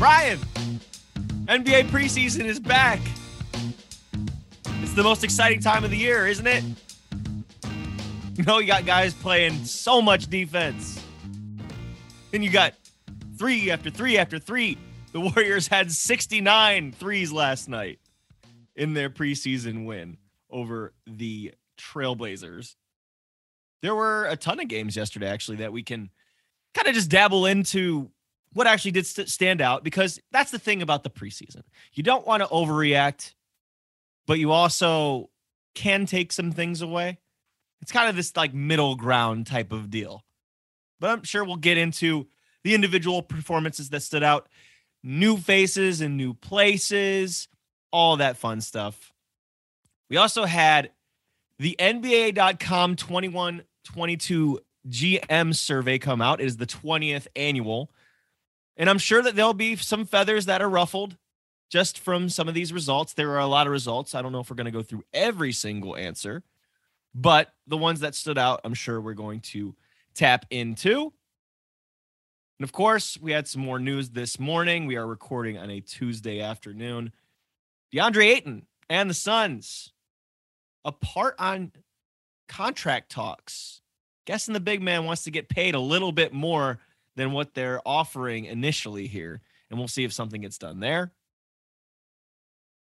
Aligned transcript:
Brian, 0.00 0.38
NBA 1.44 1.90
preseason 1.90 2.46
is 2.46 2.58
back. 2.58 3.00
It's 4.80 4.94
the 4.94 5.02
most 5.02 5.22
exciting 5.22 5.60
time 5.60 5.84
of 5.84 5.90
the 5.90 5.96
year, 5.98 6.26
isn't 6.26 6.46
it? 6.46 6.64
You 8.34 8.44
know, 8.44 8.60
you 8.60 8.66
got 8.66 8.86
guys 8.86 9.12
playing 9.12 9.62
so 9.66 10.00
much 10.00 10.28
defense. 10.28 11.04
Then 12.30 12.42
you 12.42 12.48
got 12.48 12.72
three 13.36 13.70
after 13.70 13.90
three 13.90 14.16
after 14.16 14.38
three. 14.38 14.78
The 15.12 15.20
Warriors 15.20 15.68
had 15.68 15.92
69 15.92 16.92
threes 16.92 17.30
last 17.30 17.68
night 17.68 17.98
in 18.74 18.94
their 18.94 19.10
preseason 19.10 19.84
win 19.84 20.16
over 20.48 20.94
the 21.06 21.52
Trailblazers. 21.78 22.74
There 23.82 23.94
were 23.94 24.24
a 24.24 24.36
ton 24.36 24.60
of 24.60 24.68
games 24.68 24.96
yesterday, 24.96 25.28
actually, 25.28 25.58
that 25.58 25.74
we 25.74 25.82
can 25.82 26.08
kind 26.72 26.88
of 26.88 26.94
just 26.94 27.10
dabble 27.10 27.44
into 27.44 28.10
what 28.52 28.66
actually 28.66 28.90
did 28.92 29.06
st- 29.06 29.28
stand 29.28 29.60
out 29.60 29.84
because 29.84 30.20
that's 30.32 30.50
the 30.50 30.58
thing 30.58 30.82
about 30.82 31.04
the 31.04 31.10
preseason. 31.10 31.62
You 31.92 32.02
don't 32.02 32.26
want 32.26 32.42
to 32.42 32.48
overreact, 32.48 33.34
but 34.26 34.38
you 34.38 34.50
also 34.52 35.30
can 35.74 36.06
take 36.06 36.32
some 36.32 36.52
things 36.52 36.82
away. 36.82 37.18
It's 37.80 37.92
kind 37.92 38.08
of 38.08 38.16
this 38.16 38.36
like 38.36 38.52
middle 38.52 38.96
ground 38.96 39.46
type 39.46 39.72
of 39.72 39.90
deal. 39.90 40.24
But 40.98 41.10
I'm 41.10 41.22
sure 41.22 41.44
we'll 41.44 41.56
get 41.56 41.78
into 41.78 42.26
the 42.62 42.74
individual 42.74 43.22
performances 43.22 43.88
that 43.90 44.02
stood 44.02 44.22
out, 44.22 44.48
new 45.02 45.36
faces 45.36 46.00
and 46.00 46.16
new 46.16 46.34
places, 46.34 47.48
all 47.90 48.18
that 48.18 48.36
fun 48.36 48.60
stuff. 48.60 49.12
We 50.10 50.16
also 50.16 50.44
had 50.44 50.90
the 51.58 51.76
NBA.com 51.78 52.96
21 52.96 53.62
22 53.84 54.60
GM 54.88 55.54
survey 55.54 55.98
come 55.98 56.20
out. 56.20 56.40
It 56.40 56.46
is 56.46 56.56
the 56.56 56.66
20th 56.66 57.26
annual. 57.34 57.90
And 58.76 58.88
I'm 58.88 58.98
sure 58.98 59.22
that 59.22 59.36
there'll 59.36 59.54
be 59.54 59.76
some 59.76 60.06
feathers 60.06 60.46
that 60.46 60.62
are 60.62 60.68
ruffled 60.68 61.16
just 61.70 61.98
from 61.98 62.28
some 62.28 62.48
of 62.48 62.54
these 62.54 62.72
results. 62.72 63.12
There 63.12 63.30
are 63.30 63.38
a 63.38 63.46
lot 63.46 63.66
of 63.66 63.72
results. 63.72 64.14
I 64.14 64.22
don't 64.22 64.32
know 64.32 64.40
if 64.40 64.50
we're 64.50 64.56
going 64.56 64.64
to 64.66 64.70
go 64.70 64.82
through 64.82 65.04
every 65.12 65.52
single 65.52 65.96
answer, 65.96 66.42
but 67.14 67.52
the 67.66 67.76
ones 67.76 68.00
that 68.00 68.14
stood 68.14 68.38
out, 68.38 68.60
I'm 68.64 68.74
sure 68.74 69.00
we're 69.00 69.14
going 69.14 69.40
to 69.40 69.74
tap 70.14 70.46
into. 70.50 71.12
And 72.58 72.64
of 72.64 72.72
course, 72.72 73.18
we 73.20 73.32
had 73.32 73.48
some 73.48 73.62
more 73.62 73.78
news 73.78 74.10
this 74.10 74.38
morning. 74.38 74.86
We 74.86 74.96
are 74.96 75.06
recording 75.06 75.56
on 75.56 75.70
a 75.70 75.80
Tuesday 75.80 76.40
afternoon. 76.40 77.12
DeAndre 77.94 78.36
Ayton 78.36 78.66
and 78.88 79.08
the 79.08 79.14
Suns 79.14 79.92
apart 80.84 81.36
on 81.38 81.72
contract 82.48 83.10
talks. 83.10 83.80
Guessing 84.26 84.54
the 84.54 84.60
big 84.60 84.82
man 84.82 85.04
wants 85.04 85.24
to 85.24 85.30
get 85.30 85.48
paid 85.48 85.74
a 85.74 85.80
little 85.80 86.12
bit 86.12 86.32
more 86.32 86.78
than 87.20 87.32
what 87.32 87.52
they're 87.52 87.82
offering 87.84 88.46
initially 88.46 89.06
here. 89.06 89.42
And 89.68 89.78
we'll 89.78 89.88
see 89.88 90.04
if 90.04 90.12
something 90.12 90.40
gets 90.40 90.56
done 90.56 90.80
there. 90.80 91.12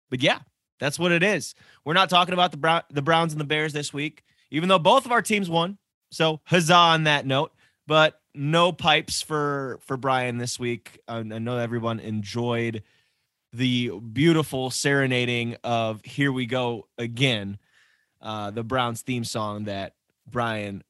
But 0.10 0.22
yeah, 0.22 0.40
that's 0.78 1.00
what 1.00 1.14
it 1.14 1.24
is. 1.24 1.56
We're 1.86 1.94
not 1.94 2.10
talking 2.10 2.34
about 2.34 2.52
the 2.52 2.58
Brown, 2.58 2.82
the 2.92 3.02
Browns 3.02 3.32
and 3.32 3.40
the 3.40 3.46
Bears 3.46 3.72
this 3.72 3.94
week, 3.94 4.26
even 4.52 4.68
though 4.68 4.78
both 4.78 5.06
of 5.06 5.14
our 5.14 5.22
teams 5.22 5.50
won. 5.50 5.78
So 6.12 6.42
huzzah 6.44 6.74
on 6.76 7.04
that 7.06 7.26
note. 7.26 7.54
But 7.88 8.20
no 8.34 8.74
pipes 8.74 9.22
for 9.22 9.80
for 9.82 9.96
Brian 9.96 10.38
this 10.38 10.60
week. 10.60 11.00
I, 11.08 11.20
I 11.20 11.24
know 11.24 11.58
everyone 11.58 12.02
enjoyed 12.02 12.84
the 13.54 13.92
beautiful 14.00 14.70
serenading 14.70 15.56
of 15.64 16.02
"Here 16.04 16.32
We 16.32 16.46
Go 16.46 16.90
Again," 16.98 17.58
uh, 18.22 18.52
the 18.52 18.64
Browns 18.66 19.02
theme 19.02 19.24
song 19.24 19.66
that 19.66 19.94
Brian, 20.30 20.84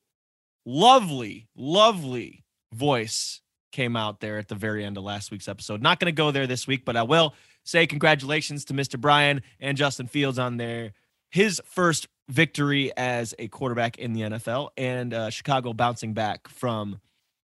lovely, 0.65 1.47
lovely 1.55 2.44
voice 2.73 3.41
came 3.71 3.95
out 3.95 4.21
there 4.21 4.37
at 4.37 4.47
the 4.47 4.55
very 4.55 4.85
end 4.85 4.97
of 4.97 5.03
last 5.03 5.31
week's 5.31 5.47
episode. 5.47 5.81
Not 5.81 5.99
going 5.99 6.13
to 6.13 6.15
go 6.15 6.31
there 6.31 6.47
this 6.47 6.65
week, 6.65 6.85
but 6.85 6.95
I 6.95 7.03
will 7.03 7.33
say 7.63 7.85
congratulations 7.85 8.65
to 8.65 8.73
Mr. 8.73 8.99
Brian 8.99 9.41
and 9.59 9.77
Justin 9.77 10.07
Fields 10.07 10.39
on 10.39 10.57
their 10.57 10.93
his 11.29 11.61
first 11.65 12.07
victory 12.29 12.95
as 12.95 13.35
a 13.37 13.47
quarterback 13.49 13.97
in 13.97 14.13
the 14.13 14.21
NFL 14.21 14.69
and 14.77 15.13
uh, 15.13 15.29
Chicago 15.29 15.73
bouncing 15.73 16.13
back 16.13 16.47
from 16.47 17.01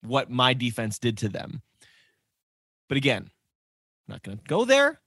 what 0.03 0.31
my 0.31 0.55
defense 0.55 0.99
did 0.99 1.19
to 1.19 1.29
them. 1.29 1.61
But 2.89 2.97
again, 2.97 3.31
not 4.09 4.23
going 4.23 4.39
to 4.39 4.45
go 4.45 4.65
there. 4.65 5.01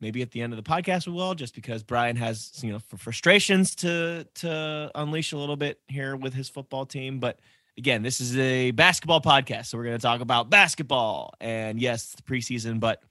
Maybe 0.00 0.22
at 0.22 0.32
the 0.32 0.42
end 0.42 0.52
of 0.52 0.56
the 0.56 0.68
podcast 0.68 1.06
we 1.06 1.12
will, 1.12 1.34
just 1.34 1.54
because 1.54 1.84
Brian 1.84 2.16
has 2.16 2.52
you 2.62 2.72
know 2.72 2.80
frustrations 2.96 3.76
to 3.76 4.26
to 4.36 4.90
unleash 4.96 5.32
a 5.32 5.38
little 5.38 5.56
bit 5.56 5.80
here 5.86 6.16
with 6.16 6.34
his 6.34 6.48
football 6.48 6.84
team. 6.86 7.20
But 7.20 7.38
again, 7.78 8.02
this 8.02 8.20
is 8.20 8.36
a 8.36 8.70
basketball 8.72 9.20
podcast, 9.20 9.66
so 9.66 9.78
we're 9.78 9.84
going 9.84 9.96
to 9.96 10.02
talk 10.02 10.20
about 10.20 10.50
basketball. 10.50 11.34
And 11.40 11.80
yes, 11.80 12.14
the 12.14 12.22
preseason, 12.22 12.80
but 12.80 13.02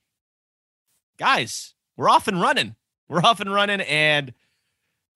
guys, 1.17 1.73
we're 1.97 2.09
off 2.09 2.27
and 2.27 2.39
running. 2.41 2.75
We're 3.09 3.21
off 3.21 3.39
and 3.39 3.53
running, 3.53 3.81
and 3.81 4.33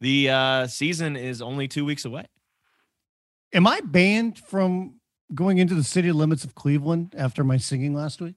the 0.01 0.29
uh, 0.29 0.67
season 0.67 1.15
is 1.15 1.41
only 1.41 1.67
two 1.67 1.85
weeks 1.85 2.05
away. 2.05 2.25
Am 3.53 3.65
I 3.67 3.79
banned 3.81 4.37
from 4.37 4.99
going 5.33 5.59
into 5.59 5.75
the 5.75 5.83
city 5.83 6.11
limits 6.11 6.43
of 6.43 6.55
Cleveland 6.55 7.15
after 7.17 7.43
my 7.43 7.57
singing 7.57 7.95
last 7.95 8.19
week? 8.19 8.35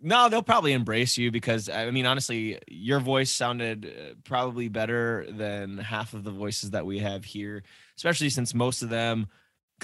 No, 0.00 0.28
they'll 0.28 0.42
probably 0.42 0.72
embrace 0.72 1.16
you 1.16 1.30
because 1.30 1.68
I 1.68 1.90
mean, 1.90 2.06
honestly, 2.06 2.58
your 2.68 3.00
voice 3.00 3.30
sounded 3.30 3.86
uh, 3.86 4.14
probably 4.24 4.68
better 4.68 5.26
than 5.30 5.78
half 5.78 6.14
of 6.14 6.24
the 6.24 6.30
voices 6.30 6.70
that 6.70 6.84
we 6.84 6.98
have 6.98 7.24
here, 7.24 7.62
especially 7.96 8.30
since 8.30 8.54
most 8.54 8.82
of 8.82 8.90
them 8.90 9.28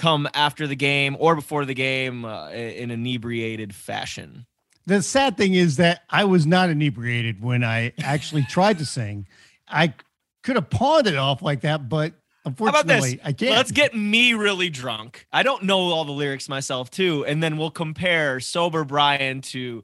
come 0.01 0.27
after 0.33 0.65
the 0.65 0.75
game 0.75 1.15
or 1.19 1.35
before 1.35 1.63
the 1.63 1.75
game 1.75 2.25
uh, 2.25 2.49
in 2.49 2.89
inebriated 2.89 3.75
fashion. 3.75 4.47
The 4.87 5.03
sad 5.03 5.37
thing 5.37 5.53
is 5.53 5.77
that 5.77 6.01
I 6.09 6.25
was 6.25 6.47
not 6.47 6.71
inebriated 6.71 7.41
when 7.41 7.63
I 7.63 7.93
actually 8.01 8.43
tried 8.49 8.79
to 8.79 8.85
sing. 8.85 9.27
I 9.67 9.93
could 10.41 10.55
have 10.55 10.71
pawned 10.71 11.05
it 11.05 11.15
off 11.15 11.43
like 11.43 11.61
that, 11.61 11.87
but 11.87 12.13
How 12.43 12.51
about 12.51 12.87
this? 12.87 12.95
unfortunately, 12.97 13.19
I 13.23 13.33
can't. 13.33 13.51
Let's 13.51 13.71
get 13.71 13.93
me 13.93 14.33
really 14.33 14.71
drunk. 14.71 15.27
I 15.31 15.43
don't 15.43 15.63
know 15.63 15.77
all 15.77 16.03
the 16.03 16.11
lyrics 16.11 16.49
myself 16.49 16.89
too, 16.89 17.23
and 17.25 17.43
then 17.43 17.57
we'll 17.57 17.69
compare 17.69 18.39
sober 18.39 18.83
Brian 18.83 19.41
to 19.41 19.83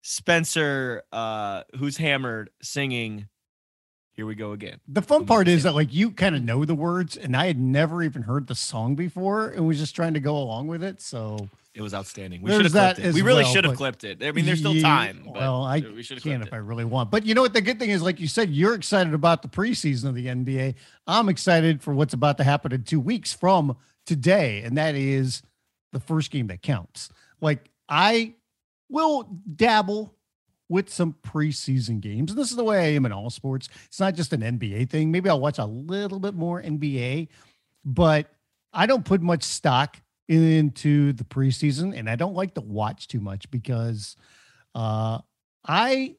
Spencer, 0.00 1.02
uh, 1.12 1.64
who's 1.76 1.98
hammered 1.98 2.48
singing. 2.62 3.28
Here 4.18 4.26
we 4.26 4.34
go 4.34 4.50
again. 4.50 4.80
The 4.88 5.00
fun 5.00 5.26
part 5.26 5.46
is 5.46 5.62
that 5.62 5.76
like 5.76 5.94
you 5.94 6.10
kind 6.10 6.34
of 6.34 6.42
know 6.42 6.64
the 6.64 6.74
words, 6.74 7.16
and 7.16 7.36
I 7.36 7.46
had 7.46 7.56
never 7.56 8.02
even 8.02 8.22
heard 8.22 8.48
the 8.48 8.54
song 8.56 8.96
before, 8.96 9.50
and 9.50 9.64
was 9.64 9.78
just 9.78 9.94
trying 9.94 10.14
to 10.14 10.18
go 10.18 10.36
along 10.36 10.66
with 10.66 10.82
it. 10.82 11.00
So 11.00 11.48
It 11.72 11.82
was 11.82 11.94
outstanding. 11.94 12.42
We 12.42 12.50
should 12.50 12.64
have 12.64 12.72
clipped 12.72 12.98
it. 12.98 13.14
We 13.14 13.22
really 13.22 13.44
well, 13.44 13.52
should 13.52 13.64
have 13.64 13.76
clipped 13.76 14.02
it. 14.02 14.20
I 14.20 14.32
mean, 14.32 14.44
there's 14.44 14.58
still 14.58 14.80
time. 14.80 15.22
But 15.24 15.34
Well, 15.34 15.62
I 15.62 15.84
we 15.94 16.02
should 16.02 16.16
have 16.16 16.24
can 16.24 16.42
if 16.42 16.52
I 16.52 16.56
really 16.56 16.84
want. 16.84 17.12
But 17.12 17.26
you 17.26 17.34
know 17.36 17.42
what? 17.42 17.52
The 17.52 17.60
good 17.60 17.78
thing 17.78 17.90
is, 17.90 18.02
like 18.02 18.18
you 18.18 18.26
said, 18.26 18.50
you're 18.50 18.74
excited 18.74 19.14
about 19.14 19.42
the 19.42 19.48
preseason 19.48 20.08
of 20.08 20.16
the 20.16 20.26
NBA. 20.26 20.74
I'm 21.06 21.28
excited 21.28 21.80
for 21.80 21.94
what's 21.94 22.12
about 22.12 22.38
to 22.38 22.44
happen 22.44 22.72
in 22.72 22.82
two 22.82 22.98
weeks 22.98 23.32
from 23.32 23.76
today, 24.04 24.62
and 24.62 24.76
that 24.78 24.96
is 24.96 25.42
the 25.92 26.00
first 26.00 26.32
game 26.32 26.48
that 26.48 26.60
counts. 26.60 27.08
Like 27.40 27.70
I 27.88 28.34
will 28.88 29.28
dabble 29.54 30.12
with 30.68 30.90
some 30.90 31.14
preseason 31.26 32.00
games. 32.00 32.30
And 32.30 32.38
this 32.38 32.50
is 32.50 32.56
the 32.56 32.64
way 32.64 32.78
I 32.78 32.94
am 32.94 33.06
in 33.06 33.12
all 33.12 33.30
sports. 33.30 33.68
It's 33.86 34.00
not 34.00 34.14
just 34.14 34.32
an 34.32 34.42
NBA 34.42 34.90
thing. 34.90 35.10
Maybe 35.10 35.30
I'll 35.30 35.40
watch 35.40 35.58
a 35.58 35.64
little 35.64 36.18
bit 36.18 36.34
more 36.34 36.62
NBA, 36.62 37.28
but 37.84 38.26
I 38.72 38.86
don't 38.86 39.04
put 39.04 39.22
much 39.22 39.44
stock 39.44 39.96
into 40.28 41.14
the 41.14 41.24
preseason, 41.24 41.98
and 41.98 42.08
I 42.08 42.16
don't 42.16 42.34
like 42.34 42.54
to 42.54 42.60
watch 42.60 43.08
too 43.08 43.20
much 43.20 43.50
because 43.50 44.14
uh, 44.74 45.18
I 45.66 46.16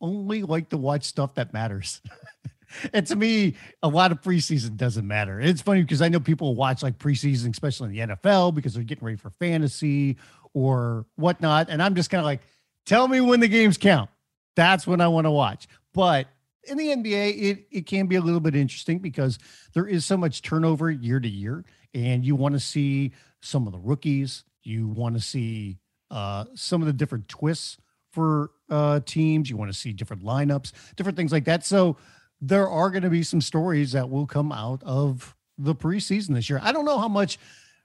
only 0.00 0.42
like 0.42 0.70
to 0.70 0.76
watch 0.76 1.04
stuff 1.04 1.34
that 1.34 1.52
matters. 1.52 2.02
and 2.92 3.06
to 3.06 3.16
me, 3.16 3.54
a 3.82 3.88
lot 3.88 4.12
of 4.12 4.20
preseason 4.20 4.76
doesn't 4.76 5.06
matter. 5.06 5.40
It's 5.40 5.62
funny 5.62 5.82
because 5.82 6.02
I 6.02 6.08
know 6.08 6.20
people 6.20 6.54
watch 6.54 6.82
like 6.82 6.98
preseason, 6.98 7.50
especially 7.50 7.96
in 7.98 8.08
the 8.08 8.14
NFL, 8.14 8.54
because 8.54 8.74
they're 8.74 8.82
getting 8.82 9.04
ready 9.04 9.16
for 9.16 9.30
fantasy 9.30 10.16
or 10.52 11.06
whatnot. 11.16 11.68
And 11.70 11.82
I'm 11.82 11.94
just 11.94 12.10
kind 12.10 12.20
of 12.20 12.26
like, 12.26 12.40
tell 12.86 13.08
me 13.08 13.20
when 13.20 13.40
the 13.40 13.48
games 13.48 13.78
count. 13.78 14.10
That's 14.56 14.86
when 14.86 15.00
I 15.00 15.08
want 15.08 15.26
to 15.26 15.30
watch. 15.30 15.66
But 15.92 16.28
in 16.64 16.76
the 16.76 16.88
NBA, 16.88 17.42
it, 17.42 17.66
it 17.70 17.86
can 17.86 18.06
be 18.06 18.16
a 18.16 18.20
little 18.20 18.40
bit 18.40 18.54
interesting 18.54 18.98
because 18.98 19.38
there 19.74 19.86
is 19.86 20.04
so 20.04 20.16
much 20.16 20.42
turnover 20.42 20.90
year 20.90 21.20
to 21.20 21.28
year, 21.28 21.64
and 21.92 22.24
you 22.24 22.36
want 22.36 22.54
to 22.54 22.60
see 22.60 23.12
some 23.40 23.66
of 23.66 23.72
the 23.72 23.78
rookies. 23.78 24.44
You 24.62 24.88
want 24.88 25.14
to 25.14 25.20
see 25.20 25.78
uh, 26.10 26.46
some 26.54 26.80
of 26.80 26.86
the 26.86 26.92
different 26.92 27.28
twists 27.28 27.76
for 28.12 28.50
uh, 28.70 29.00
teams. 29.04 29.50
You 29.50 29.56
want 29.56 29.72
to 29.72 29.78
see 29.78 29.92
different 29.92 30.24
lineups, 30.24 30.72
different 30.96 31.16
things 31.16 31.32
like 31.32 31.44
that. 31.44 31.64
So 31.64 31.96
there 32.40 32.68
are 32.68 32.90
going 32.90 33.02
to 33.02 33.10
be 33.10 33.22
some 33.22 33.40
stories 33.40 33.92
that 33.92 34.08
will 34.08 34.26
come 34.26 34.52
out 34.52 34.82
of 34.84 35.34
the 35.58 35.74
preseason 35.74 36.34
this 36.34 36.48
year. 36.48 36.60
I 36.62 36.72
don't 36.72 36.84
know 36.84 36.98
how 36.98 37.08
much 37.08 37.38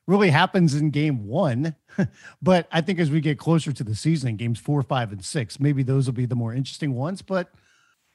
really 0.09 0.29
happens 0.31 0.75
in 0.75 0.89
game 0.89 1.27
one, 1.27 1.75
but 2.41 2.67
I 2.71 2.81
think 2.81 2.99
as 2.99 3.11
we 3.11 3.21
get 3.21 3.37
closer 3.37 3.71
to 3.71 3.83
the 3.83 3.95
season, 3.95 4.35
games 4.35 4.59
four, 4.59 4.81
five, 4.81 5.11
and 5.11 5.23
six, 5.23 5.59
maybe 5.59 5.83
those 5.83 6.07
will 6.07 6.13
be 6.13 6.25
the 6.25 6.35
more 6.35 6.53
interesting 6.53 6.95
ones. 6.95 7.21
But 7.21 7.51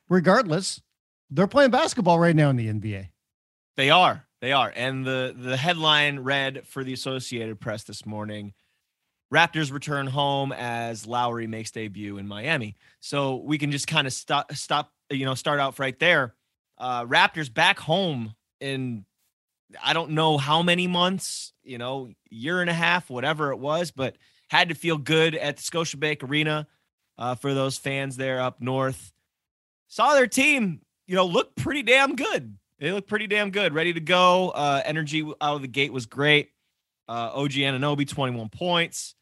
regardless, 0.09 0.83
they're 1.31 1.47
playing 1.47 1.71
basketball 1.71 2.19
right 2.19 2.37
now 2.37 2.51
in 2.51 2.57
the 2.57 2.69
NBA. 2.69 3.09
They 3.77 3.91
are. 3.91 4.27
They 4.41 4.53
are. 4.53 4.73
And 4.75 5.07
the 5.07 5.35
the 5.37 5.57
headline 5.57 6.19
read 6.19 6.67
for 6.67 6.85
the 6.85 6.93
Associated 6.93 7.61
Press 7.61 7.85
this 7.85 8.05
morning 8.05 8.53
Raptors 9.33 9.73
return 9.73 10.07
home 10.07 10.53
as 10.53 11.07
Lowry 11.07 11.49
makes 11.49 11.73
debut 11.73 12.19
in 12.19 12.29
Miami. 12.29 12.77
So 13.01 13.37
we 13.37 13.59
can 13.59 13.73
just 13.73 13.89
kind 13.89 14.07
of 14.07 14.13
stop, 14.13 14.53
stop, 14.55 14.93
you 15.11 15.25
know, 15.25 15.35
start 15.35 15.59
off 15.59 15.81
right 15.81 15.99
there. 15.99 16.35
Uh, 16.79 17.05
Raptors 17.05 17.53
back 17.53 17.81
home 17.81 18.35
in 18.61 19.05
I 19.83 19.93
don't 19.93 20.11
know 20.11 20.39
how 20.39 20.63
many 20.63 20.87
months, 20.87 21.53
you 21.63 21.79
know, 21.79 22.11
year 22.31 22.61
and 22.61 22.71
a 22.71 22.75
half, 22.75 23.11
whatever 23.11 23.51
it 23.51 23.59
was, 23.59 23.91
but 23.91 24.17
had 24.49 24.69
to 24.69 24.75
feel 24.75 24.99
good 24.99 25.35
at 25.35 25.57
the 25.57 25.63
Scotiabank 25.63 26.23
Arena 26.23 26.67
uh, 27.19 27.35
for 27.35 27.55
those 27.55 27.79
fans 27.79 28.17
there 28.17 28.41
up 28.41 28.61
north. 28.61 29.13
Saw 29.89 30.15
their 30.15 30.27
team, 30.27 30.81
you 31.07 31.15
know, 31.15 31.27
look 31.27 31.55
pretty 31.57 31.83
damn 31.83 32.17
good. 32.17 32.57
They 32.79 32.93
look 32.93 33.07
pretty 33.07 33.27
damn 33.27 33.51
good, 33.51 33.73
ready 33.73 33.93
to 33.93 34.01
go. 34.01 34.51
Uh, 34.51 34.83
energy 34.85 35.23
out 35.41 35.57
of 35.57 35.63
the 35.63 35.69
gate 35.69 35.93
was 35.93 36.07
great. 36.07 36.51
Uh, 37.09 37.31
OG 37.35 37.53
Anunoby, 37.53 38.09
21 38.09 38.49
points. 38.49 39.15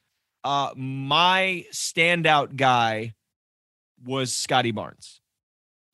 Uh, 0.45 0.71
my 0.77 1.65
standout 1.73 2.57
guy 2.57 3.15
was 4.05 4.35
Scottie 4.35 4.73
Barnes. 4.73 5.21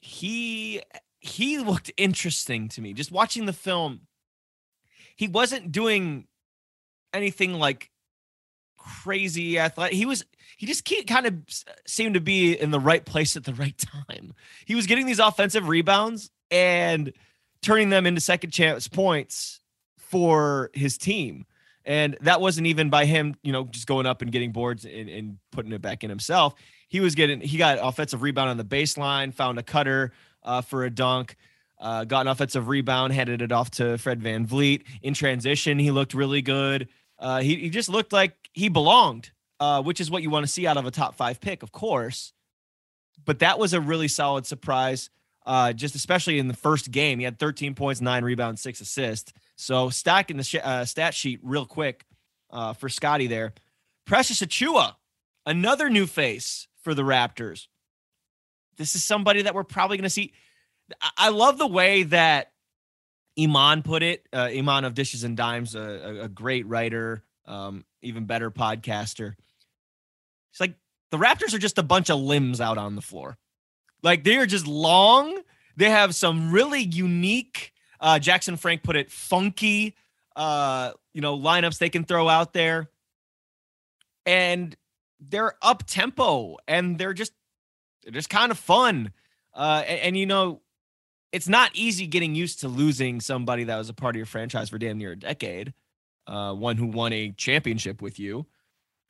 He 0.00 0.82
he 1.20 1.58
looked 1.58 1.90
interesting 1.96 2.68
to 2.68 2.80
me. 2.80 2.94
Just 2.94 3.12
watching 3.12 3.46
the 3.46 3.52
film, 3.52 4.02
he 5.18 5.26
wasn't 5.26 5.72
doing 5.72 6.26
anything 7.12 7.52
like 7.54 7.90
crazy 8.78 9.58
athletic. 9.58 9.96
He 9.96 10.06
was 10.06 10.24
he 10.56 10.66
just 10.66 10.88
kind 11.06 11.26
of 11.26 11.34
seemed 11.86 12.14
to 12.14 12.20
be 12.20 12.54
in 12.54 12.70
the 12.70 12.80
right 12.80 13.04
place 13.04 13.36
at 13.36 13.44
the 13.44 13.52
right 13.54 13.76
time. 13.76 14.32
He 14.64 14.74
was 14.74 14.86
getting 14.86 15.06
these 15.06 15.18
offensive 15.18 15.68
rebounds 15.68 16.30
and 16.50 17.12
turning 17.60 17.90
them 17.90 18.06
into 18.06 18.20
second 18.20 18.50
chance 18.50 18.88
points 18.88 19.60
for 19.98 20.70
his 20.72 20.96
team. 20.96 21.44
And 21.84 22.16
that 22.20 22.40
wasn't 22.40 22.68
even 22.68 22.88
by 22.88 23.04
him, 23.04 23.34
you 23.42 23.52
know, 23.52 23.64
just 23.64 23.86
going 23.86 24.06
up 24.06 24.22
and 24.22 24.30
getting 24.30 24.52
boards 24.52 24.84
and, 24.84 25.08
and 25.08 25.38
putting 25.50 25.72
it 25.72 25.82
back 25.82 26.04
in 26.04 26.10
himself. 26.10 26.54
He 26.88 27.00
was 27.00 27.14
getting, 27.14 27.40
he 27.40 27.58
got 27.58 27.78
offensive 27.80 28.22
rebound 28.22 28.50
on 28.50 28.56
the 28.56 28.64
baseline, 28.64 29.34
found 29.34 29.58
a 29.58 29.62
cutter 29.62 30.12
uh, 30.42 30.60
for 30.60 30.84
a 30.84 30.90
dunk, 30.90 31.36
uh, 31.80 32.04
got 32.04 32.22
an 32.22 32.28
offensive 32.28 32.68
rebound, 32.68 33.12
handed 33.12 33.42
it 33.42 33.52
off 33.52 33.70
to 33.72 33.98
Fred 33.98 34.22
Van 34.22 34.46
VanVleet. 34.46 34.84
In 35.02 35.14
transition, 35.14 35.78
he 35.78 35.90
looked 35.90 36.14
really 36.14 36.42
good. 36.42 36.88
Uh, 37.18 37.40
he, 37.40 37.56
he 37.56 37.70
just 37.70 37.88
looked 37.88 38.12
like 38.12 38.34
he 38.52 38.68
belonged, 38.68 39.30
uh, 39.60 39.82
which 39.82 40.00
is 40.00 40.10
what 40.10 40.22
you 40.22 40.30
want 40.30 40.44
to 40.44 40.52
see 40.52 40.66
out 40.66 40.76
of 40.76 40.86
a 40.86 40.90
top 40.90 41.16
five 41.16 41.40
pick, 41.40 41.62
of 41.62 41.72
course. 41.72 42.32
But 43.24 43.40
that 43.40 43.58
was 43.58 43.72
a 43.72 43.80
really 43.80 44.08
solid 44.08 44.46
surprise, 44.46 45.10
uh, 45.46 45.72
just 45.72 45.94
especially 45.94 46.38
in 46.38 46.48
the 46.48 46.54
first 46.54 46.90
game. 46.90 47.18
He 47.18 47.24
had 47.24 47.38
13 47.38 47.74
points, 47.74 48.00
nine 48.00 48.24
rebounds, 48.24 48.60
six 48.60 48.80
assists. 48.80 49.32
So 49.56 49.90
stacking 49.90 50.36
the 50.36 50.44
sh- 50.44 50.56
uh, 50.62 50.84
stat 50.84 51.14
sheet 51.14 51.40
real 51.42 51.66
quick 51.66 52.04
uh, 52.50 52.72
for 52.72 52.88
Scottie 52.88 53.26
there. 53.26 53.52
Precious 54.06 54.40
Achiuwa, 54.40 54.94
another 55.44 55.90
new 55.90 56.06
face 56.06 56.68
for 56.82 56.94
the 56.94 57.02
Raptors. 57.02 57.66
This 58.76 58.94
is 58.94 59.04
somebody 59.04 59.42
that 59.42 59.54
we're 59.54 59.64
probably 59.64 59.96
going 59.96 60.04
to 60.04 60.10
see. 60.10 60.32
I 61.16 61.28
love 61.30 61.58
the 61.58 61.66
way 61.66 62.04
that 62.04 62.52
Iman 63.38 63.82
put 63.82 64.02
it. 64.02 64.26
Uh, 64.32 64.48
Iman 64.52 64.84
of 64.84 64.94
Dishes 64.94 65.24
and 65.24 65.36
Dimes, 65.36 65.74
a, 65.74 66.20
a 66.22 66.28
great 66.28 66.66
writer, 66.66 67.24
um, 67.46 67.84
even 68.02 68.24
better 68.26 68.50
podcaster. 68.50 69.34
It's 70.50 70.60
like 70.60 70.74
the 71.10 71.18
Raptors 71.18 71.54
are 71.54 71.58
just 71.58 71.78
a 71.78 71.82
bunch 71.82 72.10
of 72.10 72.18
limbs 72.18 72.60
out 72.60 72.78
on 72.78 72.94
the 72.94 73.02
floor. 73.02 73.38
Like 74.02 74.24
they 74.24 74.36
are 74.36 74.46
just 74.46 74.66
long. 74.66 75.38
They 75.76 75.90
have 75.90 76.14
some 76.14 76.50
really 76.50 76.82
unique 76.82 77.72
uh, 78.00 78.18
Jackson 78.18 78.56
Frank 78.56 78.82
put 78.82 78.96
it 78.96 79.10
funky, 79.10 79.96
uh, 80.36 80.92
you 81.12 81.20
know, 81.20 81.36
lineups 81.36 81.78
they 81.78 81.88
can 81.90 82.04
throw 82.04 82.28
out 82.28 82.52
there. 82.52 82.90
And 84.24 84.76
they're 85.20 85.54
up 85.62 85.84
tempo 85.86 86.58
and 86.68 86.98
they're 86.98 87.14
just 87.14 87.32
they're 88.02 88.12
just 88.12 88.30
kind 88.30 88.52
of 88.52 88.58
fun. 88.58 89.12
Uh, 89.54 89.82
and, 89.86 90.00
and, 90.00 90.16
you 90.16 90.26
know, 90.26 90.60
it's 91.32 91.48
not 91.48 91.70
easy 91.74 92.06
getting 92.06 92.34
used 92.34 92.60
to 92.60 92.68
losing 92.68 93.20
somebody 93.20 93.64
that 93.64 93.76
was 93.76 93.88
a 93.88 93.94
part 93.94 94.14
of 94.14 94.18
your 94.18 94.26
franchise 94.26 94.70
for 94.70 94.78
damn 94.78 94.98
near 94.98 95.12
a 95.12 95.16
decade. 95.16 95.74
Uh, 96.26 96.52
one 96.54 96.76
who 96.76 96.86
won 96.86 97.12
a 97.12 97.32
championship 97.32 98.02
with 98.02 98.18
you. 98.18 98.46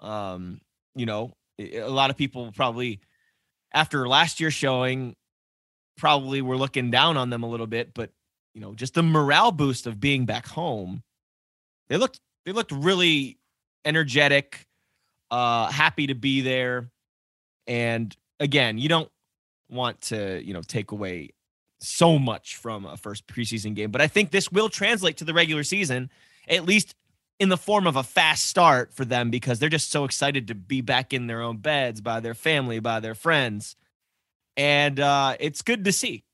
Um, 0.01 0.61
you 0.95 1.07
know, 1.07 1.33
a 1.59 1.83
lot 1.89 2.11
of 2.11 2.17
people 2.17 2.53
probably 2.53 3.01
after 3.73 4.07
last 4.09 4.41
year's 4.41 4.55
showing 4.55 5.17
probably 5.97 6.41
were 6.43 6.57
looking 6.57 6.91
down 6.91 7.17
on 7.17 7.31
them 7.31 7.43
a 7.43 7.49
little 7.49 7.67
bit, 7.67 7.93
but 7.93 8.11
you 8.55 8.61
know, 8.61 8.75
just 8.75 8.95
the 8.95 9.03
morale 9.03 9.53
boost 9.53 9.87
of 9.87 10.01
being 10.01 10.27
back 10.27 10.47
home. 10.47 11.03
They 11.89 11.97
looked 11.97 12.21
they 12.45 12.53
looked 12.53 12.73
really 12.73 13.39
energetic, 13.85 14.67
uh, 15.31 15.71
happy 15.71 16.09
to 16.09 16.15
be 16.15 16.41
there. 16.41 16.91
And 17.67 18.17
again, 18.41 18.79
you 18.79 18.89
don't 18.89 19.11
want 19.69 20.01
to, 20.03 20.43
you 20.43 20.55
know, 20.55 20.63
take 20.63 20.93
away 20.93 21.31
so 21.81 22.19
much 22.19 22.57
from 22.57 22.85
a 22.85 22.97
first 22.97 23.27
preseason 23.27 23.75
game, 23.75 23.91
but 23.91 24.01
I 24.01 24.09
think 24.09 24.31
this 24.31 24.51
will 24.51 24.69
translate 24.69 25.19
to 25.19 25.25
the 25.25 25.35
regular 25.35 25.65
season, 25.65 26.11
at 26.49 26.65
least 26.65 26.95
in 27.39 27.49
the 27.49 27.57
form 27.57 27.87
of 27.87 27.97
a 27.97 28.03
fast 28.03 28.47
start 28.47 28.93
for 28.93 29.05
them 29.05 29.31
because 29.31 29.59
they're 29.59 29.69
just 29.69 29.91
so 29.91 30.05
excited 30.05 30.49
to 30.49 30.55
be 30.55 30.81
back 30.81 31.13
in 31.13 31.29
their 31.29 31.41
own 31.41 31.59
beds 31.59 32.01
by 32.01 32.19
their 32.19 32.35
family, 32.35 32.81
by 32.81 32.99
their 32.99 33.15
friends. 33.15 33.77
And 34.57 34.99
uh, 34.99 35.37
it's 35.39 35.63
good 35.63 35.85
to 35.85 35.93
see 35.93 36.25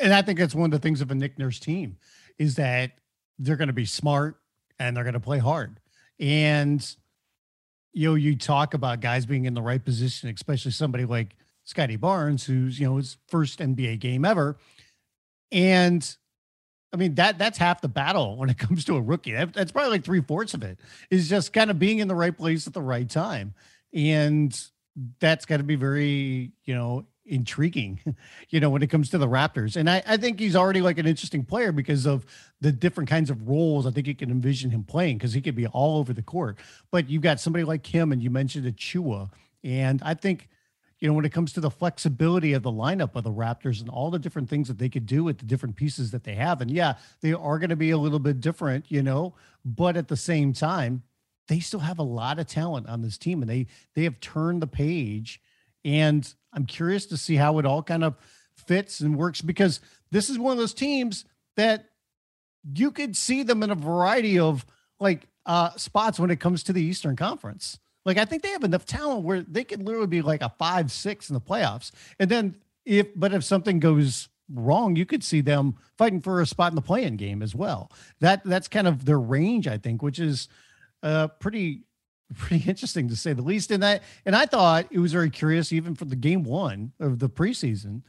and 0.00 0.14
I 0.14 0.22
think 0.22 0.38
that's 0.38 0.54
one 0.54 0.66
of 0.66 0.70
the 0.70 0.82
things 0.82 1.00
of 1.00 1.10
a 1.10 1.14
Nick 1.14 1.38
Nurse 1.38 1.60
team 1.60 1.98
is 2.38 2.56
that 2.56 2.92
they're 3.38 3.56
going 3.56 3.68
to 3.68 3.74
be 3.74 3.84
smart 3.84 4.40
and 4.78 4.96
they're 4.96 5.04
going 5.04 5.14
to 5.14 5.20
play 5.20 5.38
hard. 5.38 5.78
And 6.18 6.84
you 7.92 8.08
know, 8.08 8.14
you 8.14 8.36
talk 8.36 8.74
about 8.74 9.00
guys 9.00 9.26
being 9.26 9.44
in 9.44 9.54
the 9.54 9.62
right 9.62 9.84
position, 9.84 10.28
especially 10.30 10.70
somebody 10.70 11.04
like 11.04 11.36
Scottie 11.70 11.96
Barnes, 11.96 12.44
who's 12.44 12.78
you 12.78 12.86
know 12.86 12.96
his 12.96 13.16
first 13.28 13.60
NBA 13.60 14.00
game 14.00 14.24
ever. 14.24 14.58
And 15.52 16.16
I 16.92 16.96
mean 16.96 17.14
that 17.14 17.38
that's 17.38 17.58
half 17.58 17.80
the 17.80 17.88
battle 17.88 18.36
when 18.38 18.50
it 18.50 18.58
comes 18.58 18.84
to 18.86 18.96
a 18.96 19.00
rookie. 19.00 19.32
That, 19.32 19.54
that's 19.54 19.72
probably 19.72 19.92
like 19.92 20.04
three 20.04 20.20
fourths 20.20 20.52
of 20.52 20.62
it 20.62 20.78
is 21.10 21.28
just 21.28 21.52
kind 21.52 21.70
of 21.70 21.78
being 21.78 22.00
in 22.00 22.08
the 22.08 22.14
right 22.14 22.36
place 22.36 22.66
at 22.66 22.74
the 22.74 22.82
right 22.82 23.08
time, 23.08 23.54
and 23.94 24.58
that's 25.20 25.46
got 25.46 25.58
to 25.58 25.62
be 25.62 25.76
very 25.76 26.52
you 26.64 26.74
know 26.74 27.06
intriguing, 27.30 28.00
you 28.50 28.58
know, 28.58 28.68
when 28.68 28.82
it 28.82 28.88
comes 28.88 29.10
to 29.10 29.18
the 29.18 29.28
Raptors. 29.28 29.76
And 29.76 29.88
I, 29.88 30.02
I 30.04 30.16
think 30.16 30.40
he's 30.40 30.56
already 30.56 30.80
like 30.80 30.98
an 30.98 31.06
interesting 31.06 31.44
player 31.44 31.70
because 31.70 32.04
of 32.04 32.26
the 32.60 32.72
different 32.72 33.08
kinds 33.08 33.30
of 33.30 33.48
roles 33.48 33.86
I 33.86 33.92
think 33.92 34.08
you 34.08 34.14
can 34.16 34.30
envision 34.30 34.70
him 34.70 34.82
playing 34.82 35.18
because 35.18 35.32
he 35.32 35.40
could 35.40 35.54
be 35.54 35.68
all 35.68 35.98
over 35.98 36.12
the 36.12 36.22
court. 36.22 36.58
But 36.90 37.08
you've 37.08 37.22
got 37.22 37.40
somebody 37.40 37.64
like 37.64 37.86
him, 37.86 38.10
and 38.10 38.20
you 38.22 38.30
mentioned 38.30 38.66
Achiuwa. 38.66 39.30
And 39.62 40.02
I 40.02 40.14
think, 40.14 40.48
you 41.00 41.08
know, 41.08 41.14
when 41.14 41.24
it 41.24 41.32
comes 41.32 41.52
to 41.54 41.60
the 41.60 41.70
flexibility 41.70 42.52
of 42.52 42.62
the 42.62 42.70
lineup 42.70 43.16
of 43.16 43.24
the 43.24 43.32
Raptors 43.32 43.80
and 43.80 43.88
all 43.88 44.10
the 44.10 44.18
different 44.18 44.50
things 44.50 44.68
that 44.68 44.78
they 44.78 44.88
could 44.88 45.06
do 45.06 45.24
with 45.24 45.38
the 45.38 45.46
different 45.46 45.76
pieces 45.76 46.10
that 46.10 46.24
they 46.24 46.34
have. 46.34 46.60
And 46.60 46.70
yeah, 46.70 46.94
they 47.22 47.32
are 47.32 47.58
going 47.58 47.70
to 47.70 47.76
be 47.76 47.90
a 47.90 47.98
little 47.98 48.18
bit 48.18 48.40
different, 48.40 48.90
you 48.90 49.02
know, 49.02 49.34
but 49.64 49.96
at 49.96 50.08
the 50.08 50.16
same 50.16 50.52
time, 50.52 51.02
they 51.48 51.58
still 51.58 51.80
have 51.80 51.98
a 51.98 52.04
lot 52.04 52.38
of 52.38 52.46
talent 52.46 52.88
on 52.88 53.02
this 53.02 53.18
team 53.18 53.42
and 53.42 53.50
they 53.50 53.66
they 53.94 54.04
have 54.04 54.20
turned 54.20 54.62
the 54.62 54.68
page 54.68 55.40
and 55.84 56.32
I'm 56.52 56.66
curious 56.66 57.06
to 57.06 57.16
see 57.16 57.36
how 57.36 57.58
it 57.58 57.66
all 57.66 57.82
kind 57.82 58.04
of 58.04 58.16
fits 58.54 59.00
and 59.00 59.16
works 59.16 59.40
because 59.40 59.80
this 60.10 60.30
is 60.30 60.38
one 60.38 60.52
of 60.52 60.58
those 60.58 60.74
teams 60.74 61.24
that 61.56 61.86
you 62.74 62.90
could 62.90 63.16
see 63.16 63.42
them 63.42 63.62
in 63.62 63.70
a 63.70 63.74
variety 63.74 64.38
of 64.38 64.66
like 64.98 65.26
uh, 65.46 65.70
spots 65.76 66.20
when 66.20 66.30
it 66.30 66.40
comes 66.40 66.62
to 66.64 66.72
the 66.72 66.82
Eastern 66.82 67.16
Conference. 67.16 67.78
Like 68.04 68.18
I 68.18 68.24
think 68.24 68.42
they 68.42 68.50
have 68.50 68.64
enough 68.64 68.84
talent 68.84 69.24
where 69.24 69.42
they 69.42 69.64
could 69.64 69.82
literally 69.82 70.06
be 70.06 70.22
like 70.22 70.42
a 70.42 70.52
five, 70.58 70.90
six 70.90 71.28
in 71.28 71.34
the 71.34 71.40
playoffs. 71.40 71.90
And 72.18 72.30
then 72.30 72.56
if 72.84 73.08
but 73.14 73.32
if 73.32 73.44
something 73.44 73.78
goes 73.78 74.28
wrong, 74.52 74.96
you 74.96 75.06
could 75.06 75.22
see 75.22 75.40
them 75.40 75.76
fighting 75.98 76.20
for 76.20 76.40
a 76.40 76.46
spot 76.46 76.72
in 76.72 76.76
the 76.76 76.82
play-in 76.82 77.16
game 77.16 77.42
as 77.42 77.54
well. 77.54 77.92
That 78.20 78.42
that's 78.44 78.68
kind 78.68 78.86
of 78.86 79.04
their 79.04 79.20
range, 79.20 79.68
I 79.68 79.78
think, 79.78 80.02
which 80.02 80.18
is 80.18 80.48
uh 81.02 81.28
pretty 81.28 81.82
pretty 82.36 82.68
interesting 82.68 83.08
to 83.08 83.16
say 83.16 83.32
the 83.32 83.42
least. 83.42 83.70
And 83.70 83.82
that 83.82 84.02
and 84.24 84.34
I 84.34 84.46
thought 84.46 84.86
it 84.90 84.98
was 84.98 85.12
very 85.12 85.30
curious, 85.30 85.72
even 85.72 85.94
for 85.94 86.06
the 86.06 86.16
game 86.16 86.42
one 86.42 86.92
of 87.00 87.18
the 87.18 87.28
preseason, 87.28 88.02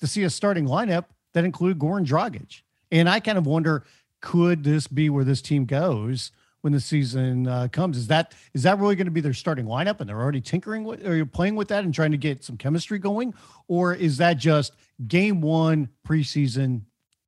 to 0.00 0.06
see 0.06 0.22
a 0.22 0.30
starting 0.30 0.66
lineup 0.66 1.06
that 1.34 1.44
included 1.44 1.78
Goran 1.78 2.06
Dragic. 2.06 2.62
And 2.90 3.08
I 3.08 3.20
kind 3.20 3.38
of 3.38 3.46
wonder, 3.46 3.84
could 4.20 4.62
this 4.64 4.86
be 4.86 5.08
where 5.08 5.24
this 5.24 5.42
team 5.42 5.64
goes? 5.64 6.30
When 6.62 6.72
the 6.72 6.80
season 6.80 7.46
uh, 7.46 7.68
comes. 7.70 7.98
Is 7.98 8.06
that 8.06 8.34
is 8.54 8.62
that 8.62 8.78
really 8.78 8.96
going 8.96 9.06
to 9.06 9.12
be 9.12 9.20
their 9.20 9.34
starting 9.34 9.66
lineup, 9.66 10.00
and 10.00 10.08
they're 10.08 10.20
already 10.20 10.40
tinkering 10.40 10.84
with, 10.84 11.06
or 11.06 11.14
you're 11.14 11.26
playing 11.26 11.54
with 11.54 11.68
that 11.68 11.84
and 11.84 11.94
trying 11.94 12.12
to 12.12 12.16
get 12.16 12.42
some 12.42 12.56
chemistry 12.56 12.98
going, 12.98 13.34
or 13.68 13.94
is 13.94 14.16
that 14.16 14.38
just 14.38 14.72
game 15.06 15.40
one 15.40 15.90
preseason? 16.06 16.82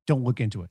Don't 0.07 0.23
look 0.23 0.39
into 0.39 0.63
it. 0.63 0.69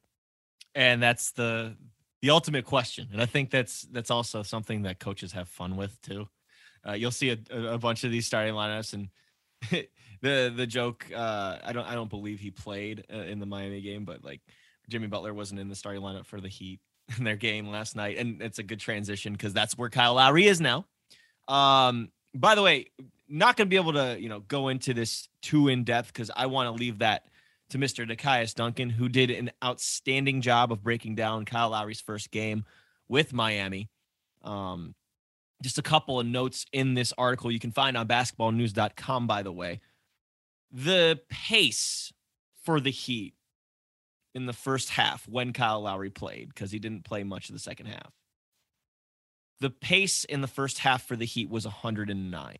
And 0.74 1.02
that's 1.02 1.30
the 1.32 1.76
the 2.20 2.30
ultimate 2.30 2.64
question, 2.64 3.08
and 3.12 3.22
I 3.22 3.26
think 3.26 3.50
that's 3.50 3.82
that's 3.82 4.10
also 4.10 4.42
something 4.42 4.82
that 4.82 4.98
coaches 4.98 5.32
have 5.32 5.48
fun 5.48 5.76
with 5.76 6.00
too. 6.02 6.28
Uh, 6.86 6.92
you'll 6.92 7.10
see 7.10 7.30
a, 7.30 7.38
a, 7.72 7.78
bunch 7.78 8.04
of 8.04 8.10
these 8.10 8.26
starting 8.26 8.54
lineups, 8.54 8.92
and 8.92 9.08
the 10.20 10.52
the 10.54 10.66
joke. 10.66 11.06
Uh, 11.14 11.58
I 11.62 11.72
don't 11.72 11.86
I 11.86 11.94
don't 11.94 12.10
believe 12.10 12.40
he 12.40 12.50
played 12.50 13.04
uh, 13.12 13.18
in 13.18 13.40
the 13.40 13.46
Miami 13.46 13.80
game, 13.80 14.04
but 14.04 14.24
like 14.24 14.40
Jimmy 14.88 15.06
Butler 15.06 15.32
wasn't 15.32 15.60
in 15.60 15.68
the 15.68 15.74
starting 15.74 16.02
lineup 16.02 16.26
for 16.26 16.40
the 16.40 16.48
Heat 16.48 16.80
in 17.18 17.24
their 17.24 17.36
game 17.36 17.68
last 17.68 17.96
night, 17.96 18.18
and 18.18 18.40
it's 18.42 18.58
a 18.58 18.62
good 18.62 18.80
transition 18.80 19.32
because 19.32 19.52
that's 19.52 19.76
where 19.76 19.90
Kyle 19.90 20.14
Lowry 20.14 20.46
is 20.46 20.60
now. 20.60 20.86
Um, 21.48 22.10
by 22.34 22.54
the 22.54 22.62
way, 22.62 22.86
not 23.28 23.56
going 23.56 23.66
to 23.66 23.70
be 23.70 23.76
able 23.76 23.92
to 23.94 24.16
you 24.18 24.28
know 24.28 24.40
go 24.40 24.68
into 24.68 24.94
this 24.94 25.28
too 25.42 25.68
in 25.68 25.84
depth 25.84 26.08
because 26.08 26.30
I 26.34 26.46
want 26.46 26.68
to 26.68 26.80
leave 26.80 26.98
that 26.98 27.26
to 27.70 27.78
Mr. 27.78 28.08
Nekias 28.08 28.54
Duncan, 28.54 28.90
who 28.90 29.08
did 29.08 29.30
an 29.30 29.50
outstanding 29.62 30.40
job 30.40 30.72
of 30.72 30.82
breaking 30.82 31.14
down 31.14 31.44
Kyle 31.44 31.70
Lowry's 31.70 32.00
first 32.00 32.30
game 32.30 32.64
with 33.08 33.32
Miami. 33.32 33.88
Um, 34.42 34.94
just 35.62 35.78
a 35.78 35.82
couple 35.82 36.20
of 36.20 36.26
notes 36.26 36.66
in 36.72 36.94
this 36.94 37.12
article 37.16 37.50
you 37.50 37.58
can 37.58 37.72
find 37.72 37.96
on 37.96 38.06
basketballnews.com, 38.06 39.26
by 39.26 39.42
the 39.42 39.52
way. 39.52 39.80
The 40.70 41.20
pace 41.30 42.12
for 42.62 42.80
the 42.80 42.90
Heat 42.90 43.34
in 44.34 44.46
the 44.46 44.52
first 44.52 44.90
half 44.90 45.28
when 45.28 45.52
Kyle 45.52 45.80
Lowry 45.80 46.10
played 46.10 46.48
because 46.48 46.72
he 46.72 46.78
didn't 46.78 47.04
play 47.04 47.22
much 47.22 47.48
of 47.48 47.54
the 47.54 47.60
second 47.60 47.86
half. 47.86 48.12
The 49.60 49.70
pace 49.70 50.24
in 50.24 50.40
the 50.40 50.48
first 50.48 50.80
half 50.80 51.06
for 51.06 51.16
the 51.16 51.24
Heat 51.24 51.48
was 51.48 51.64
109. 51.64 52.56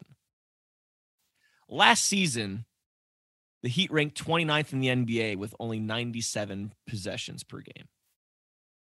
Last 1.68 2.04
season, 2.04 2.64
the 3.62 3.68
Heat 3.68 3.90
ranked 3.90 4.22
29th 4.24 4.72
in 4.72 4.80
the 4.80 4.88
NBA 4.88 5.36
with 5.36 5.54
only 5.58 5.80
97 5.80 6.72
possessions 6.86 7.42
per 7.42 7.60
game. 7.60 7.88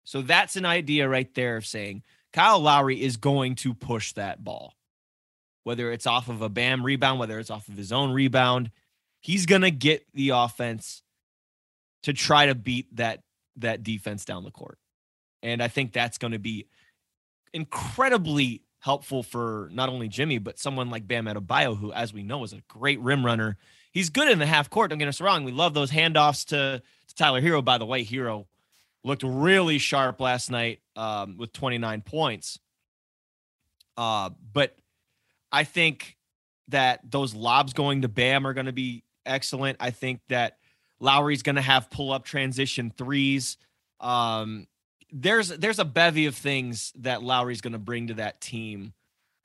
So 0.03 0.21
that's 0.21 0.55
an 0.55 0.65
idea 0.65 1.09
right 1.09 1.33
there 1.33 1.57
of 1.57 1.65
saying 1.65 2.03
Kyle 2.31 2.59
Lowry 2.59 3.01
is 3.01 3.17
going 3.17 3.55
to 3.55 3.73
push 3.73 4.13
that 4.13 4.43
ball. 4.43 4.73
Whether 5.63 5.91
it's 5.91 6.05
off 6.05 6.29
of 6.29 6.43
a 6.43 6.49
BAM 6.49 6.85
rebound, 6.85 7.19
whether 7.19 7.39
it's 7.39 7.49
off 7.49 7.67
of 7.67 7.75
his 7.77 7.91
own 7.91 8.11
rebound, 8.11 8.69
he's 9.19 9.47
going 9.47 9.63
to 9.63 9.71
get 9.71 10.05
the 10.13 10.29
offense 10.29 11.01
to 12.05 12.13
try 12.13 12.45
to 12.45 12.55
beat 12.55 12.95
that 12.95 13.21
that 13.57 13.83
defense 13.83 14.25
down 14.25 14.43
the 14.43 14.51
court. 14.51 14.77
And 15.41 15.61
I 15.61 15.67
think 15.67 15.91
that's 15.91 16.17
going 16.17 16.33
to 16.33 16.39
be 16.39 16.67
incredibly 17.53 18.61
helpful 18.79 19.23
for 19.23 19.69
not 19.71 19.89
only 19.89 20.07
Jimmy, 20.07 20.37
but 20.37 20.59
someone 20.59 20.89
like 20.89 21.07
Bam 21.07 21.25
Adebayo, 21.25 21.77
who, 21.77 21.91
as 21.91 22.13
we 22.13 22.21
know, 22.21 22.43
is 22.43 22.53
a 22.53 22.61
great 22.67 22.99
rim 22.99 23.25
runner. 23.25 23.57
He's 23.91 24.09
good 24.09 24.29
in 24.29 24.39
the 24.39 24.45
half 24.45 24.69
court. 24.69 24.89
Don't 24.89 24.99
get 24.99 25.07
us 25.07 25.21
wrong. 25.21 25.43
We 25.43 25.51
love 25.51 25.73
those 25.73 25.89
handoffs 25.89 26.45
to, 26.47 26.81
to 27.07 27.15
Tyler 27.15 27.41
Herro. 27.41 27.63
By 27.63 27.77
the 27.77 27.85
way, 27.85 28.03
Herro 28.03 28.45
looked 29.03 29.23
really 29.23 29.77
sharp 29.77 30.19
last 30.19 30.51
night 30.51 30.81
um, 30.95 31.37
with 31.37 31.53
29 31.53 32.01
points. 32.01 32.59
Uh, 33.97 34.31
but 34.53 34.75
I 35.51 35.63
think 35.63 36.17
that 36.67 36.99
those 37.09 37.33
lobs 37.33 37.73
going 37.73 38.01
to 38.01 38.09
Bam 38.09 38.45
are 38.45 38.53
going 38.53 38.65
to 38.65 38.73
be 38.73 39.03
excellent. 39.25 39.77
I 39.79 39.91
think 39.91 40.19
that 40.27 40.57
Lowry's 40.99 41.43
going 41.43 41.55
to 41.55 41.61
have 41.61 41.89
pull 41.89 42.11
up 42.11 42.25
transition 42.25 42.91
threes. 42.95 43.57
Um, 43.99 44.67
there's 45.11 45.49
there's 45.49 45.79
a 45.79 45.85
bevy 45.85 46.25
of 46.25 46.35
things 46.35 46.91
that 46.99 47.23
Lowry's 47.23 47.61
going 47.61 47.73
to 47.73 47.79
bring 47.79 48.07
to 48.07 48.15
that 48.15 48.41
team, 48.41 48.93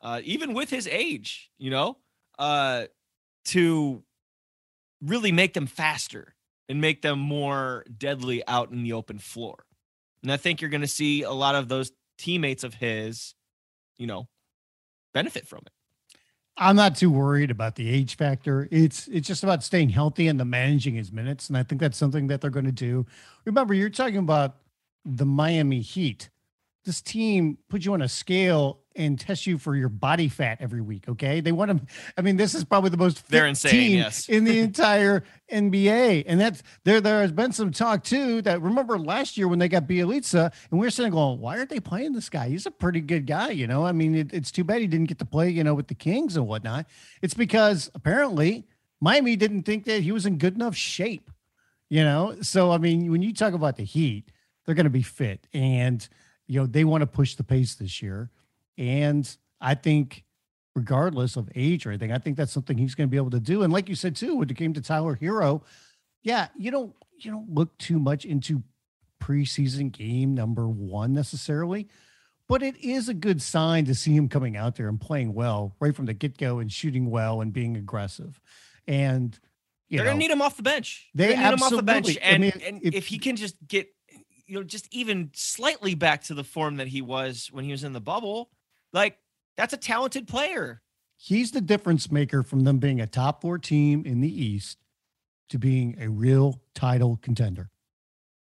uh, 0.00 0.20
even 0.24 0.54
with 0.54 0.70
his 0.70 0.86
age, 0.86 1.50
you 1.58 1.70
know, 1.70 1.98
uh, 2.38 2.84
to 3.46 4.02
really 5.02 5.32
make 5.32 5.54
them 5.54 5.66
faster 5.66 6.34
and 6.68 6.80
make 6.80 7.02
them 7.02 7.18
more 7.18 7.84
deadly 7.96 8.46
out 8.46 8.70
in 8.70 8.82
the 8.82 8.92
open 8.92 9.18
floor. 9.18 9.64
And 10.22 10.30
I 10.30 10.36
think 10.36 10.60
you're 10.60 10.70
going 10.70 10.82
to 10.82 10.86
see 10.86 11.22
a 11.22 11.32
lot 11.32 11.54
of 11.54 11.68
those 11.68 11.92
teammates 12.18 12.64
of 12.64 12.74
his, 12.74 13.34
you 13.96 14.06
know, 14.06 14.28
benefit 15.14 15.46
from 15.46 15.60
it. 15.66 15.72
I'm 16.56 16.76
not 16.76 16.96
too 16.96 17.10
worried 17.10 17.50
about 17.50 17.76
the 17.76 17.88
age 17.88 18.16
factor. 18.16 18.68
It's 18.70 19.08
it's 19.08 19.26
just 19.26 19.42
about 19.42 19.62
staying 19.64 19.90
healthy 19.90 20.28
and 20.28 20.38
the 20.38 20.44
managing 20.44 20.94
his 20.94 21.10
minutes, 21.10 21.48
and 21.48 21.56
I 21.56 21.62
think 21.62 21.80
that's 21.80 21.96
something 21.96 22.26
that 22.26 22.40
they're 22.40 22.50
going 22.50 22.66
to 22.66 22.72
do. 22.72 23.06
Remember, 23.44 23.72
you're 23.72 23.88
talking 23.90 24.18
about 24.18 24.56
the 25.04 25.24
Miami 25.24 25.80
Heat. 25.80 26.28
This 26.90 27.00
team 27.00 27.56
put 27.68 27.84
you 27.84 27.92
on 27.92 28.02
a 28.02 28.08
scale 28.08 28.80
and 28.96 29.16
test 29.16 29.46
you 29.46 29.58
for 29.58 29.76
your 29.76 29.88
body 29.88 30.26
fat 30.26 30.58
every 30.60 30.80
week. 30.80 31.08
Okay, 31.08 31.38
they 31.38 31.52
want 31.52 31.70
to. 31.70 31.94
I 32.18 32.22
mean, 32.22 32.36
this 32.36 32.52
is 32.52 32.64
probably 32.64 32.90
the 32.90 32.96
most 32.96 33.28
they're 33.28 33.46
insane. 33.46 33.92
Yes, 33.92 34.28
in 34.28 34.42
the 34.42 34.58
entire 34.58 35.22
NBA, 35.52 36.24
and 36.26 36.40
that's 36.40 36.64
there. 36.82 37.00
There 37.00 37.20
has 37.20 37.30
been 37.30 37.52
some 37.52 37.70
talk 37.70 38.02
too 38.02 38.42
that 38.42 38.60
remember 38.60 38.98
last 38.98 39.36
year 39.36 39.46
when 39.46 39.60
they 39.60 39.68
got 39.68 39.86
Bjelica, 39.86 40.52
and 40.72 40.80
we 40.80 40.86
are 40.88 40.90
sitting 40.90 41.12
going, 41.12 41.38
why 41.38 41.58
aren't 41.58 41.70
they 41.70 41.78
playing 41.78 42.12
this 42.12 42.28
guy? 42.28 42.48
He's 42.48 42.66
a 42.66 42.72
pretty 42.72 43.00
good 43.00 43.24
guy, 43.24 43.50
you 43.50 43.68
know. 43.68 43.86
I 43.86 43.92
mean, 43.92 44.16
it, 44.16 44.32
it's 44.32 44.50
too 44.50 44.64
bad 44.64 44.80
he 44.80 44.88
didn't 44.88 45.06
get 45.06 45.20
to 45.20 45.24
play, 45.24 45.48
you 45.48 45.62
know, 45.62 45.74
with 45.74 45.86
the 45.86 45.94
Kings 45.94 46.36
and 46.36 46.48
whatnot. 46.48 46.86
It's 47.22 47.34
because 47.34 47.88
apparently 47.94 48.66
Miami 49.00 49.36
didn't 49.36 49.62
think 49.62 49.84
that 49.84 50.02
he 50.02 50.10
was 50.10 50.26
in 50.26 50.38
good 50.38 50.56
enough 50.56 50.74
shape, 50.74 51.30
you 51.88 52.02
know. 52.02 52.34
So 52.42 52.72
I 52.72 52.78
mean, 52.78 53.12
when 53.12 53.22
you 53.22 53.32
talk 53.32 53.54
about 53.54 53.76
the 53.76 53.84
Heat, 53.84 54.32
they're 54.66 54.74
going 54.74 54.82
to 54.86 54.90
be 54.90 55.02
fit, 55.02 55.46
and 55.54 56.08
you 56.50 56.58
know 56.58 56.66
they 56.66 56.82
want 56.82 57.02
to 57.02 57.06
push 57.06 57.36
the 57.36 57.44
pace 57.44 57.76
this 57.76 58.02
year. 58.02 58.28
And 58.76 59.36
I 59.60 59.76
think, 59.76 60.24
regardless 60.74 61.36
of 61.36 61.48
age 61.54 61.86
or 61.86 61.90
anything, 61.90 62.10
I 62.10 62.18
think 62.18 62.36
that's 62.36 62.50
something 62.50 62.76
he's 62.76 62.96
going 62.96 63.08
to 63.08 63.10
be 63.10 63.16
able 63.16 63.30
to 63.30 63.40
do. 63.40 63.62
And 63.62 63.72
like 63.72 63.88
you 63.88 63.94
said 63.94 64.16
too, 64.16 64.34
when 64.34 64.50
it 64.50 64.56
came 64.56 64.72
to 64.74 64.80
Tyler 64.80 65.16
Herro, 65.16 65.62
yeah, 66.24 66.48
you 66.58 66.72
don't 66.72 66.92
you 67.16 67.30
don't 67.30 67.54
look 67.54 67.78
too 67.78 68.00
much 68.00 68.24
into 68.24 68.64
preseason 69.22 69.92
game 69.92 70.34
number 70.34 70.68
one 70.68 71.12
necessarily, 71.12 71.86
but 72.48 72.64
it 72.64 72.76
is 72.82 73.08
a 73.08 73.14
good 73.14 73.40
sign 73.40 73.84
to 73.84 73.94
see 73.94 74.12
him 74.12 74.28
coming 74.28 74.56
out 74.56 74.74
there 74.74 74.88
and 74.88 75.00
playing 75.00 75.34
well 75.34 75.76
right 75.78 75.94
from 75.94 76.06
the 76.06 76.14
get 76.14 76.36
go 76.36 76.58
and 76.58 76.72
shooting 76.72 77.10
well 77.10 77.42
and 77.42 77.52
being 77.52 77.76
aggressive. 77.76 78.40
And 78.88 79.38
you 79.88 79.98
they're 79.98 80.06
know, 80.06 80.10
gonna 80.10 80.18
need 80.18 80.32
him 80.32 80.42
off 80.42 80.56
the 80.56 80.64
bench. 80.64 81.10
They 81.14 81.28
need 81.28 81.36
him 81.36 81.62
off 81.62 81.70
the 81.70 81.82
bench, 81.84 82.18
and, 82.20 82.34
I 82.34 82.38
mean, 82.38 82.52
and 82.66 82.80
if, 82.82 82.94
if 82.94 83.06
he 83.06 83.18
can 83.18 83.36
just 83.36 83.54
get 83.68 83.88
you 84.50 84.56
know 84.56 84.64
just 84.64 84.92
even 84.92 85.30
slightly 85.32 85.94
back 85.94 86.24
to 86.24 86.34
the 86.34 86.42
form 86.42 86.76
that 86.76 86.88
he 86.88 87.00
was 87.00 87.48
when 87.52 87.64
he 87.64 87.70
was 87.70 87.84
in 87.84 87.92
the 87.92 88.00
bubble, 88.00 88.50
like 88.92 89.16
that's 89.56 89.72
a 89.72 89.78
talented 89.78 90.26
player. 90.26 90.82
He's 91.16 91.52
the 91.52 91.60
difference 91.60 92.10
maker 92.10 92.42
from 92.42 92.60
them 92.60 92.78
being 92.78 93.00
a 93.00 93.06
top 93.06 93.42
four 93.42 93.58
team 93.58 94.04
in 94.04 94.20
the 94.20 94.44
East 94.44 94.78
to 95.50 95.58
being 95.58 95.96
a 96.00 96.08
real 96.08 96.60
title 96.74 97.18
contender. 97.22 97.70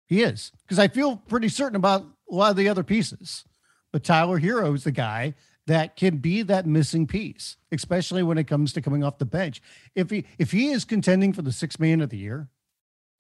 He 0.07 0.23
is 0.23 0.51
because 0.63 0.79
I 0.79 0.89
feel 0.89 1.17
pretty 1.17 1.49
certain 1.49 1.77
about 1.77 2.07
a 2.31 2.35
lot 2.35 2.51
of 2.51 2.57
the 2.57 2.69
other 2.69 2.85
pieces. 2.85 3.45
But 3.93 4.05
Tyler 4.05 4.41
Herro 4.41 4.75
is 4.75 4.85
the 4.85 4.93
guy 4.93 5.35
that 5.67 5.97
can 5.97 6.17
be 6.17 6.43
that 6.43 6.67
missing 6.67 7.07
piece, 7.07 7.57
especially 7.71 8.23
when 8.23 8.39
it 8.39 8.47
comes 8.47 8.73
to 8.73 8.81
coming 8.81 9.05
off 9.05 9.19
the 9.19 9.27
bench. 9.27 9.61
If 9.95 10.09
he 10.09 10.25
if 10.39 10.53
he 10.53 10.71
is 10.71 10.87
contending 10.87 11.35
for 11.35 11.43
the 11.43 11.53
six 11.53 11.79
man 11.79 12.01
of 12.01 12.09
the 12.09 12.17
year, 12.17 12.49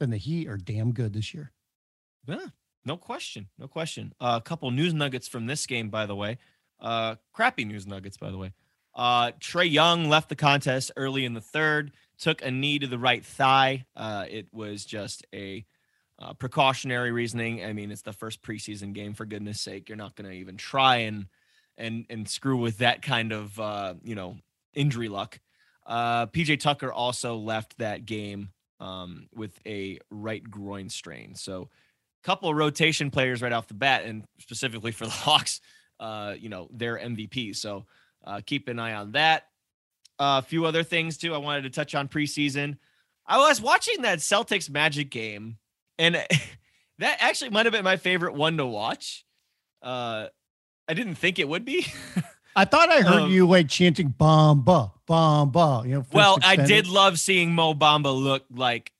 then 0.00 0.10
the 0.10 0.16
Heat 0.16 0.48
are 0.48 0.56
damn 0.56 0.92
good 0.92 1.12
this 1.12 1.34
year. 1.34 1.52
Yeah, 2.26 2.46
no 2.84 2.96
question, 2.96 3.48
no 3.58 3.68
question. 3.68 4.12
Uh, 4.20 4.38
a 4.40 4.44
couple 4.44 4.70
news 4.70 4.94
nuggets 4.94 5.28
from 5.28 5.46
this 5.46 5.66
game, 5.66 5.88
by 5.88 6.06
the 6.06 6.16
way. 6.16 6.38
Uh, 6.80 7.16
crappy 7.32 7.64
news 7.64 7.86
nuggets, 7.86 8.16
by 8.16 8.30
the 8.30 8.38
way. 8.38 8.52
Uh, 8.94 9.32
Trae 9.40 9.70
Young 9.70 10.08
left 10.08 10.28
the 10.28 10.36
contest 10.36 10.90
early 10.96 11.24
in 11.24 11.34
the 11.34 11.40
third, 11.40 11.92
took 12.18 12.42
a 12.42 12.50
knee 12.50 12.78
to 12.78 12.86
the 12.86 12.98
right 12.98 13.24
thigh. 13.24 13.86
Uh, 13.96 14.26
it 14.28 14.48
was 14.52 14.84
just 14.84 15.24
a 15.32 15.64
uh, 16.18 16.34
precautionary 16.34 17.10
reasoning. 17.10 17.64
I 17.64 17.72
mean, 17.72 17.90
it's 17.90 18.02
the 18.02 18.12
first 18.12 18.42
preseason 18.42 18.92
game. 18.92 19.14
For 19.14 19.24
goodness 19.24 19.60
sake, 19.60 19.88
you're 19.88 19.96
not 19.96 20.14
going 20.16 20.30
to 20.30 20.36
even 20.36 20.56
try 20.56 20.96
and 20.96 21.26
and 21.78 22.04
and 22.10 22.28
screw 22.28 22.58
with 22.58 22.78
that 22.78 23.00
kind 23.00 23.32
of 23.32 23.58
uh, 23.58 23.94
you 24.02 24.14
know 24.14 24.36
injury 24.74 25.08
luck. 25.08 25.40
PJ 25.88 26.60
Tucker 26.60 26.92
also 26.92 27.36
left 27.36 27.78
that 27.78 28.04
game 28.04 28.50
um, 28.82 29.28
with 29.34 29.58
a 29.64 30.00
right 30.10 30.42
groin 30.42 30.88
strain. 30.88 31.34
So, 31.36 31.70
couple 32.22 32.48
of 32.48 32.56
rotation 32.56 33.10
players 33.10 33.42
right 33.42 33.52
off 33.52 33.68
the 33.68 33.74
bat, 33.74 34.04
and 34.04 34.24
specifically 34.38 34.92
for 34.92 35.04
the 35.04 35.10
Hawks 35.12 35.60
uh, 36.02 36.34
you 36.38 36.48
know, 36.48 36.68
their 36.72 36.98
MVP. 36.98 37.54
So 37.56 37.86
uh, 38.24 38.40
keep 38.44 38.68
an 38.68 38.78
eye 38.78 38.94
on 38.94 39.12
that. 39.12 39.44
Uh, 40.18 40.42
a 40.44 40.46
few 40.46 40.66
other 40.66 40.82
things 40.82 41.16
too. 41.16 41.32
I 41.32 41.38
wanted 41.38 41.62
to 41.62 41.70
touch 41.70 41.94
on 41.94 42.08
preseason. 42.08 42.76
I 43.24 43.38
was 43.38 43.60
watching 43.60 44.02
that 44.02 44.18
Celtics 44.18 44.68
Magic 44.68 45.10
game, 45.10 45.58
and 45.98 46.16
that 46.98 47.16
actually 47.20 47.50
might 47.50 47.66
have 47.66 47.72
been 47.72 47.84
my 47.84 47.96
favorite 47.96 48.34
one 48.34 48.56
to 48.56 48.66
watch. 48.66 49.24
Uh, 49.80 50.26
I 50.88 50.94
didn't 50.94 51.14
think 51.14 51.38
it 51.38 51.48
would 51.48 51.64
be. 51.64 51.86
I 52.56 52.64
thought 52.66 52.90
I 52.90 53.00
heard 53.00 53.22
um, 53.22 53.30
you 53.30 53.46
like 53.46 53.68
chanting 53.68 54.12
"Bamba, 54.18 54.90
Bamba." 55.08 55.84
You 55.86 55.94
know. 55.94 56.06
Well, 56.12 56.38
I 56.42 56.56
did 56.56 56.86
love 56.86 57.18
seeing 57.18 57.54
Mo 57.54 57.74
Bamba 57.74 58.14
look 58.14 58.44
like 58.50 58.92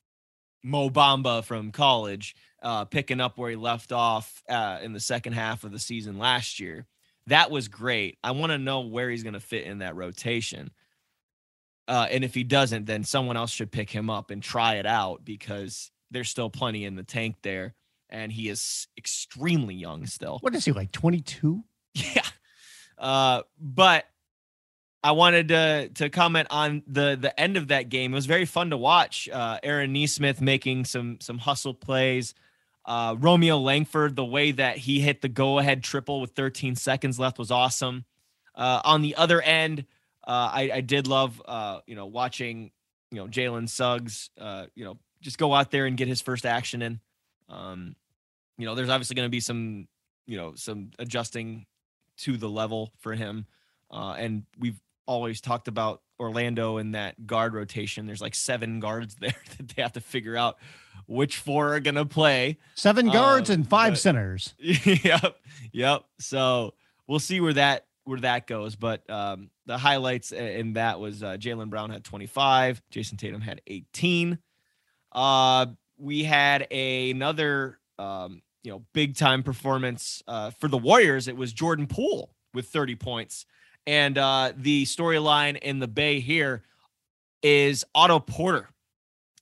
Mo 0.62 0.88
Bamba 0.88 1.44
from 1.44 1.72
college, 1.72 2.34
uh, 2.62 2.84
picking 2.84 3.20
up 3.20 3.38
where 3.38 3.50
he 3.50 3.56
left 3.56 3.92
off 3.92 4.42
uh, 4.48 4.78
in 4.82 4.92
the 4.92 5.00
second 5.00 5.34
half 5.34 5.64
of 5.64 5.72
the 5.72 5.78
season 5.78 6.18
last 6.18 6.60
year. 6.60 6.86
That 7.26 7.50
was 7.50 7.68
great. 7.68 8.18
I 8.24 8.32
want 8.32 8.52
to 8.52 8.58
know 8.58 8.80
where 8.80 9.10
he's 9.10 9.22
going 9.22 9.34
to 9.34 9.40
fit 9.40 9.64
in 9.64 9.78
that 9.78 9.96
rotation. 9.96 10.70
Uh, 11.88 12.06
and 12.10 12.24
if 12.24 12.34
he 12.34 12.44
doesn't, 12.44 12.86
then 12.86 13.04
someone 13.04 13.36
else 13.36 13.50
should 13.50 13.70
pick 13.70 13.90
him 13.90 14.08
up 14.08 14.30
and 14.30 14.42
try 14.42 14.76
it 14.76 14.86
out 14.86 15.24
because 15.24 15.90
there's 16.10 16.28
still 16.30 16.50
plenty 16.50 16.84
in 16.84 16.94
the 16.94 17.02
tank 17.02 17.36
there. 17.42 17.74
And 18.10 18.30
he 18.30 18.48
is 18.48 18.88
extremely 18.96 19.74
young 19.74 20.06
still. 20.06 20.38
What 20.40 20.54
is 20.54 20.64
he 20.64 20.72
like, 20.72 20.92
22? 20.92 21.64
Yeah. 21.94 22.22
Uh, 22.96 23.42
but 23.60 24.06
I 25.04 25.12
wanted 25.12 25.48
to 25.48 25.88
to 25.96 26.08
comment 26.08 26.48
on 26.50 26.82
the 26.86 27.18
the 27.20 27.38
end 27.38 27.56
of 27.56 27.68
that 27.68 27.88
game. 27.88 28.12
It 28.12 28.14
was 28.14 28.26
very 28.26 28.44
fun 28.44 28.70
to 28.70 28.76
watch. 28.76 29.28
Uh, 29.28 29.58
Aaron 29.62 29.92
Nesmith 29.92 30.40
making 30.40 30.84
some 30.84 31.18
some 31.20 31.38
hustle 31.38 31.74
plays. 31.74 32.34
Uh, 32.84 33.14
Romeo 33.18 33.58
Langford, 33.58 34.16
the 34.16 34.24
way 34.24 34.50
that 34.52 34.76
he 34.76 35.00
hit 35.00 35.20
the 35.20 35.28
go 35.28 35.58
ahead 35.58 35.84
triple 35.84 36.20
with 36.20 36.32
13 36.32 36.74
seconds 36.74 37.18
left 37.18 37.38
was 37.38 37.50
awesome. 37.50 38.04
Uh, 38.54 38.80
on 38.84 39.02
the 39.02 39.14
other 39.14 39.40
end, 39.40 39.86
uh, 40.26 40.50
I, 40.52 40.70
I, 40.74 40.80
did 40.80 41.06
love 41.06 41.40
uh, 41.46 41.80
you 41.86 41.96
know 41.96 42.06
watching 42.06 42.70
you 43.10 43.18
know 43.18 43.26
Jalen 43.26 43.68
Suggs 43.68 44.30
uh, 44.38 44.66
you 44.74 44.84
know 44.84 44.98
just 45.20 45.38
go 45.38 45.54
out 45.54 45.70
there 45.70 45.86
and 45.86 45.96
get 45.96 46.08
his 46.08 46.20
first 46.20 46.44
action 46.44 46.82
in. 46.82 47.00
Um, 47.48 47.96
you 48.58 48.66
know, 48.66 48.74
there's 48.74 48.88
obviously 48.88 49.14
going 49.14 49.26
to 49.26 49.30
be 49.30 49.40
some 49.40 49.88
you 50.26 50.36
know 50.36 50.54
some 50.54 50.90
adjusting 50.98 51.66
to 52.18 52.36
the 52.36 52.48
level 52.48 52.92
for 52.98 53.14
him. 53.14 53.46
Uh, 53.90 54.14
and 54.18 54.44
we've 54.58 54.80
always 55.06 55.40
talked 55.40 55.68
about 55.68 56.02
Orlando 56.20 56.76
and 56.76 56.94
that 56.94 57.26
guard 57.26 57.54
rotation. 57.54 58.06
There's 58.06 58.20
like 58.20 58.34
seven 58.34 58.80
guards 58.80 59.14
there 59.20 59.34
that 59.56 59.68
they 59.68 59.82
have 59.82 59.92
to 59.92 60.00
figure 60.00 60.36
out 60.36 60.58
which 61.06 61.38
four 61.38 61.74
are 61.74 61.80
going 61.80 61.96
to 61.96 62.04
play. 62.04 62.58
Seven 62.74 63.08
guards 63.08 63.50
um, 63.50 63.54
and 63.54 63.68
five 63.68 63.92
but, 63.92 63.98
centers. 63.98 64.54
Yep. 64.58 65.36
Yep. 65.72 66.04
So 66.18 66.74
we'll 67.06 67.18
see 67.18 67.40
where 67.40 67.54
that 67.54 67.86
where 68.04 68.20
that 68.20 68.46
goes. 68.46 68.76
But 68.76 69.08
um, 69.10 69.50
the 69.66 69.78
highlights 69.78 70.32
in 70.32 70.74
that 70.74 71.00
was 71.00 71.22
uh, 71.22 71.36
Jaylen 71.38 71.70
Brown 71.70 71.90
had 71.90 72.04
25, 72.04 72.82
Jayson 72.90 73.16
Tatum 73.16 73.40
had 73.40 73.60
18. 73.66 74.38
Uh, 75.12 75.66
we 75.98 76.24
had 76.24 76.66
a, 76.70 77.10
another 77.10 77.78
um, 77.98 78.42
you 78.62 78.70
know, 78.70 78.82
big 78.92 79.16
time 79.16 79.42
performance 79.42 80.22
uh, 80.26 80.50
for 80.50 80.68
the 80.68 80.78
Warriors. 80.78 81.28
It 81.28 81.36
was 81.36 81.52
Jordan 81.52 81.86
Poole 81.86 82.34
with 82.54 82.68
30 82.68 82.96
points. 82.96 83.46
And 83.86 84.16
uh, 84.16 84.52
the 84.56 84.84
storyline 84.84 85.58
in 85.58 85.78
the 85.80 85.88
Bay 85.88 86.20
here 86.20 86.62
is 87.42 87.84
Otto 87.94 88.20
Porter 88.20 88.68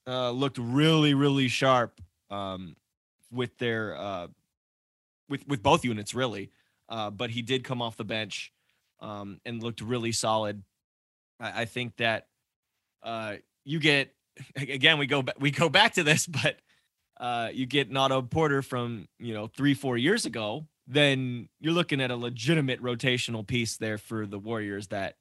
uh, 0.06 0.30
looked 0.30 0.59
really, 0.59 1.14
really 1.14 1.49
sharp 1.49 2.00
um, 2.30 2.76
with 3.30 3.56
their 3.59 3.97
uh, 3.97 4.28
with 5.28 5.47
with 5.47 5.62
both 5.62 5.85
units, 5.85 6.14
really. 6.14 6.50
Uh, 6.88 7.11
but 7.11 7.30
he 7.30 7.42
did 7.42 7.62
come 7.62 7.80
off 7.80 7.97
the 7.97 8.04
bench 8.04 8.52
um, 9.00 9.40
and 9.44 9.62
looked 9.62 9.80
really 9.80 10.12
solid. 10.12 10.62
I, 11.38 11.62
I 11.62 11.64
think 11.66 11.96
that 11.98 12.26
uh, 13.03 13.37
you 13.64 13.79
get 13.79 14.14
again 14.57 14.98
we 14.98 15.07
go 15.07 15.24
we 15.38 15.50
go 15.50 15.68
back 15.68 15.94
to 15.94 16.03
this, 16.03 16.26
but 16.42 16.57
uh, 17.18 17.50
you 17.53 17.66
get 17.66 17.88
an 17.88 17.96
Otto 17.96 18.22
Porter 18.22 18.62
from 18.62 19.07
you 19.18 19.35
know 19.35 19.46
three 19.46 19.74
four 19.74 19.96
years 19.96 20.26
ago, 20.26 20.66
then 20.90 21.48
you're 21.61 21.72
looking 21.72 22.00
at 22.00 22.11
a 22.11 22.16
legitimate 22.16 22.83
rotational 22.83 23.46
piece 23.46 23.76
there 23.76 23.96
for 23.96 24.26
the 24.26 24.38
Warriors 24.38 24.88
that 24.88 25.14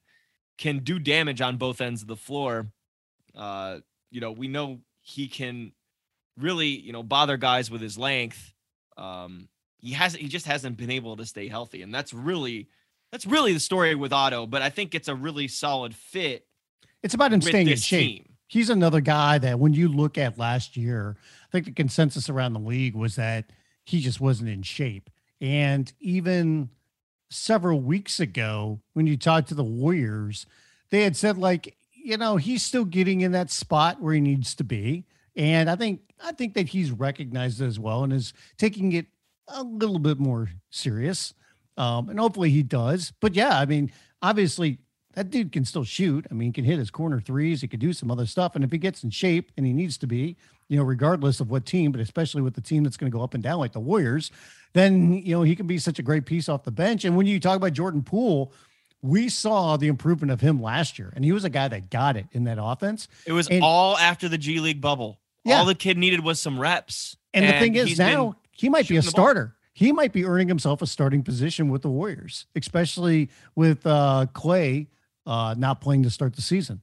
can 0.58 0.80
do 0.80 0.98
damage 0.98 1.40
on 1.40 1.56
both 1.56 1.80
ends 1.80 2.02
of 2.02 2.08
the 2.08 2.16
floor. 2.16 2.72
Uh, 3.34 3.78
you 4.10 4.20
know, 4.20 4.32
we 4.32 4.48
know 4.48 4.80
he 5.00 5.28
can 5.28 5.72
really 6.36 6.68
you 6.68 6.92
know 6.92 7.02
bother 7.02 7.36
guys 7.36 7.70
with 7.70 7.80
his 7.80 7.96
length. 7.96 8.52
Um, 8.96 9.48
he 9.78 9.92
hasn't 9.92 10.22
he 10.22 10.28
just 10.28 10.46
hasn't 10.46 10.76
been 10.76 10.90
able 10.90 11.16
to 11.16 11.24
stay 11.24 11.48
healthy, 11.48 11.82
and 11.82 11.94
that's 11.94 12.12
really 12.12 12.68
that's 13.12 13.26
really 13.26 13.52
the 13.52 13.60
story 13.60 13.94
with 13.94 14.12
Otto. 14.12 14.46
But 14.46 14.62
I 14.62 14.70
think 14.70 14.94
it's 14.94 15.08
a 15.08 15.14
really 15.14 15.48
solid 15.48 15.94
fit. 15.94 16.46
It's 17.02 17.14
about 17.14 17.32
him 17.32 17.40
staying 17.40 17.68
in 17.68 17.76
shape. 17.76 18.24
Team. 18.24 18.26
He's 18.48 18.68
another 18.68 19.00
guy 19.00 19.38
that 19.38 19.60
when 19.60 19.74
you 19.74 19.86
look 19.86 20.18
at 20.18 20.36
last 20.36 20.76
year, 20.76 21.16
I 21.20 21.52
think 21.52 21.66
the 21.66 21.72
consensus 21.72 22.28
around 22.28 22.54
the 22.54 22.60
league 22.60 22.96
was 22.96 23.14
that 23.14 23.52
he 23.84 24.00
just 24.00 24.20
wasn't 24.20 24.50
in 24.50 24.62
shape. 24.62 25.08
And 25.40 25.92
even 26.00 26.70
several 27.30 27.80
weeks 27.80 28.20
ago, 28.20 28.80
when 28.92 29.06
you 29.06 29.16
talked 29.16 29.48
to 29.48 29.54
the 29.54 29.64
Warriors, 29.64 30.46
they 30.90 31.02
had 31.02 31.16
said, 31.16 31.38
like, 31.38 31.76
you 31.92 32.16
know, 32.16 32.36
he's 32.36 32.62
still 32.62 32.84
getting 32.84 33.20
in 33.20 33.32
that 33.32 33.50
spot 33.50 34.00
where 34.00 34.14
he 34.14 34.20
needs 34.20 34.54
to 34.56 34.64
be. 34.64 35.04
And 35.36 35.70
I 35.70 35.76
think 35.76 36.00
I 36.22 36.32
think 36.32 36.54
that 36.54 36.68
he's 36.68 36.90
recognized 36.90 37.62
as 37.62 37.78
well 37.78 38.04
and 38.04 38.12
is 38.12 38.32
taking 38.58 38.92
it 38.92 39.06
a 39.48 39.62
little 39.62 39.98
bit 39.98 40.18
more 40.18 40.50
serious. 40.70 41.34
Um, 41.76 42.08
and 42.08 42.18
hopefully 42.18 42.50
he 42.50 42.62
does. 42.62 43.12
But 43.20 43.34
yeah, 43.34 43.58
I 43.58 43.64
mean, 43.64 43.90
obviously 44.20 44.78
that 45.14 45.30
dude 45.30 45.52
can 45.52 45.64
still 45.64 45.84
shoot. 45.84 46.26
I 46.30 46.34
mean, 46.34 46.48
he 46.48 46.52
can 46.52 46.64
hit 46.64 46.78
his 46.78 46.90
corner 46.90 47.20
threes. 47.20 47.60
He 47.60 47.68
can 47.68 47.80
do 47.80 47.92
some 47.92 48.10
other 48.10 48.26
stuff. 48.26 48.54
And 48.54 48.64
if 48.64 48.70
he 48.70 48.78
gets 48.78 49.02
in 49.02 49.10
shape 49.10 49.50
and 49.56 49.66
he 49.66 49.72
needs 49.72 49.96
to 49.98 50.06
be, 50.06 50.36
you 50.70 50.76
know, 50.76 50.84
regardless 50.84 51.40
of 51.40 51.50
what 51.50 51.66
team, 51.66 51.90
but 51.90 52.00
especially 52.00 52.40
with 52.42 52.54
the 52.54 52.60
team 52.60 52.84
that's 52.84 52.96
going 52.96 53.10
to 53.10 53.14
go 53.14 53.24
up 53.24 53.34
and 53.34 53.42
down 53.42 53.58
like 53.58 53.72
the 53.72 53.80
Warriors, 53.80 54.30
then, 54.72 55.12
you 55.12 55.34
know, 55.34 55.42
he 55.42 55.56
can 55.56 55.66
be 55.66 55.78
such 55.78 55.98
a 55.98 56.02
great 56.02 56.24
piece 56.24 56.48
off 56.48 56.62
the 56.62 56.70
bench. 56.70 57.04
And 57.04 57.16
when 57.16 57.26
you 57.26 57.40
talk 57.40 57.56
about 57.56 57.72
Jordan 57.72 58.04
Poole, 58.04 58.52
we 59.02 59.28
saw 59.28 59.76
the 59.76 59.88
improvement 59.88 60.30
of 60.30 60.40
him 60.40 60.62
last 60.62 60.96
year, 60.96 61.12
and 61.16 61.24
he 61.24 61.32
was 61.32 61.44
a 61.44 61.50
guy 61.50 61.66
that 61.66 61.90
got 61.90 62.16
it 62.16 62.26
in 62.30 62.44
that 62.44 62.58
offense. 62.62 63.08
It 63.26 63.32
was 63.32 63.48
and, 63.48 63.64
all 63.64 63.98
after 63.98 64.28
the 64.28 64.38
G 64.38 64.60
League 64.60 64.80
bubble. 64.80 65.18
Yeah. 65.44 65.58
All 65.58 65.64
the 65.64 65.74
kid 65.74 65.98
needed 65.98 66.22
was 66.22 66.40
some 66.40 66.56
reps. 66.56 67.16
And, 67.34 67.44
and 67.44 67.54
the 67.54 67.58
thing 67.58 67.74
is, 67.74 67.98
now 67.98 68.36
he 68.52 68.68
might 68.68 68.86
be 68.86 68.96
a 68.96 69.02
starter. 69.02 69.56
He 69.72 69.90
might 69.90 70.12
be 70.12 70.24
earning 70.24 70.46
himself 70.46 70.82
a 70.82 70.86
starting 70.86 71.24
position 71.24 71.68
with 71.68 71.82
the 71.82 71.90
Warriors, 71.90 72.46
especially 72.54 73.30
with 73.56 73.84
uh, 73.86 74.26
Klay 74.34 74.86
uh, 75.26 75.56
not 75.58 75.80
playing 75.80 76.04
to 76.04 76.10
start 76.10 76.36
the 76.36 76.42
season. 76.42 76.82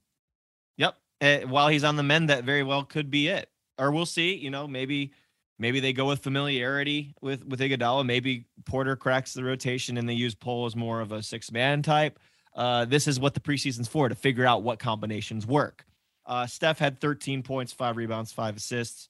Yep. 0.76 0.98
Uh, 1.22 1.38
while 1.48 1.70
he's 1.70 1.86
on 1.86 1.96
the 1.96 2.04
men, 2.04 2.26
that 2.26 2.44
very 2.44 2.64
well 2.64 2.84
could 2.84 3.10
be 3.10 3.30
it 3.30 3.50
or 3.78 3.92
we'll 3.92 4.06
see. 4.06 4.36
You 4.36 4.50
know, 4.50 4.68
maybe 4.68 5.12
maybe 5.60 5.80
they 5.80 5.94
go 5.94 6.06
with 6.06 6.24
familiarity 6.24 7.14
with 7.22 7.46
with 7.46 7.60
Iguodala. 7.60 8.06
Maybe 8.06 8.46
Porter 8.66 8.96
cracks 8.96 9.34
the 9.34 9.44
rotation 9.44 9.98
and 9.98 10.08
they 10.08 10.14
use 10.14 10.36
Poole 10.36 10.66
as 10.66 10.76
more 10.76 11.02
of 11.02 11.12
a 11.12 11.22
six 11.24 11.52
man 11.52 11.82
type. 11.82 12.20
Uh, 12.56 12.86
this 12.86 13.08
is 13.08 13.20
what 13.20 13.36
the 13.36 13.40
preseason's 13.40 13.88
for 13.88 14.10
to 14.10 14.16
figure 14.16 14.46
out 14.46 14.64
what 14.64 14.80
combinations 14.80 15.46
work. 15.46 15.86
Uh, 16.26 16.46
Steph 16.46 16.80
had 16.80 17.00
13 17.00 17.44
points, 17.44 17.72
five 17.72 17.96
rebounds, 17.96 18.34
five 18.34 18.58
assists. 18.58 19.10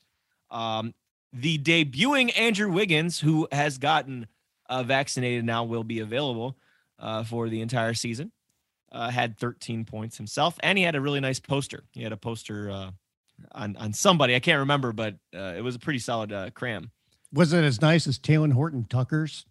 Um, 0.52 0.94
the 1.34 1.58
debuting 1.58 2.38
Andrew 2.38 2.72
Wiggins, 2.72 3.20
who 3.20 3.48
has 3.52 3.78
gotten 3.78 4.28
uh, 4.70 4.84
vaccinated 4.84 5.46
now, 5.46 5.64
will 5.64 5.84
be 5.84 6.00
available 6.00 6.58
uh, 7.00 7.24
for 7.24 7.50
the 7.50 7.62
entire 7.62 7.94
season. 7.94 8.32
Uh, 8.92 9.10
had 9.10 9.38
13 9.38 9.84
points 9.84 10.18
himself, 10.18 10.58
and 10.62 10.78
he 10.78 10.84
had 10.84 10.96
a 10.96 11.02
really 11.02 11.20
nice 11.20 11.40
poster. 11.40 11.84
He 11.92 12.04
had 12.04 12.14
a 12.14 12.18
poster 12.18 12.70
uh, 12.70 12.92
on 13.52 13.76
on 13.78 13.94
somebody. 13.94 14.36
I 14.36 14.40
can't 14.40 14.60
remember, 14.60 14.92
but 14.94 15.16
uh, 15.36 15.54
it 15.58 15.64
was 15.64 15.76
a 15.76 15.80
pretty 15.80 16.00
solid 16.00 16.32
uh, 16.32 16.50
cram. 16.52 16.92
Was 17.34 17.54
it 17.54 17.64
as 17.64 17.82
nice 17.82 18.08
as 18.08 18.18
Talen 18.18 18.54
Horton 18.54 18.86
Tucker's 18.90 19.46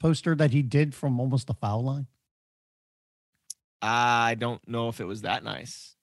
poster 0.00 0.34
that 0.36 0.52
he 0.52 0.62
did 0.62 0.94
from 0.94 1.18
almost 1.18 1.46
the 1.46 1.54
foul 1.54 1.84
line? 1.84 2.06
I 3.82 4.34
don't 4.34 4.66
know 4.68 4.88
if 4.88 5.00
it 5.00 5.04
was 5.04 5.22
that 5.22 5.44
nice. 5.44 5.94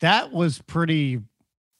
That 0.00 0.32
was 0.32 0.60
pretty 0.62 1.20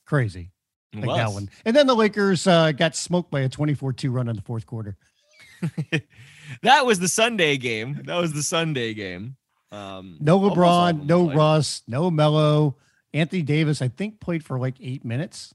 crazy. 0.07 0.51
Like 0.95 1.17
that 1.17 1.33
one. 1.33 1.51
And 1.65 1.77
then 1.77 1.87
the 1.87 1.95
Lakers 1.95 2.47
uh, 2.47 2.73
got 2.73 2.97
smoked 2.97 3.31
by 3.31 3.41
a 3.41 3.49
24-2 3.49 4.11
run 4.11 4.29
in 4.29 4.37
the 4.37 4.43
fourth 4.43 4.65
quarter. 4.65 4.97
that 6.63 6.87
was 6.87 6.99
the 6.99 7.09
Sunday 7.09 7.59
game. 7.59 8.01
That 8.05 8.17
was 8.17 8.33
the 8.33 8.43
Sunday 8.43 8.95
game. 8.95 9.37
Um, 9.73 10.17
no 10.21 10.39
LeBron, 10.39 11.05
no 11.05 11.31
Russ, 11.31 11.83
no 11.87 12.11
Melo. 12.11 12.77
Anthony 13.17 13.43
Davis, 13.43 13.83
I 13.83 13.89
think, 13.89 14.21
played 14.21 14.45
for 14.45 14.59
like 14.59 14.75
eight 14.81 15.05
minutes. 15.05 15.55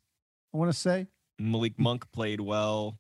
I 0.53 0.57
want 0.57 0.71
to 0.71 0.77
say 0.77 1.07
Malik 1.39 1.77
Monk 1.77 2.11
played 2.11 2.41
well. 2.41 2.99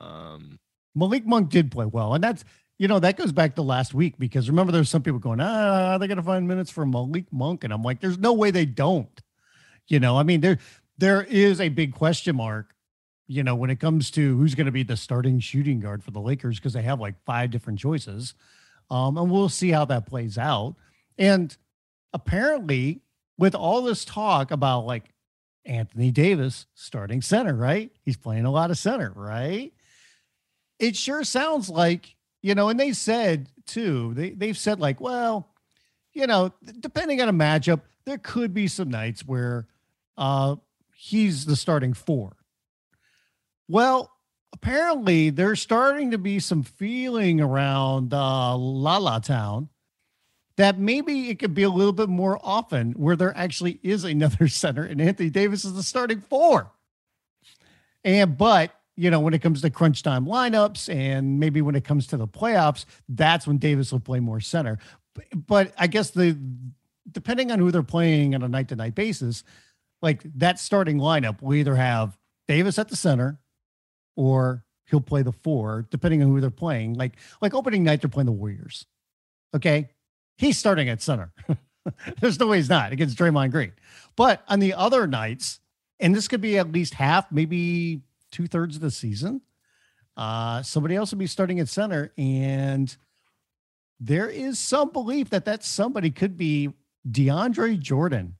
Um, 0.00 0.58
Malik 0.94 1.26
Monk 1.26 1.50
did 1.50 1.70
play 1.70 1.86
well, 1.86 2.14
and 2.14 2.22
that's 2.22 2.44
you 2.78 2.88
know 2.88 2.98
that 2.98 3.16
goes 3.16 3.32
back 3.32 3.56
to 3.56 3.62
last 3.62 3.94
week 3.94 4.18
because 4.18 4.48
remember 4.48 4.72
there's 4.72 4.88
some 4.88 5.02
people 5.02 5.18
going, 5.18 5.40
ah, 5.40 5.98
they 5.98 6.06
got 6.06 6.14
to 6.14 6.22
find 6.22 6.46
minutes 6.46 6.70
for 6.70 6.86
Malik 6.86 7.32
Monk, 7.32 7.64
and 7.64 7.72
I'm 7.72 7.82
like, 7.82 8.00
there's 8.00 8.18
no 8.18 8.32
way 8.32 8.50
they 8.50 8.66
don't. 8.66 9.20
You 9.88 9.98
know, 9.98 10.16
I 10.16 10.22
mean 10.22 10.40
there 10.40 10.58
there 10.98 11.22
is 11.22 11.60
a 11.60 11.68
big 11.68 11.94
question 11.94 12.36
mark 12.36 12.74
you 13.30 13.44
know, 13.44 13.54
when 13.54 13.70
it 13.70 13.78
comes 13.78 14.10
to 14.10 14.36
who's 14.36 14.56
going 14.56 14.66
to 14.66 14.72
be 14.72 14.82
the 14.82 14.96
starting 14.96 15.38
shooting 15.38 15.78
guard 15.78 16.02
for 16.02 16.10
the 16.10 16.20
Lakers, 16.20 16.58
because 16.58 16.72
they 16.72 16.82
have 16.82 16.98
like 16.98 17.14
five 17.24 17.52
different 17.52 17.78
choices. 17.78 18.34
Um, 18.90 19.16
and 19.16 19.30
we'll 19.30 19.48
see 19.48 19.70
how 19.70 19.84
that 19.84 20.04
plays 20.04 20.36
out. 20.36 20.74
And 21.16 21.56
apparently, 22.12 23.02
with 23.40 23.54
all 23.54 23.82
this 23.82 24.04
talk 24.04 24.50
about 24.50 24.86
like 24.86 25.10
Anthony 25.64 26.10
Davis 26.10 26.66
starting 26.74 27.22
center, 27.22 27.54
right? 27.54 27.90
He's 28.04 28.16
playing 28.16 28.44
a 28.44 28.50
lot 28.50 28.70
of 28.70 28.78
center, 28.78 29.12
right? 29.16 29.72
It 30.78 30.94
sure 30.94 31.24
sounds 31.24 31.68
like, 31.70 32.14
you 32.42 32.54
know, 32.54 32.68
and 32.68 32.78
they 32.78 32.92
said 32.92 33.48
too, 33.66 34.12
they, 34.14 34.30
they've 34.30 34.56
said 34.56 34.78
like, 34.78 35.00
well, 35.00 35.48
you 36.12 36.26
know, 36.26 36.52
depending 36.80 37.20
on 37.22 37.28
a 37.28 37.32
matchup, 37.32 37.80
there 38.04 38.18
could 38.18 38.52
be 38.54 38.68
some 38.68 38.90
nights 38.90 39.26
where 39.26 39.66
uh 40.16 40.56
he's 40.94 41.46
the 41.46 41.56
starting 41.56 41.94
four 41.94 42.36
well, 43.70 44.10
apparently 44.52 45.30
there's 45.30 45.62
starting 45.62 46.10
to 46.10 46.18
be 46.18 46.40
some 46.40 46.64
feeling 46.64 47.40
around 47.40 48.12
uh, 48.12 48.56
La 48.56 48.96
La 48.96 49.20
Town 49.20 49.68
that 50.60 50.78
maybe 50.78 51.30
it 51.30 51.38
could 51.38 51.54
be 51.54 51.62
a 51.62 51.70
little 51.70 51.92
bit 51.92 52.08
more 52.08 52.38
often 52.42 52.92
where 52.92 53.16
there 53.16 53.36
actually 53.36 53.80
is 53.82 54.04
another 54.04 54.46
center 54.48 54.84
and 54.84 55.00
Anthony 55.00 55.30
Davis 55.30 55.64
is 55.64 55.74
the 55.74 55.82
starting 55.82 56.20
four. 56.20 56.70
And 58.04 58.36
but 58.36 58.74
you 58.96 59.10
know, 59.10 59.20
when 59.20 59.32
it 59.32 59.40
comes 59.40 59.62
to 59.62 59.70
crunch 59.70 60.02
time 60.02 60.26
lineups 60.26 60.94
and 60.94 61.40
maybe 61.40 61.62
when 61.62 61.74
it 61.74 61.84
comes 61.84 62.06
to 62.08 62.18
the 62.18 62.28
playoffs, 62.28 62.84
that's 63.08 63.46
when 63.46 63.56
Davis 63.56 63.92
will 63.92 64.00
play 64.00 64.20
more 64.20 64.40
center. 64.40 64.78
But, 65.34 65.72
I 65.78 65.86
guess 65.86 66.10
the 66.10 66.38
depending 67.10 67.50
on 67.50 67.58
who 67.58 67.70
they're 67.70 67.82
playing 67.82 68.34
on 68.34 68.42
a 68.42 68.48
night 68.48 68.68
to 68.68 68.76
night 68.76 68.94
basis, 68.94 69.42
like 70.02 70.22
that 70.36 70.58
starting 70.58 70.98
lineup 70.98 71.40
will 71.40 71.54
either 71.54 71.74
have 71.74 72.16
Davis 72.46 72.78
at 72.78 72.88
the 72.88 72.96
center, 72.96 73.40
or 74.16 74.64
he'll 74.84 75.00
play 75.00 75.22
the 75.22 75.32
four, 75.32 75.86
depending 75.90 76.22
on 76.22 76.28
who 76.28 76.40
they're 76.40 76.50
playing. 76.50 76.94
Like 76.94 77.16
like 77.40 77.54
opening 77.54 77.82
night, 77.82 78.02
they're 78.02 78.10
playing 78.10 78.26
the 78.26 78.32
Warriors. 78.32 78.84
Okay, 79.54 79.88
he's 80.40 80.58
starting 80.58 80.88
at 80.88 81.02
center. 81.02 81.32
There's 82.20 82.40
no 82.40 82.46
way 82.46 82.56
he's 82.56 82.68
not 82.68 82.92
against 82.92 83.18
Draymond 83.18 83.50
Green. 83.50 83.72
But 84.16 84.42
on 84.48 84.58
the 84.58 84.74
other 84.74 85.06
nights, 85.06 85.60
and 86.00 86.14
this 86.14 86.28
could 86.28 86.40
be 86.40 86.58
at 86.58 86.72
least 86.72 86.94
half, 86.94 87.30
maybe 87.30 88.00
two 88.32 88.46
thirds 88.46 88.76
of 88.76 88.82
the 88.82 88.90
season, 88.90 89.42
uh, 90.16 90.62
somebody 90.62 90.96
else 90.96 91.10
will 91.10 91.18
be 91.18 91.26
starting 91.26 91.60
at 91.60 91.68
center, 91.68 92.12
and 92.16 92.96
there 94.00 94.28
is 94.28 94.58
some 94.58 94.90
belief 94.90 95.30
that 95.30 95.44
that 95.44 95.62
somebody 95.62 96.10
could 96.10 96.36
be 96.36 96.70
DeAndre 97.08 97.78
Jordan, 97.78 98.36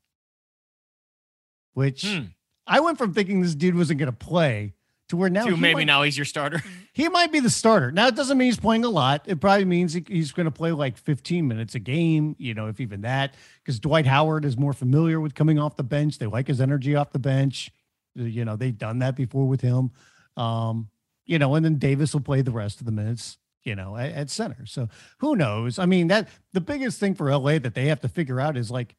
which 1.75 2.03
hmm. 2.03 2.25
I 2.67 2.81
went 2.81 2.99
from 2.99 3.13
thinking 3.13 3.41
this 3.41 3.55
dude 3.55 3.77
wasn't 3.77 4.01
going 4.01 4.11
to 4.11 4.17
play 4.17 4.75
to 5.11 5.17
where 5.17 5.29
now 5.29 5.45
to 5.45 5.57
maybe 5.57 5.75
might, 5.75 5.87
now 5.87 6.03
he's 6.03 6.17
your 6.17 6.25
starter. 6.25 6.63
He 6.93 7.09
might 7.09 7.31
be 7.31 7.39
the 7.39 7.51
starter. 7.51 7.93
Now 7.93 8.09
it 8.09 8.17
doesn't 8.17 8.37
mean 8.37 8.47
he's 8.47 8.59
playing 8.59 8.85
a 8.85 8.91
lot. 8.91 9.23
It 9.27 9.41
probably 9.41 9.65
means 9.65 9.95
he's 9.95 10.33
going 10.33 10.47
to 10.47 10.51
play 10.51 10.73
like 10.73 10.99
15 10.99 11.47
minutes 11.47 11.77
a 11.77 11.79
game, 11.79 12.35
you 12.37 12.53
know, 12.53 12.67
if 12.67 12.81
even 12.81 13.03
that, 13.03 13.37
because 13.63 13.79
Dwight 13.79 14.07
Howard 14.07 14.45
is 14.45 14.59
more 14.59 14.73
familiar 14.73 15.21
with 15.21 15.35
coming 15.35 15.59
off 15.59 15.77
the 15.77 15.85
bench. 15.85 16.19
They 16.19 16.27
like 16.27 16.49
his 16.49 16.61
energy 16.61 16.97
off 16.97 17.13
the 17.13 17.21
bench. 17.21 17.71
You 18.17 18.45
know, 18.45 18.57
they've 18.57 18.77
done 18.77 18.99
that 18.99 19.15
before 19.15 19.47
with 19.47 19.61
him. 19.61 19.93
Um, 20.37 20.89
you 21.27 21.39
know, 21.39 21.55
and 21.55 21.65
then 21.65 21.77
Davis 21.77 22.13
will 22.13 22.23
play 22.23 22.43
the 22.43 22.51
rest 22.51 22.81
of 22.81 22.87
the 22.87 22.93
minutes, 22.93 23.39
you 23.63 23.77
know, 23.77 23.97
at, 23.97 24.13
at 24.13 24.31
center. 24.31 24.67
So 24.67 24.89
who 25.19 25.37
knows? 25.37 25.79
I 25.79 25.87
mean, 25.87 26.09
that 26.09 26.29
the 26.53 26.61
biggest 26.61 26.99
thing 26.99 27.15
for 27.15 27.31
LA 27.31 27.61
that 27.61 27.75
they 27.75 27.87
have 27.87 28.01
to 28.01 28.09
figure 28.09 28.41
out 28.41 28.57
is 28.57 28.71
like 28.71 28.97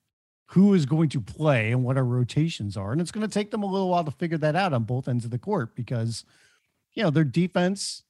who 0.51 0.73
is 0.73 0.85
going 0.85 1.07
to 1.09 1.21
play 1.21 1.71
and 1.71 1.83
what 1.83 1.97
our 1.97 2.03
rotations 2.03 2.75
are. 2.75 2.91
And 2.91 2.99
it's 2.99 3.11
going 3.11 3.25
to 3.25 3.33
take 3.33 3.51
them 3.51 3.63
a 3.63 3.71
little 3.71 3.89
while 3.89 4.03
to 4.03 4.11
figure 4.11 4.37
that 4.39 4.55
out 4.55 4.73
on 4.73 4.83
both 4.83 5.07
ends 5.07 5.23
of 5.23 5.31
the 5.31 5.37
court 5.37 5.75
because, 5.75 6.25
you 6.93 7.03
know, 7.03 7.09
their 7.09 7.23
defense 7.23 8.03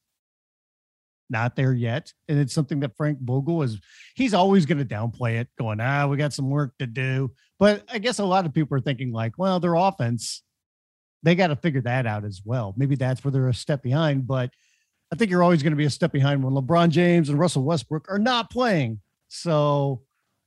not 1.30 1.54
there 1.54 1.72
yet. 1.72 2.12
And 2.28 2.40
it's 2.40 2.52
something 2.52 2.80
that 2.80 2.96
Frank 2.96 3.18
Vogel 3.20 3.62
is, 3.62 3.80
he's 4.16 4.34
always 4.34 4.66
going 4.66 4.78
to 4.78 4.84
downplay 4.84 5.40
it, 5.40 5.48
going, 5.56 5.80
ah, 5.80 6.06
we 6.08 6.16
got 6.16 6.32
some 6.32 6.50
work 6.50 6.76
to 6.78 6.86
do. 6.86 7.30
But 7.60 7.84
I 7.90 7.98
guess 7.98 8.18
a 8.18 8.24
lot 8.24 8.44
of 8.44 8.52
people 8.52 8.76
are 8.76 8.82
thinking, 8.82 9.12
like, 9.12 9.38
well, 9.38 9.60
their 9.60 9.74
offense, 9.74 10.42
they 11.22 11.36
got 11.36 11.46
to 11.48 11.56
figure 11.56 11.82
that 11.82 12.06
out 12.06 12.24
as 12.24 12.42
well. 12.44 12.74
Maybe 12.76 12.96
that's 12.96 13.22
where 13.22 13.30
they're 13.30 13.48
a 13.48 13.54
step 13.54 13.84
behind. 13.84 14.26
But 14.26 14.50
I 15.12 15.16
think 15.16 15.30
you're 15.30 15.44
always 15.44 15.62
going 15.62 15.72
to 15.72 15.76
be 15.76 15.84
a 15.84 15.90
step 15.90 16.10
behind 16.10 16.42
when 16.42 16.54
LeBron 16.54 16.90
James 16.90 17.28
and 17.28 17.38
Russell 17.38 17.62
Westbrook 17.62 18.10
are 18.10 18.18
not 18.18 18.50
playing. 18.50 19.00
So 19.28 20.02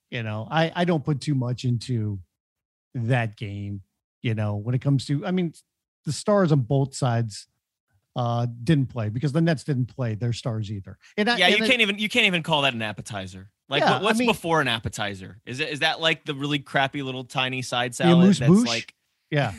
you 0.09 0.23
know, 0.23 0.47
I 0.49 0.71
I 0.75 0.85
don't 0.85 1.03
put 1.03 1.21
too 1.21 1.35
much 1.35 1.65
into 1.65 2.19
that 2.93 3.37
game. 3.37 3.81
You 4.21 4.33
know, 4.33 4.55
when 4.55 4.73
it 4.73 4.81
comes 4.81 5.05
to, 5.05 5.25
I 5.25 5.31
mean, 5.31 5.53
the 6.05 6.11
stars 6.11 6.51
on 6.51 6.61
both 6.61 6.95
sides 6.95 7.47
uh 8.15 8.47
didn't 8.63 8.87
play 8.87 9.09
because 9.09 9.33
the 9.33 9.41
Nets 9.41 9.63
didn't 9.65 9.87
play 9.87 10.15
their 10.15 10.33
stars 10.33 10.71
either. 10.71 10.97
And 11.17 11.27
yeah, 11.27 11.47
and 11.47 11.59
you 11.59 11.65
can't 11.65 11.81
even 11.81 11.99
you 11.99 12.09
can't 12.09 12.25
even 12.25 12.43
call 12.43 12.61
that 12.61 12.73
an 12.73 12.81
appetizer. 12.81 13.49
Like 13.67 13.81
yeah, 13.81 14.01
what's 14.01 14.17
I 14.17 14.19
mean, 14.19 14.29
before 14.29 14.61
an 14.61 14.67
appetizer? 14.67 15.39
Is 15.45 15.59
it 15.59 15.69
is 15.69 15.79
that 15.79 15.99
like 15.99 16.23
the 16.23 16.33
really 16.33 16.59
crappy 16.59 17.01
little 17.01 17.23
tiny 17.23 17.61
side 17.61 17.95
salad 17.95 18.27
that's 18.27 18.39
boosh? 18.39 18.65
like 18.65 18.93
yeah. 19.31 19.53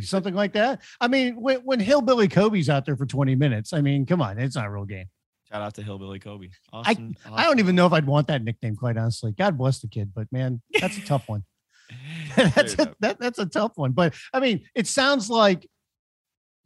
Something 0.00 0.34
like 0.34 0.52
that. 0.54 0.80
I 1.00 1.08
mean, 1.08 1.40
when, 1.40 1.58
when 1.58 1.80
Hillbilly 1.80 2.28
Kobe's 2.28 2.68
out 2.68 2.84
there 2.84 2.96
for 2.96 3.06
20 3.06 3.34
minutes, 3.34 3.72
I 3.72 3.80
mean, 3.80 4.04
come 4.04 4.20
on, 4.20 4.38
it's 4.38 4.56
not 4.56 4.66
a 4.66 4.70
real 4.70 4.84
game. 4.84 5.06
Shout 5.50 5.62
out 5.62 5.74
to 5.74 5.82
Hillbilly 5.82 6.20
Kobe. 6.20 6.48
Awesome, 6.72 7.16
I, 7.24 7.28
awesome. 7.28 7.38
I 7.38 7.44
don't 7.44 7.58
even 7.58 7.74
know 7.74 7.86
if 7.86 7.92
I'd 7.92 8.06
want 8.06 8.28
that 8.28 8.44
nickname, 8.44 8.76
quite 8.76 8.96
honestly. 8.96 9.32
God 9.32 9.58
bless 9.58 9.80
the 9.80 9.88
kid, 9.88 10.12
but 10.14 10.30
man, 10.30 10.62
that's 10.80 10.96
a 10.96 11.04
tough 11.04 11.28
one. 11.28 11.44
that's 12.36 12.74
a, 12.74 12.94
that, 13.00 13.18
that's 13.18 13.38
a 13.40 13.46
tough 13.46 13.72
one. 13.74 13.90
But 13.90 14.14
I 14.32 14.38
mean, 14.38 14.64
it 14.76 14.86
sounds 14.86 15.28
like 15.28 15.68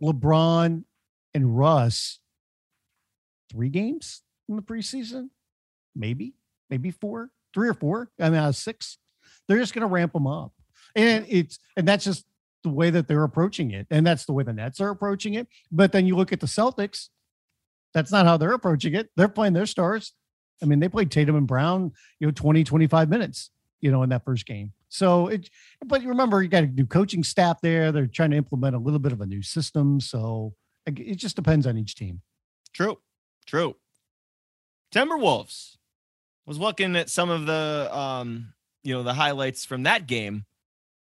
LeBron 0.03 0.85
and 1.33 1.59
Russ 1.59 2.21
three 3.51 3.71
games 3.71 4.23
in 4.49 4.57
the 4.57 4.63
preseason, 4.63 5.31
maybe, 5.97 6.35
maybe 6.69 6.91
four, 6.91 7.31
three 7.55 7.69
or 7.69 7.75
four. 7.75 8.11
I 8.21 8.29
mean, 8.29 8.53
six. 8.53 8.99
They're 9.49 9.59
just 9.59 9.73
going 9.73 9.83
to 9.83 9.87
ramp 9.87 10.13
them 10.13 10.27
up, 10.27 10.53
and 10.95 11.25
it's 11.29 11.59
and 11.77 11.89
that's 11.89 12.05
just 12.05 12.25
the 12.63 12.71
way 12.71 12.91
that 12.91 13.09
they're 13.09 13.25
approaching 13.25 13.71
it, 13.71 13.87
and 13.91 14.07
that's 14.07 14.27
the 14.27 14.33
way 14.33 14.45
the 14.45 14.53
Nets 14.53 14.81
are 14.81 14.91
approaching 14.91 15.35
it. 15.35 15.49
But 15.73 15.93
then 15.93 16.07
you 16.07 16.17
look 16.17 16.33
at 16.33 16.41
the 16.41 16.47
Celtics 16.47 17.09
that's 17.95 18.13
not 18.13 18.27
how 18.27 18.37
they're 18.37 18.53
approaching 18.53 18.95
it. 18.95 19.09
They're 19.17 19.29
playing 19.29 19.55
their 19.55 19.67
stars. 19.67 20.13
I 20.63 20.67
mean, 20.67 20.81
they 20.81 20.89
played 20.89 21.11
Tatum 21.11 21.37
and 21.37 21.47
Brown, 21.47 21.93
you 22.19 22.27
know, 22.27 22.33
20, 22.33 22.65
25 22.65 23.09
minutes, 23.09 23.51
you 23.81 23.91
know, 23.91 24.03
in 24.03 24.11
that 24.11 24.25
first 24.25 24.47
game. 24.47 24.73
So 24.89 25.29
it, 25.29 25.51
but 25.85 26.03
you 26.03 26.09
remember, 26.09 26.43
you 26.43 26.49
got 26.49 26.65
a 26.65 26.69
new 26.69 26.87
coaching 26.87 27.25
staff 27.25 27.61
there. 27.61 27.93
They're 27.93 28.07
trying 28.07 28.31
to 28.31 28.37
implement 28.37 28.77
a 28.77 28.79
little 28.79 28.99
bit 28.99 29.13
of 29.13 29.21
a 29.21 29.27
new 29.27 29.43
system. 29.43 30.01
So 30.01 30.55
it 30.87 31.17
just 31.17 31.37
depends 31.37 31.67
on 31.67 31.77
each 31.77 31.95
team. 31.95 32.21
True. 32.73 32.99
True. 33.47 33.77
Timberwolves 34.93 35.77
was 36.47 36.59
looking 36.59 36.95
at 36.97 37.11
some 37.11 37.31
of 37.31 37.47
the, 37.47 37.89
um, 37.97 38.53
you 38.83 38.95
know, 38.95 39.03
the 39.03 39.15
highlights 39.15 39.65
from 39.65 39.85
that 39.85 40.07
game. 40.07 40.45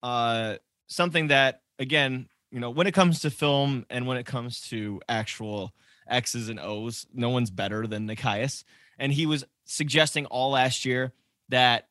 Uh, 0.04 0.56
something 0.88 1.28
that, 1.28 1.62
again, 1.80 2.28
you 2.52 2.60
know, 2.60 2.70
when 2.70 2.88
it 2.88 2.94
comes 2.94 3.22
to 3.22 3.30
film 3.30 3.86
and 3.90 4.08
when 4.08 4.18
it 4.18 4.26
comes 4.26 4.62
to 4.70 5.02
actual 5.08 5.74
X's 6.10 6.50
and 6.50 6.60
O's. 6.60 7.06
No 7.14 7.30
one's 7.30 7.52
better 7.52 7.88
than 7.88 8.08
Nekias. 8.08 8.64
And 8.98 9.14
he 9.14 9.26
was 9.26 9.46
suggesting 9.66 10.26
all 10.26 10.52
last 10.52 10.86
year 10.86 11.14
that 11.50 11.88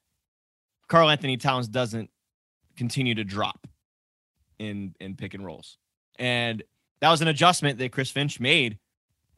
Karl-Anthony 0.88 1.36
Towns 1.36 1.68
doesn't 1.68 2.10
continue 2.76 3.14
to 3.14 3.24
drop 3.24 3.66
in 4.58 4.94
in 5.00 5.14
pick 5.16 5.34
and 5.34 5.44
rolls. 5.44 5.78
And 6.18 6.62
that 7.00 7.10
was 7.10 7.20
an 7.22 7.28
adjustment 7.28 7.78
that 7.78 7.92
Chris 7.92 8.10
Finch 8.10 8.40
made 8.40 8.78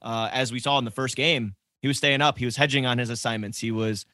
uh, 0.03 0.29
as 0.33 0.53
we 0.53 0.61
saw 0.61 0.79
in 0.79 0.85
the 0.85 0.91
first 0.91 1.17
game. 1.17 1.55
He 1.83 1.89
was 1.89 1.99
staying 1.99 2.21
up, 2.21 2.39
he 2.39 2.45
was 2.45 2.57
hedging 2.57 2.87
on 2.87 2.99
his 2.99 3.11
assignments, 3.11 3.59
he 3.59 3.71
was 3.71 4.05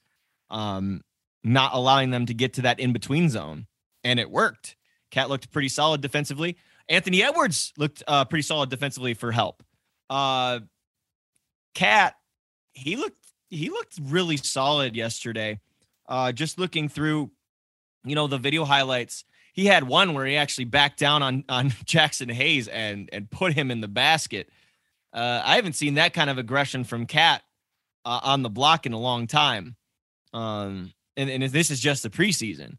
um, 0.50 1.02
not 1.42 1.74
allowing 1.74 2.10
them 2.10 2.26
to 2.26 2.34
get 2.34 2.54
to 2.54 2.62
that 2.62 2.78
in 2.78 2.92
between 2.92 3.28
zone. 3.28 3.66
And 4.04 4.20
it 4.20 4.30
worked. 4.30 4.76
Cat 5.10 5.28
looked 5.28 5.50
pretty 5.50 5.68
solid 5.68 6.00
defensively. 6.00 6.56
Anthony 6.88 7.22
Edwards 7.22 7.72
looked 7.76 8.02
uh, 8.06 8.24
pretty 8.24 8.42
solid 8.42 8.70
defensively 8.70 9.14
for 9.14 9.32
help. 9.32 9.62
Uh, 10.08 10.60
Cat, 11.74 12.14
he 12.72 12.96
looked 12.96 13.18
he 13.48 13.70
looked 13.70 13.98
really 14.02 14.36
solid 14.36 14.96
yesterday. 14.96 15.60
Uh, 16.08 16.32
just 16.32 16.58
looking 16.58 16.88
through, 16.88 17.30
you 18.04 18.14
know, 18.14 18.26
the 18.26 18.38
video 18.38 18.64
highlights, 18.64 19.24
he 19.52 19.66
had 19.66 19.84
one 19.84 20.14
where 20.14 20.26
he 20.26 20.36
actually 20.36 20.64
backed 20.64 20.98
down 20.98 21.22
on 21.22 21.44
on 21.48 21.70
Jaxson 21.70 22.30
Hayes 22.30 22.68
and 22.68 23.08
and 23.12 23.30
put 23.30 23.52
him 23.52 23.70
in 23.70 23.80
the 23.80 23.88
basket. 23.88 24.48
Uh, 25.12 25.42
I 25.44 25.56
haven't 25.56 25.74
seen 25.74 25.94
that 25.94 26.12
kind 26.12 26.28
of 26.28 26.38
aggression 26.38 26.84
from 26.84 27.06
Cat 27.06 27.42
uh, 28.04 28.20
on 28.22 28.42
the 28.42 28.50
block 28.50 28.86
in 28.86 28.92
a 28.92 28.98
long 28.98 29.26
time. 29.26 29.76
Um, 30.32 30.92
and, 31.16 31.30
and 31.30 31.42
this 31.44 31.70
is 31.70 31.80
just 31.80 32.02
the 32.02 32.10
preseason. 32.10 32.76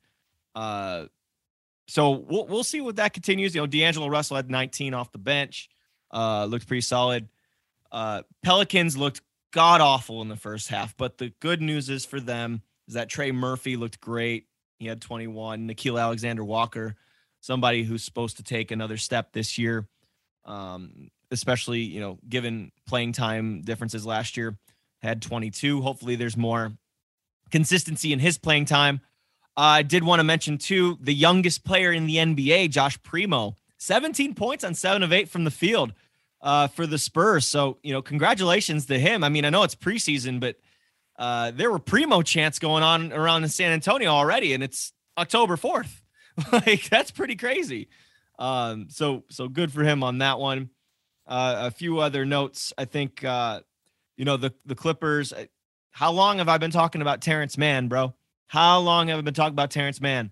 Uh, 0.54 1.06
so 1.88 2.12
we'll 2.12 2.46
we'll 2.46 2.64
see 2.64 2.82
what 2.82 2.98
that 2.98 3.14
continues. 3.14 3.56
You 3.56 3.62
know, 3.62 3.68
D'Angelo 3.68 4.08
Russell 4.08 4.36
had 4.36 4.50
19 4.50 4.94
off 4.94 5.12
the 5.12 5.18
bench. 5.18 5.70
Uh, 6.12 6.46
looked 6.46 6.68
pretty 6.68 6.82
solid. 6.82 7.28
Uh, 7.92 8.24
Pelicans 8.44 8.98
looked 8.98 9.22
god 9.52 9.82
awful 9.82 10.22
in 10.22 10.30
the 10.30 10.36
first 10.36 10.70
half, 10.70 10.96
but 10.98 11.18
the 11.18 11.34
good 11.40 11.62
news 11.62 11.90
is 11.90 12.06
for 12.06 12.20
them 12.20 12.62
is 12.88 12.94
that 12.94 13.10
Trey 13.10 13.32
Murphy 13.32 13.76
looked 13.76 14.00
great. 14.00 14.48
He 14.80 14.88
had 14.88 15.02
21. 15.02 15.68
Nickeil 15.68 16.00
Alexander 16.00 16.44
Walker, 16.44 16.96
somebody 17.40 17.84
who's 17.84 18.04
supposed 18.04 18.38
to 18.38 18.44
take 18.44 18.72
another 18.72 18.98
step 18.98 19.34
this 19.34 19.58
year, 19.58 19.88
um, 20.46 21.10
especially 21.32 21.80
you 21.82 22.00
know 22.00 22.20
given 22.28 22.72
playing 22.88 23.14
time 23.14 23.62
differences 23.62 24.06
last 24.06 24.38
year. 24.38 24.58
Had 25.02 25.22
22. 25.22 25.82
Hopefully, 25.82 26.16
there's 26.16 26.38
more 26.38 26.74
consistency 27.52 28.14
in 28.14 28.20
his 28.20 28.38
playing 28.38 28.66
time. 28.66 29.02
Uh, 29.56 29.62
I 29.62 29.82
did 29.82 30.04
want 30.04 30.20
to 30.20 30.24
mention 30.24 30.58
too 30.58 30.98
the 31.02 31.14
youngest 31.14 31.64
player 31.64 31.92
in 31.92 32.06
the 32.06 32.18
NBA, 32.18 32.70
Josh 32.70 33.02
Primo, 33.02 33.56
17 33.78 34.34
points 34.34 34.64
on 34.64 34.74
seven 34.74 35.04
of 35.04 35.14
eight 35.14 35.30
from 35.30 35.44
the 35.44 35.52
field 35.52 35.94
uh, 36.42 36.68
for 36.68 36.86
the 36.86 36.98
Spurs. 36.98 37.48
So 37.48 37.78
you 37.84 37.94
know, 37.94 38.02
congratulations 38.02 38.86
to 38.88 39.00
him. 39.00 39.24
I 39.24 39.30
mean, 39.30 39.46
I 39.46 39.50
know 39.50 39.64
it's 39.64 39.76
preseason, 39.76 40.40
but 40.40 40.58
uh, 41.18 41.52
there 41.52 41.72
were 41.72 41.80
Primo 41.80 42.22
chants 42.22 42.60
going 42.60 42.84
on 42.84 43.12
around 43.12 43.44
in 43.44 43.50
San 43.50 43.72
Antonio 43.72 44.10
already, 44.10 44.54
and 44.54 44.64
it's 44.64 44.94
October 45.18 45.58
4th. 45.58 46.02
like 46.52 46.90
that's 46.90 47.12
pretty 47.12 47.36
crazy. 47.36 47.90
Um, 48.38 48.88
so 48.90 49.24
so 49.30 49.48
good 49.48 49.72
for 49.72 49.84
him 49.84 50.04
on 50.04 50.20
that 50.20 50.40
one. 50.40 50.70
Uh, 51.26 51.56
a 51.66 51.72
few 51.72 52.00
other 52.00 52.26
notes. 52.26 52.72
I 52.78 52.86
think 52.86 53.24
uh, 53.24 53.62
you 54.16 54.26
know 54.26 54.38
the 54.38 54.54
the 54.66 54.76
Clippers. 54.76 55.34
How 55.92 56.12
long 56.12 56.38
have 56.38 56.48
I 56.48 56.60
been 56.60 56.72
talking 56.72 57.02
about 57.02 57.22
Terance 57.22 57.58
Mann, 57.58 57.88
bro? 57.88 58.14
How 58.46 58.80
long 58.80 59.08
have 59.08 59.18
I 59.18 59.22
been 59.22 59.34
talking 59.34 59.54
about 59.54 59.72
Terance 59.72 60.00
Mann? 60.00 60.32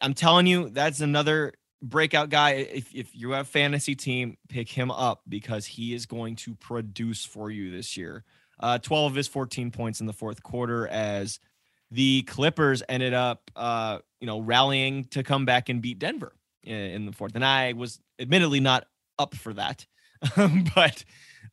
I'm 0.00 0.14
telling 0.14 0.46
you, 0.46 0.68
that's 0.70 1.00
another 1.00 1.52
breakout 1.82 2.30
guy. 2.30 2.50
If 2.50 2.94
if 2.94 3.14
you 3.14 3.30
have 3.32 3.46
a 3.46 3.48
fantasy 3.48 3.94
team, 3.94 4.36
pick 4.48 4.68
him 4.68 4.90
up 4.90 5.22
because 5.28 5.66
he 5.66 5.94
is 5.94 6.06
going 6.06 6.36
to 6.36 6.54
produce 6.54 7.24
for 7.24 7.50
you 7.50 7.70
this 7.70 7.96
year. 7.96 8.24
Uh, 8.58 8.78
12 8.78 9.12
of 9.12 9.16
his 9.16 9.28
14 9.28 9.70
points 9.70 10.00
in 10.00 10.06
the 10.06 10.12
fourth 10.12 10.42
quarter 10.42 10.86
as 10.86 11.40
the 11.90 12.22
Clippers 12.22 12.82
ended 12.88 13.14
up, 13.14 13.50
uh, 13.56 13.98
you 14.20 14.26
know, 14.26 14.40
rallying 14.40 15.04
to 15.04 15.22
come 15.22 15.44
back 15.44 15.68
and 15.68 15.80
beat 15.80 15.98
Denver 15.98 16.34
in, 16.62 16.76
in 16.76 17.06
the 17.06 17.12
fourth. 17.12 17.34
And 17.34 17.44
I 17.44 17.72
was 17.72 18.00
admittedly 18.18 18.60
not 18.60 18.86
up 19.18 19.34
for 19.34 19.54
that, 19.54 19.86
but 20.74 21.04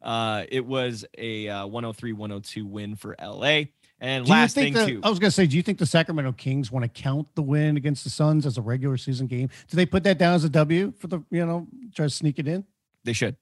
uh, 0.02 0.44
it 0.50 0.66
was 0.66 1.06
a 1.18 1.48
uh, 1.48 1.68
103-102 1.68 2.64
win 2.64 2.96
for 2.96 3.16
LA. 3.22 3.64
And 4.00 4.26
Do 4.26 4.32
last 4.32 4.54
thing 4.54 4.74
the, 4.74 4.86
too, 4.86 5.02
I 5.04 5.10
was 5.10 5.18
going 5.18 5.30
to 5.30 5.36
say, 5.36 5.48
do 5.48 5.58
you 5.58 5.64
think 5.64 5.80
the 5.80 5.86
Sacramento 5.86 6.34
Kings 6.34 6.72
want 6.72 6.84
to 6.84 6.90
count 6.90 7.28
the 7.36 7.42
win 7.42 7.78
against 7.78 8.04
the 8.04 8.12
Suns 8.12 8.46
as 8.46 8.58
a 8.58 8.62
regular 8.62 8.98
season 8.98 9.26
game? 9.26 9.50
Do 9.70 9.76
they 9.76 9.88
put 9.88 10.04
that 10.04 10.18
down 10.20 10.36
as 10.36 10.44
a 10.44 10.50
W 10.50 10.94
for 11.00 11.08
the, 11.08 11.24
you 11.32 11.46
know, 11.46 11.68
try 11.96 12.06
to 12.06 12.10
sneak 12.10 12.38
it 12.38 12.48
in? 12.48 12.64
they 13.04 13.14
should. 13.14 13.36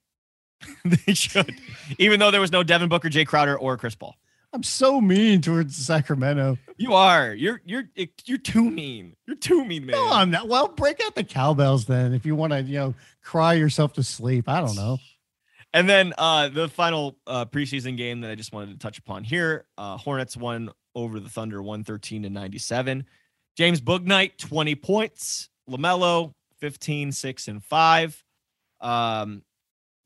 they 0.84 1.12
should, 1.12 1.54
even 1.98 2.18
though 2.18 2.30
there 2.30 2.40
was 2.40 2.52
no 2.52 2.62
Devin 2.62 2.88
Booker, 2.88 3.10
Jae 3.10 3.26
Crowder, 3.26 3.58
or 3.58 3.76
Chris 3.76 3.94
Paul. 3.94 4.16
I'm 4.52 4.62
so 4.62 5.02
mean 5.02 5.42
towards 5.42 5.76
Sacramento. 5.76 6.56
You 6.78 6.94
are. 6.94 7.34
You're 7.34 7.60
you're 7.66 7.84
you're 8.24 8.38
too 8.38 8.70
mean. 8.70 9.14
You're 9.26 9.36
too 9.36 9.66
mean, 9.66 9.84
man. 9.84 9.96
No, 9.96 10.10
I'm 10.10 10.30
not. 10.30 10.48
Well, 10.48 10.68
break 10.68 11.04
out 11.04 11.14
the 11.14 11.24
cowbells 11.24 11.84
then 11.84 12.14
if 12.14 12.24
you 12.24 12.34
want 12.34 12.54
to, 12.54 12.62
you 12.62 12.78
know, 12.78 12.94
cry 13.22 13.52
yourself 13.52 13.92
to 13.94 14.02
sleep. 14.02 14.48
I 14.48 14.60
don't 14.60 14.76
know. 14.76 14.96
And 15.72 15.88
then 15.88 16.14
uh, 16.16 16.48
the 16.48 16.68
final 16.68 17.18
uh, 17.26 17.44
preseason 17.44 17.96
game 17.96 18.22
that 18.22 18.30
I 18.30 18.34
just 18.34 18.52
wanted 18.52 18.70
to 18.72 18.78
touch 18.78 18.98
upon 18.98 19.24
here: 19.24 19.66
uh, 19.76 19.96
Hornets 19.96 20.36
won 20.36 20.70
over 20.94 21.20
the 21.20 21.28
Thunder, 21.28 21.62
one 21.62 21.84
thirteen 21.84 22.22
to 22.22 22.30
ninety 22.30 22.58
seven. 22.58 23.06
James 23.56 23.80
Bouknight, 23.80 24.38
twenty 24.38 24.74
points. 24.74 25.50
Lamelo, 25.68 26.32
15, 26.58 27.12
6, 27.12 27.48
and 27.48 27.62
five. 27.62 28.22
Um, 28.80 29.42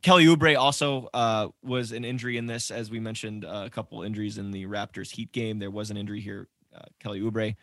Kelly 0.02 0.24
Oubre 0.26 0.58
also 0.58 1.08
uh, 1.12 1.48
was 1.62 1.92
an 1.92 2.04
injury 2.04 2.38
in 2.38 2.46
this, 2.46 2.70
as 2.70 2.90
we 2.90 3.00
mentioned, 3.00 3.44
uh, 3.44 3.64
a 3.66 3.70
couple 3.70 4.02
injuries 4.02 4.38
in 4.38 4.50
the 4.50 4.66
Raptors 4.66 5.10
Heat 5.10 5.30
game. 5.32 5.58
There 5.58 5.70
was 5.70 5.90
an 5.90 5.96
injury 5.96 6.20
here. 6.20 6.48
Uh, 6.74 6.84
Kelly 7.00 7.20
Oubre, 7.20 7.56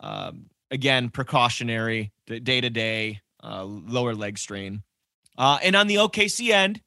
um, 0.00 0.46
again, 0.70 1.08
precautionary, 1.08 2.12
day 2.26 2.60
to 2.60 2.70
day, 2.70 3.20
lower 3.42 4.14
leg 4.14 4.38
strain. 4.38 4.82
Uh, 5.38 5.58
and 5.62 5.74
on 5.74 5.86
the 5.86 5.94
OKC 5.96 6.50
end, 6.50 6.80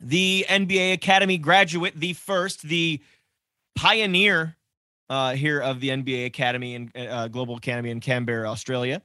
the 0.00 0.46
NBA 0.48 0.94
Academy 0.94 1.38
graduate, 1.38 1.94
the 1.94 2.14
first, 2.14 2.62
the 2.62 3.00
pioneer 3.74 4.56
uh, 5.08 5.34
here 5.34 5.60
of 5.60 5.80
the 5.80 5.90
NBA 5.90 6.26
Academy 6.26 6.74
and 6.74 6.90
uh, 6.96 7.28
Global 7.28 7.56
Academy 7.56 7.90
in 7.90 8.00
Canberra, 8.00 8.48
Australia. 8.48 9.02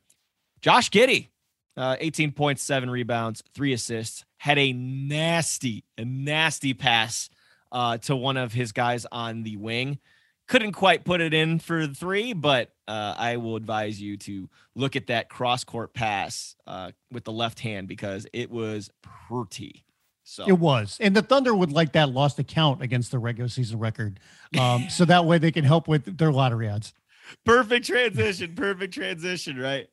Josh 0.61 0.89
Giddey, 0.89 1.29
uh, 1.77 1.97
18 1.99 2.31
points, 2.31 2.63
seven 2.63 2.89
rebounds, 2.89 3.43
three 3.53 3.73
assists, 3.73 4.23
had 4.37 4.57
a 4.57 4.73
nasty, 4.73 5.83
a 5.97 6.05
nasty 6.05 6.73
pass 6.73 7.29
uh, 7.71 7.97
to 7.97 8.15
one 8.15 8.37
of 8.37 8.53
his 8.53 8.71
guys 8.71 9.05
on 9.11 9.43
the 9.43 9.57
wing. 9.57 9.99
Couldn't 10.47 10.73
quite 10.73 11.03
put 11.03 11.21
it 11.21 11.33
in 11.33 11.57
for 11.57 11.87
three, 11.87 12.33
but 12.33 12.71
uh, 12.87 13.15
I 13.17 13.37
will 13.37 13.55
advise 13.55 13.99
you 13.99 14.15
to 14.17 14.47
look 14.75 14.95
at 14.95 15.07
that 15.07 15.27
cross 15.27 15.63
court 15.63 15.93
pass 15.93 16.55
uh, 16.67 16.91
with 17.11 17.23
the 17.23 17.31
left 17.31 17.59
hand 17.59 17.87
because 17.87 18.27
it 18.31 18.51
was 18.51 18.91
pretty. 19.01 19.84
So 20.27 20.43
It 20.47 20.59
was. 20.59 20.97
And 20.99 21.15
the 21.15 21.21
Thunder 21.21 21.53
would 21.55 21.71
like 21.71 21.93
that 21.93 22.09
lost 22.09 22.39
account 22.39 22.81
against 22.81 23.11
the 23.11 23.19
regular 23.19 23.47
season 23.47 23.79
record. 23.79 24.19
Um, 24.59 24.89
so 24.89 25.05
that 25.05 25.25
way 25.25 25.37
they 25.37 25.51
can 25.51 25.63
help 25.63 25.87
with 25.87 26.17
their 26.17 26.31
lottery 26.31 26.67
odds. 26.67 26.93
perfect 27.43 27.85
transition 27.85 28.53
perfect 28.55 28.93
transition 28.93 29.57
right 29.57 29.87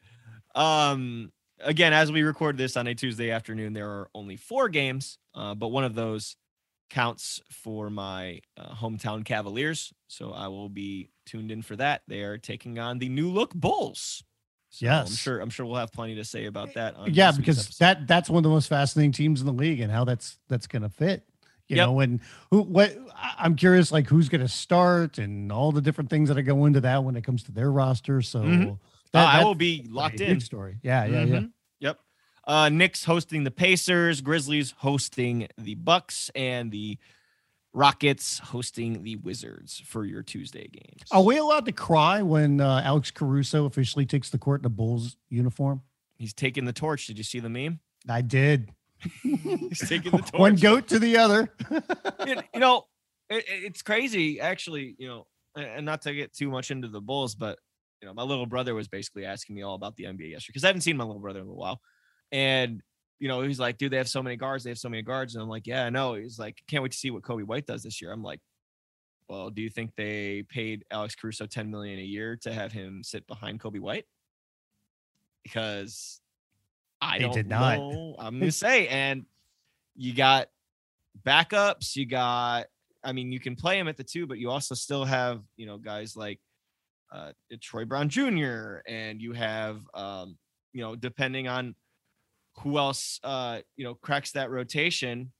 um 0.55 1.33
again 1.61 1.93
as 1.95 2.13
we 2.13 2.23
record 2.23 2.59
this 2.59 2.77
on 2.77 2.87
a 2.87 2.95
tuesday 2.95 3.31
afternoon 3.31 3.73
there 3.73 3.89
are 3.89 4.11
only 4.15 4.37
four 4.37 4.69
games 4.69 5.17
uh, 5.35 5.55
but 5.55 5.69
one 5.69 5.83
of 5.85 5.95
those 5.95 6.37
counts 6.91 7.41
for 7.51 7.89
my 7.89 8.39
uh, 8.59 8.75
hometown 8.75 9.25
cavaliers 9.25 9.95
so 10.09 10.31
i 10.33 10.47
will 10.49 10.69
be 10.69 11.09
tuned 11.25 11.51
in 11.51 11.63
for 11.63 11.75
that 11.75 12.03
they 12.07 12.21
are 12.21 12.37
taking 12.37 12.79
on 12.79 12.99
the 12.99 13.09
new 13.09 13.31
look 13.31 13.55
bulls 13.55 14.23
so 14.75 14.87
i'm 14.89 15.07
sure 15.07 15.41
i'm 15.41 15.51
sure 15.51 15.65
we'll 15.67 15.77
have 15.77 15.93
plenty 15.93 16.15
to 16.17 16.25
say 16.25 16.47
about 16.47 16.75
that 16.75 16.97
yeah, 17.09 17.31
because 17.31 17.59
episode. 17.59 17.79
that 17.85 18.07
that's 18.07 18.29
one 18.31 18.39
of 18.39 18.43
the 18.43 18.49
most 18.49 18.69
fascinating 18.69 19.13
teams 19.13 19.41
in 19.41 19.47
the 19.47 19.53
league 19.53 19.81
and 19.81 19.93
how 19.93 20.05
that's 20.05 20.39
that's 20.49 20.67
gonna 20.67 20.89
fit. 20.89 21.25
You 21.69 21.77
Yep. 21.77 21.87
know, 21.87 22.01
and 22.01 22.21
who 22.51 22.63
what 22.63 22.95
I- 23.15 23.35
I'm 23.39 23.55
curious 23.55 23.93
like 23.93 24.09
who's 24.09 24.29
gonna 24.29 24.49
start 24.49 25.19
and 25.19 25.51
all 25.53 25.73
the 25.73 25.81
different 25.81 26.11
things 26.11 26.29
that 26.29 26.43
go 26.43 26.65
into 26.67 26.81
that 26.81 27.05
when 27.05 27.15
it 27.17 27.23
comes 27.25 27.45
to 27.45 27.53
their 27.53 27.71
roster. 27.71 28.21
So 28.21 28.43
Mhm. 28.43 28.79
that- 29.13 29.25
Uh, 29.25 29.39
i 29.41 29.45
will 29.45 29.55
be 29.55 29.87
locked 29.89 30.21
in 30.21 30.41
story. 30.41 30.79
Yeah, 30.83 31.05
yeah, 31.07 31.25
yeah. 31.25 31.39
Mhm. 31.39 31.53
Yep. 31.81 32.01
Uh, 32.47 32.69
Knicks 32.69 33.05
hosting 33.05 33.45
the 33.45 33.51
Pacers, 33.53 34.21
Grizzlies 34.23 34.73
hosting 34.79 35.49
the 35.57 35.77
Bucks, 35.77 36.31
and 36.35 36.71
the 36.73 36.99
Rockets 37.75 38.39
hosting 38.39 39.03
the 39.03 39.17
Wizards 39.17 39.83
for 39.87 40.05
your 40.05 40.23
Tuesday 40.23 40.69
games. 40.69 41.03
Are 41.11 41.23
we 41.23 41.39
allowed 41.39 41.65
to 41.67 41.73
cry 41.73 42.23
when 42.23 42.61
uh, 42.61 42.83
Alex 42.85 43.11
Caruso 43.11 43.65
officially 43.65 44.05
takes 44.05 44.29
the 44.29 44.39
court 44.39 44.61
in 44.61 44.67
a 44.67 44.71
Bulls 44.71 45.17
uniform? 45.31 45.83
He's 46.17 46.35
taking 46.35 46.67
the 46.67 46.73
torch. 46.73 47.07
Did 47.07 47.17
you 47.17 47.25
see 47.25 47.41
the 47.41 47.49
meme? 47.49 47.81
I 48.09 48.21
did. 48.21 48.71
He's 49.23 49.89
taking 49.89 50.13
the 50.13 50.19
torch. 50.19 50.33
One 50.39 50.57
goat 50.57 50.89
to 50.89 50.99
the 50.99 51.17
other. 51.17 51.53
you 52.27 52.37
you 52.53 52.61
know, 52.61 52.85
it, 53.31 53.45
it's 53.49 53.83
crazy 53.83 54.41
actually. 54.41 54.95
You 54.99 55.09
know, 55.09 55.27
and 55.57 55.87
not 55.87 56.03
to 56.03 56.15
get 56.15 56.35
too 56.35 56.51
much 56.51 56.71
into 56.71 56.89
the 56.89 57.01
Bulls, 57.01 57.35
but 57.35 57.59
you 58.01 58.09
know, 58.09 58.15
my 58.15 58.23
little 58.23 58.47
brother 58.47 58.75
was 58.75 58.89
basically 58.89 59.25
asking 59.25 59.57
me 59.57 59.63
all 59.63 59.75
about 59.75 59.97
the 59.97 60.05
NBA 60.05 60.31
yesterday 60.31 60.49
because 60.49 60.65
I 60.65 60.69
haven't 60.69 60.83
seen 60.83 60.97
my 60.97 61.05
little 61.05 61.21
brother 61.21 61.41
in 61.41 61.47
a 61.47 61.53
while, 61.53 61.81
and 62.31 62.83
you 63.23 63.29
know, 63.29 63.43
he's 63.43 63.61
like, 63.61 63.79
dude, 63.79 63.93
they 63.93 63.99
have 63.99 64.09
so 64.09 64.21
many 64.21 64.35
guards. 64.35 64.65
They 64.65 64.71
have 64.71 64.79
so 64.81 64.89
many 64.89 65.05
guards. 65.05 65.37
And 65.37 65.43
I'm 65.45 65.49
like, 65.49 65.69
yeah, 65.69 65.85
I 65.85 65.91
know. 65.91 66.15
He's 66.15 66.41
like, 66.41 66.61
can't 66.67 66.83
wait 66.83 66.91
to 66.91 66.99
see 66.99 67.13
what 67.13 67.23
Coby 67.23 67.45
White 67.45 67.67
does 67.67 67.85
this 67.85 68.03
year. 68.03 68.11
I'm 68.11 68.25
like, 68.25 68.41
well, 69.29 69.49
do 69.49 69.63
you 69.63 69.71
think 69.71 69.93
they 69.95 70.43
paid 70.49 70.85
Alex 70.91 71.15
Caruso 71.15 71.47
10 71.47 71.71
million 71.71 72.01
a 72.01 72.03
year 72.03 72.35
to 72.39 72.53
have 72.53 72.73
him 72.73 73.05
sit 73.05 73.25
behind 73.29 73.61
Coby 73.61 73.79
White? 73.79 74.07
Because 75.45 76.21
I 77.01 77.19
They 77.19 77.25
don't 77.27 77.33
did 77.33 77.47
not. 77.47 77.79
know. 77.79 78.17
I'm 78.19 78.41
gonna 78.41 78.51
say, 78.51 78.89
and 78.89 79.25
you 79.95 80.15
got 80.15 80.49
backups, 81.25 81.95
you 81.95 82.07
got 82.07 82.67
I 83.05 83.13
mean, 83.13 83.31
you 83.31 83.39
can 83.39 83.55
play 83.55 83.79
him 83.79 83.87
at 83.87 83.97
the 83.97 84.03
two, 84.05 84.27
but 84.27 84.39
you 84.39 84.51
also 84.51 84.75
still 84.75 85.05
have, 85.05 85.43
you 85.57 85.67
know, 85.67 85.79
guys 85.79 86.17
like 86.17 86.41
uh 87.13 87.31
Troy 87.61 87.85
Brown 87.85 88.09
Jr. 88.09 88.79
and 88.89 89.23
you 89.23 89.33
have 89.33 89.81
um, 89.95 90.37
you 90.73 90.81
know, 90.81 90.97
depending 90.97 91.47
on 91.47 91.77
who 92.59 92.79
else 92.79 93.19
uh, 93.25 93.61
you 93.77 93.85
know, 93.85 93.95
cracks 93.95 94.33
that 94.33 94.51
rotation, 94.51 95.33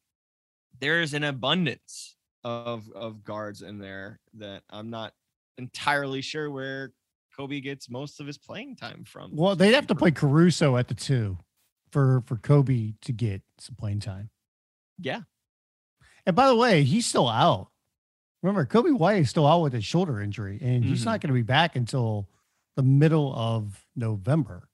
there's 0.81 1.15
an 1.15 1.25
abundance 1.25 2.17
of 2.45 2.91
of 2.93 3.23
guards 3.23 3.63
in 3.63 3.79
there 3.79 4.19
that 4.35 4.63
I'm 4.71 4.91
not 4.91 5.13
entirely 5.59 6.23
sure 6.23 6.51
where 6.51 6.93
Coby 7.39 7.63
gets 7.63 7.89
most 7.89 8.21
of 8.21 8.27
his 8.27 8.39
playing 8.39 8.77
time 8.77 9.05
from. 9.05 9.31
Well, 9.35 9.55
they'd 9.57 9.75
have 9.75 9.87
to 9.89 9.95
play 9.95 10.11
Caruso 10.11 10.77
at 10.77 10.89
the 10.89 10.95
two 10.95 11.39
for 11.91 12.23
for 12.27 12.37
Coby 12.37 12.95
to 13.03 13.13
get 13.13 13.43
some 13.59 13.77
playing 13.77 14.01
time. 14.01 14.31
Yeah. 14.99 15.21
And 16.27 16.35
by 16.37 16.49
the 16.49 16.57
way, 16.57 16.83
he's 16.85 17.07
still 17.07 17.29
out. 17.29 17.69
Remember, 18.43 18.65
Coby 18.67 18.97
White 18.97 19.21
is 19.23 19.31
still 19.31 19.47
out 19.47 19.61
with 19.63 19.73
his 19.73 19.85
shoulder 19.85 20.21
injury, 20.21 20.59
and 20.61 20.85
he's 20.85 21.03
Mhm. 21.03 21.07
not 21.07 21.21
going 21.21 21.29
to 21.29 21.35
be 21.35 21.43
back 21.43 21.77
until 21.77 22.29
the 22.77 22.83
middle 22.83 23.35
of 23.35 23.85
November. 23.95 24.69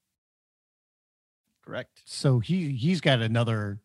Correct. 1.69 2.03
So 2.07 2.39
he 2.39 2.73
he's 2.73 3.03
got 3.03 3.21
another 3.21 3.81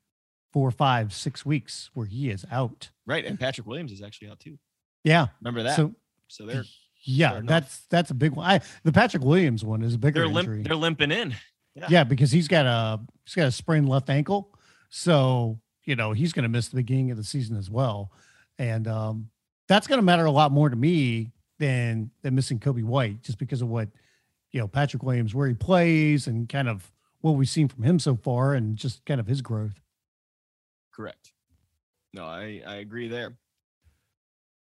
four, 0.54 0.72
five, 0.72 1.12
six 1.12 1.46
weeks 1.46 1.90
where 1.94 2.06
he 2.06 2.30
is 2.30 2.46
out. 2.50 2.92
Right. 3.06 3.26
And 3.26 3.38
Patrick 3.38 3.68
Williams 3.68 3.92
is 3.92 4.02
actually 4.02 4.30
out 4.30 4.40
too. 4.40 4.58
Yeah. 5.04 5.28
Remember 5.42 5.64
that? 5.64 5.76
So, 5.76 5.94
So 6.30 6.46
they're 6.46 6.64
yeah, 7.06 7.42
that's 7.44 7.82
that's 7.90 8.12
a 8.12 8.14
big 8.14 8.32
one. 8.32 8.50
I, 8.50 8.62
the 8.84 8.94
Patrick 8.94 9.24
Williams 9.24 9.66
one 9.66 9.82
is 9.82 9.96
a 9.96 9.98
bigger 9.98 10.22
they're 10.22 10.40
injury. 10.40 10.64
they're 10.64 10.78
limping 10.78 11.12
in. 11.12 11.36
yeah. 11.90 12.06
because 12.06 12.32
he's 12.32 12.48
got 12.48 12.66
a 12.66 13.02
he's 13.26 13.36
got 13.36 13.48
a 13.48 13.52
sprained 13.52 13.90
left 13.90 14.10
ankle. 14.10 14.58
So, 14.90 15.60
you 15.84 15.98
know, 15.98 16.14
he's 16.14 16.32
going 16.32 16.44
to 16.44 16.50
miss 16.50 16.70
the 16.70 16.78
beginning 16.78 17.12
of 17.12 17.18
the 17.18 17.24
season 17.26 17.58
as 17.58 17.70
well. 17.70 18.14
And 18.58 18.88
um, 18.88 19.30
that's 19.68 19.88
going 19.88 19.98
to 19.98 20.06
matter 20.06 20.24
a 20.24 20.32
lot 20.32 20.54
more 20.54 20.70
to 20.70 20.76
me 20.78 21.34
than 21.60 22.12
than 22.22 22.34
missing 22.34 22.60
Coby 22.60 22.86
White 22.86 23.24
just 23.24 23.40
because 23.40 23.62
of 23.62 23.68
what, 23.68 23.90
you 24.54 24.62
know, 24.62 24.70
Patrick 24.70 25.04
Williams, 25.04 25.36
where 25.36 25.50
he 25.50 25.54
plays 25.54 26.28
and 26.28 26.48
kind 26.48 26.70
of 26.70 26.90
what 27.24 27.32
we've 27.38 27.48
seen 27.50 27.70
from 27.70 27.84
him 27.84 28.00
so 28.00 28.16
far 28.18 28.54
and 28.54 28.76
just 28.76 29.04
kind 29.06 29.20
of 29.20 29.28
his 29.28 29.42
growth. 29.42 29.80
Correct. 30.94 31.32
No, 32.14 32.26
I, 32.26 32.62
I 32.68 32.76
agree 32.76 33.08
there. 33.08 33.38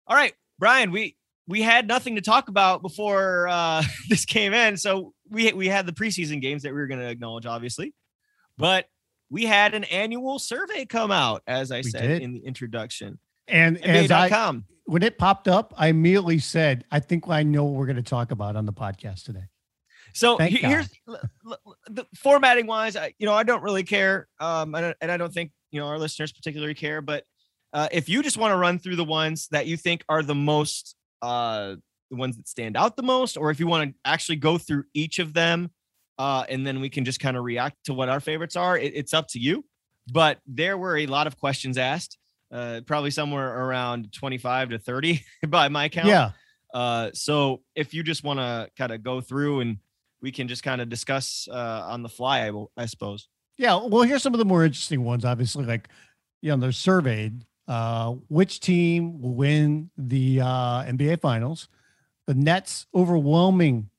All 0.06 0.16
right, 0.16 0.34
Brian, 0.60 0.92
we 0.92 1.16
we 1.48 1.62
had 1.62 1.88
nothing 1.88 2.16
to 2.16 2.22
talk 2.22 2.50
about 2.50 2.82
before 2.82 3.48
uh, 3.48 3.82
this 4.10 4.26
came 4.26 4.54
in, 4.54 4.76
so 4.76 5.14
we 5.30 5.54
we 5.54 5.70
had 5.70 5.86
the 5.86 5.94
preseason 5.94 6.42
games 6.42 6.64
that 6.64 6.74
we 6.74 6.80
were 6.80 6.88
going 6.88 7.00
to 7.00 7.10
acknowledge, 7.10 7.46
obviously, 7.46 7.94
but 8.58 8.88
we 9.30 9.46
had 9.46 9.74
an 9.74 9.86
annual 9.86 10.38
survey 10.38 10.86
come 10.86 11.12
out, 11.12 11.44
as 11.48 11.72
I 11.72 11.78
We 11.78 11.84
said 11.84 12.02
did. 12.02 12.22
in 12.22 12.34
the 12.34 12.40
introduction. 12.46 13.20
And 13.48 13.84
as 13.84 14.12
I, 14.12 14.54
when 14.86 15.02
it 15.02 15.18
popped 15.18 15.48
up, 15.48 15.74
I 15.78 15.88
immediately 15.88 16.40
said, 16.40 16.84
I 16.92 17.00
think 17.00 17.28
I 17.30 17.44
know 17.44 17.64
what 17.64 17.74
we're 17.74 17.86
going 17.86 17.96
to 17.96 18.04
talk 18.04 18.32
about 18.32 18.56
on 18.58 18.66
the 18.66 18.74
podcast 18.74 19.24
today. 19.24 19.46
So 20.14 20.38
Thank 20.38 20.58
here's 20.60 20.90
the 21.88 22.06
formatting 22.16 22.68
wise, 22.68 22.96
I, 22.96 23.14
you 23.18 23.26
know, 23.26 23.34
I 23.34 23.44
don't 23.44 23.64
really 23.64 23.84
care, 23.84 24.28
um, 24.40 24.76
I 24.76 24.82
don't, 24.82 24.98
and 25.02 25.12
I 25.12 25.18
don't 25.18 25.34
think 25.34 25.52
you 25.72 25.80
know 25.80 25.88
our 25.88 25.98
listeners 25.98 26.32
particularly 26.32 26.76
care. 26.76 27.02
But 27.02 27.26
uh, 27.74 27.90
if 27.92 28.08
you 28.08 28.22
just 28.22 28.38
want 28.38 28.52
to 28.52 28.58
run 28.58 28.78
through 28.78 28.96
the 28.96 29.04
ones 29.04 29.48
that 29.50 29.66
you 29.66 29.76
think 29.76 30.04
are 30.08 30.22
the 30.22 30.36
most, 30.36 30.96
uh, 31.22 31.76
the 32.12 32.16
ones 32.16 32.38
that 32.38 32.48
stand 32.48 32.78
out 32.78 32.96
the 32.96 33.04
most, 33.04 33.38
or 33.38 33.50
if 33.50 33.60
you 33.60 33.66
want 33.66 33.90
to 33.90 33.96
actually 34.06 34.36
go 34.36 34.58
through 34.58 34.84
each 34.94 35.18
of 35.18 35.34
them, 35.34 35.72
uh, 36.20 36.46
and 36.48 36.66
then 36.66 36.80
we 36.80 36.90
can 36.90 37.06
just 37.06 37.20
kind 37.20 37.36
of 37.36 37.44
react 37.44 37.78
to 37.86 37.94
what 37.94 38.08
our 38.08 38.20
favorites 38.20 38.56
are, 38.56 38.78
it, 38.78 38.94
it's 38.96 39.14
up 39.14 39.28
to 39.30 39.40
you. 39.40 39.66
But 40.12 40.40
there 40.46 40.78
were 40.78 40.98
a 40.98 41.08
lot 41.08 41.26
of 41.26 41.40
questions 41.40 41.78
asked, 41.78 42.20
uh, 42.52 42.82
probably 42.86 43.10
somewhere 43.10 43.66
around 43.66 44.14
25 44.14 44.70
to 44.70 44.80
30 44.80 45.24
by 45.48 45.70
my 45.70 45.90
count. 45.90 46.08
Yeah. 46.08 46.32
Uh, 46.72 47.10
so 47.14 47.62
if 47.76 47.94
you 47.94 48.04
just 48.04 48.24
want 48.24 48.40
to 48.40 48.70
kind 48.78 48.92
of 48.92 49.04
go 49.04 49.22
through 49.22 49.62
and 49.62 49.78
we 50.24 50.32
can 50.32 50.48
just 50.48 50.64
kind 50.64 50.82
of 50.82 50.90
discuss 50.90 51.48
uh, 51.52 51.84
on 51.86 52.02
the 52.02 52.10
fly, 52.10 52.40
I, 52.40 52.50
will, 52.52 52.72
I 52.78 52.88
suppose. 52.88 53.28
Yeah. 53.58 53.76
Well, 53.86 54.02
here's 54.04 54.24
some 54.24 54.34
of 54.34 54.40
the 54.40 54.46
more 54.46 54.64
interesting 54.64 55.04
ones. 55.04 55.26
Obviously, 55.26 55.66
like, 55.66 55.90
you 56.42 56.50
know, 56.50 56.58
they're 56.58 56.72
surveyed 56.72 57.46
uh, 57.68 58.14
which 58.30 58.62
team 58.62 59.22
will 59.22 59.36
win 59.36 59.92
the 59.98 60.40
uh, 60.42 60.84
NBA 60.86 61.22
Finals. 61.22 61.68
The 62.26 62.34
Nets 62.34 62.88
overwhelming 62.96 63.90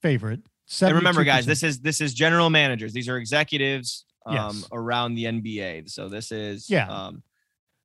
favorite. 0.00 0.40
And 0.80 0.94
remember, 0.94 1.24
guys, 1.24 1.46
this 1.46 1.62
is 1.62 1.80
this 1.80 2.00
is 2.00 2.14
general 2.14 2.48
managers. 2.48 2.92
These 2.92 3.08
are 3.08 3.18
executives 3.18 4.04
um, 4.24 4.34
Yes. 4.34 4.68
around 4.72 5.14
the 5.14 5.24
NBA. 5.24 5.90
So 5.90 6.08
this 6.08 6.32
is 6.32 6.70
Yeah. 6.70 6.88
um, 6.88 7.22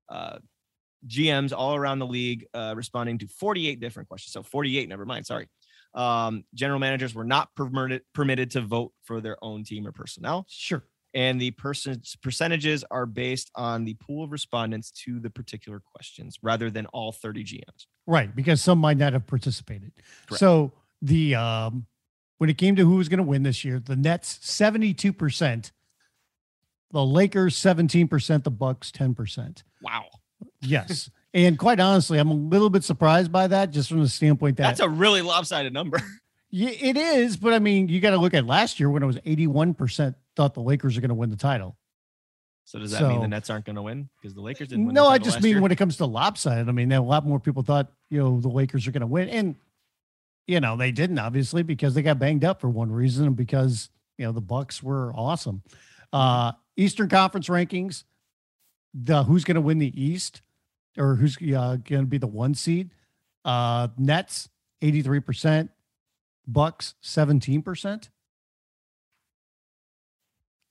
uh, 0.07 0.37
GMs 1.07 1.51
all 1.55 1.75
around 1.75 1.99
the 1.99 2.07
league 2.07 2.45
uh, 2.53 2.73
responding 2.75 3.17
to 3.19 3.27
48 3.27 3.79
different 3.79 4.07
questions. 4.07 4.33
So 4.33 4.43
48, 4.43 4.87
never 4.87 5.05
mind. 5.05 5.25
Sorry. 5.25 5.47
Um, 5.93 6.45
general 6.53 6.79
managers 6.79 7.13
were 7.13 7.25
not 7.25 7.53
permitted 7.55 8.01
permitted 8.13 8.51
to 8.51 8.61
vote 8.61 8.93
for 9.03 9.19
their 9.21 9.37
own 9.43 9.63
team 9.63 9.85
or 9.85 9.91
personnel. 9.91 10.45
sure. 10.49 10.83
and 11.13 11.39
the 11.41 11.51
person's 11.51 12.15
percentages 12.23 12.85
are 12.89 13.05
based 13.05 13.51
on 13.55 13.83
the 13.83 13.95
pool 13.95 14.23
of 14.23 14.31
respondents 14.31 14.91
to 14.91 15.19
the 15.19 15.29
particular 15.29 15.81
questions 15.81 16.37
rather 16.41 16.69
than 16.69 16.85
all 16.87 17.11
30 17.11 17.43
GMs. 17.43 17.85
Right, 18.07 18.33
because 18.33 18.61
some 18.61 18.79
might 18.79 18.97
not 18.97 19.11
have 19.13 19.27
participated. 19.27 19.91
Correct. 20.27 20.39
So 20.39 20.71
the 21.01 21.35
um 21.35 21.87
when 22.37 22.49
it 22.49 22.57
came 22.57 22.75
to 22.75 22.83
who 22.83 22.95
was 22.95 23.07
going 23.07 23.19
to 23.19 23.23
win 23.23 23.43
this 23.43 23.63
year, 23.63 23.79
the 23.79 23.95
Nets 23.95 24.39
72%, 24.41 25.71
the 26.91 27.05
Lakers 27.05 27.55
17%, 27.55 28.43
the 28.43 28.49
Bucks 28.49 28.91
10%. 28.91 29.61
Wow. 29.83 30.05
Yes. 30.59 31.11
And 31.33 31.57
quite 31.57 31.79
honestly, 31.79 32.17
I'm 32.17 32.29
a 32.29 32.33
little 32.33 32.69
bit 32.69 32.83
surprised 32.83 33.31
by 33.31 33.47
that 33.47 33.71
just 33.71 33.89
from 33.89 34.01
the 34.01 34.09
standpoint 34.09 34.57
that 34.57 34.63
That's 34.63 34.79
a 34.79 34.89
really 34.89 35.21
lopsided 35.21 35.73
number. 35.73 35.99
Yeah, 36.53 36.71
it 36.71 36.97
is, 36.97 37.37
but 37.37 37.53
I 37.53 37.59
mean, 37.59 37.87
you 37.87 38.01
got 38.01 38.09
to 38.09 38.17
look 38.17 38.33
at 38.33 38.45
last 38.45 38.77
year 38.77 38.89
when 38.89 39.01
it 39.01 39.05
was 39.05 39.15
81% 39.19 40.15
thought 40.35 40.53
the 40.53 40.59
Lakers 40.59 40.97
are 40.97 40.99
going 40.99 41.07
to 41.07 41.15
win 41.15 41.29
the 41.29 41.37
title. 41.37 41.77
So 42.65 42.77
does 42.77 42.91
that 42.91 43.07
mean 43.07 43.21
the 43.21 43.27
Nets 43.29 43.49
aren't 43.49 43.63
going 43.63 43.77
to 43.77 43.81
win 43.81 44.09
because 44.19 44.33
the 44.33 44.41
Lakers 44.41 44.67
didn't 44.67 44.87
win? 44.87 44.93
No, 44.93 45.07
I 45.07 45.17
just 45.17 45.41
mean 45.41 45.53
year? 45.53 45.61
when 45.61 45.71
it 45.71 45.77
comes 45.77 45.95
to 45.97 46.05
lopsided, 46.05 46.67
I 46.67 46.73
mean, 46.73 46.91
a 46.91 47.01
lot 47.01 47.25
more 47.25 47.39
people 47.39 47.63
thought, 47.63 47.89
you 48.09 48.19
know, 48.19 48.41
the 48.41 48.49
Lakers 48.49 48.85
are 48.85 48.91
going 48.91 48.99
to 48.99 49.07
win. 49.07 49.29
And, 49.29 49.55
you 50.45 50.59
know, 50.59 50.75
they 50.75 50.91
didn't 50.91 51.19
obviously 51.19 51.63
because 51.63 51.93
they 51.93 52.01
got 52.01 52.19
banged 52.19 52.43
up 52.43 52.59
for 52.59 52.69
one 52.69 52.91
reason 52.91 53.27
and 53.27 53.35
because, 53.37 53.89
you 54.17 54.25
know, 54.25 54.33
the 54.33 54.41
Bucks 54.41 54.83
were 54.83 55.13
awesome. 55.15 55.63
Uh 56.11 56.51
Eastern 56.75 57.07
Conference 57.07 57.47
rankings, 57.47 58.03
the 58.93 59.23
who's 59.23 59.43
going 59.43 59.55
to 59.55 59.61
win 59.61 59.77
the 59.77 60.01
East 60.01 60.41
or 60.97 61.15
who's 61.15 61.37
uh, 61.37 61.77
going 61.77 62.03
to 62.03 62.05
be 62.05 62.17
the 62.17 62.27
one 62.27 62.53
seed. 62.53 62.91
Uh 63.43 63.87
Nets 63.97 64.49
83%, 64.81 65.69
Bucks 66.47 66.95
17%. 67.03 68.09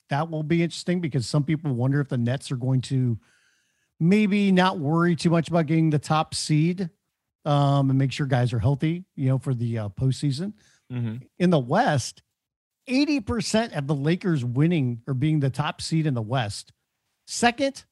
That 0.09 0.29
will 0.31 0.43
be 0.43 0.63
interesting 0.63 1.01
because 1.01 1.27
some 1.27 1.45
people 1.45 1.73
wonder 1.73 2.01
if 2.01 2.09
the 2.09 2.19
Nets 2.19 2.51
are 2.51 2.57
going 2.57 2.81
to 2.83 3.19
maybe 4.01 4.51
not 4.51 4.79
worry 4.79 5.15
too 5.15 5.31
much 5.31 5.49
about 5.49 5.67
getting 5.67 5.91
the 5.91 5.99
top 6.01 6.35
seed 6.35 6.91
um, 7.45 7.91
and 7.91 7.99
make 7.99 8.11
sure 8.13 8.27
guys 8.27 8.53
are 8.53 8.59
healthy, 8.59 9.05
you 9.15 9.29
know, 9.29 9.39
for 9.39 9.55
the 9.55 9.79
uh, 9.79 9.89
postseason. 9.91 10.55
Mhm. 10.93 11.23
In 11.39 11.51
the 11.51 11.59
West, 11.61 12.23
80% 12.89 13.77
of 13.77 13.87
the 13.87 13.95
Lakers 13.95 14.45
winning 14.45 15.03
or 15.07 15.15
being 15.15 15.39
the 15.39 15.51
top 15.51 15.81
seed 15.81 16.07
in 16.07 16.15
the 16.15 16.23
West. 16.23 16.73
Second, 17.27 17.85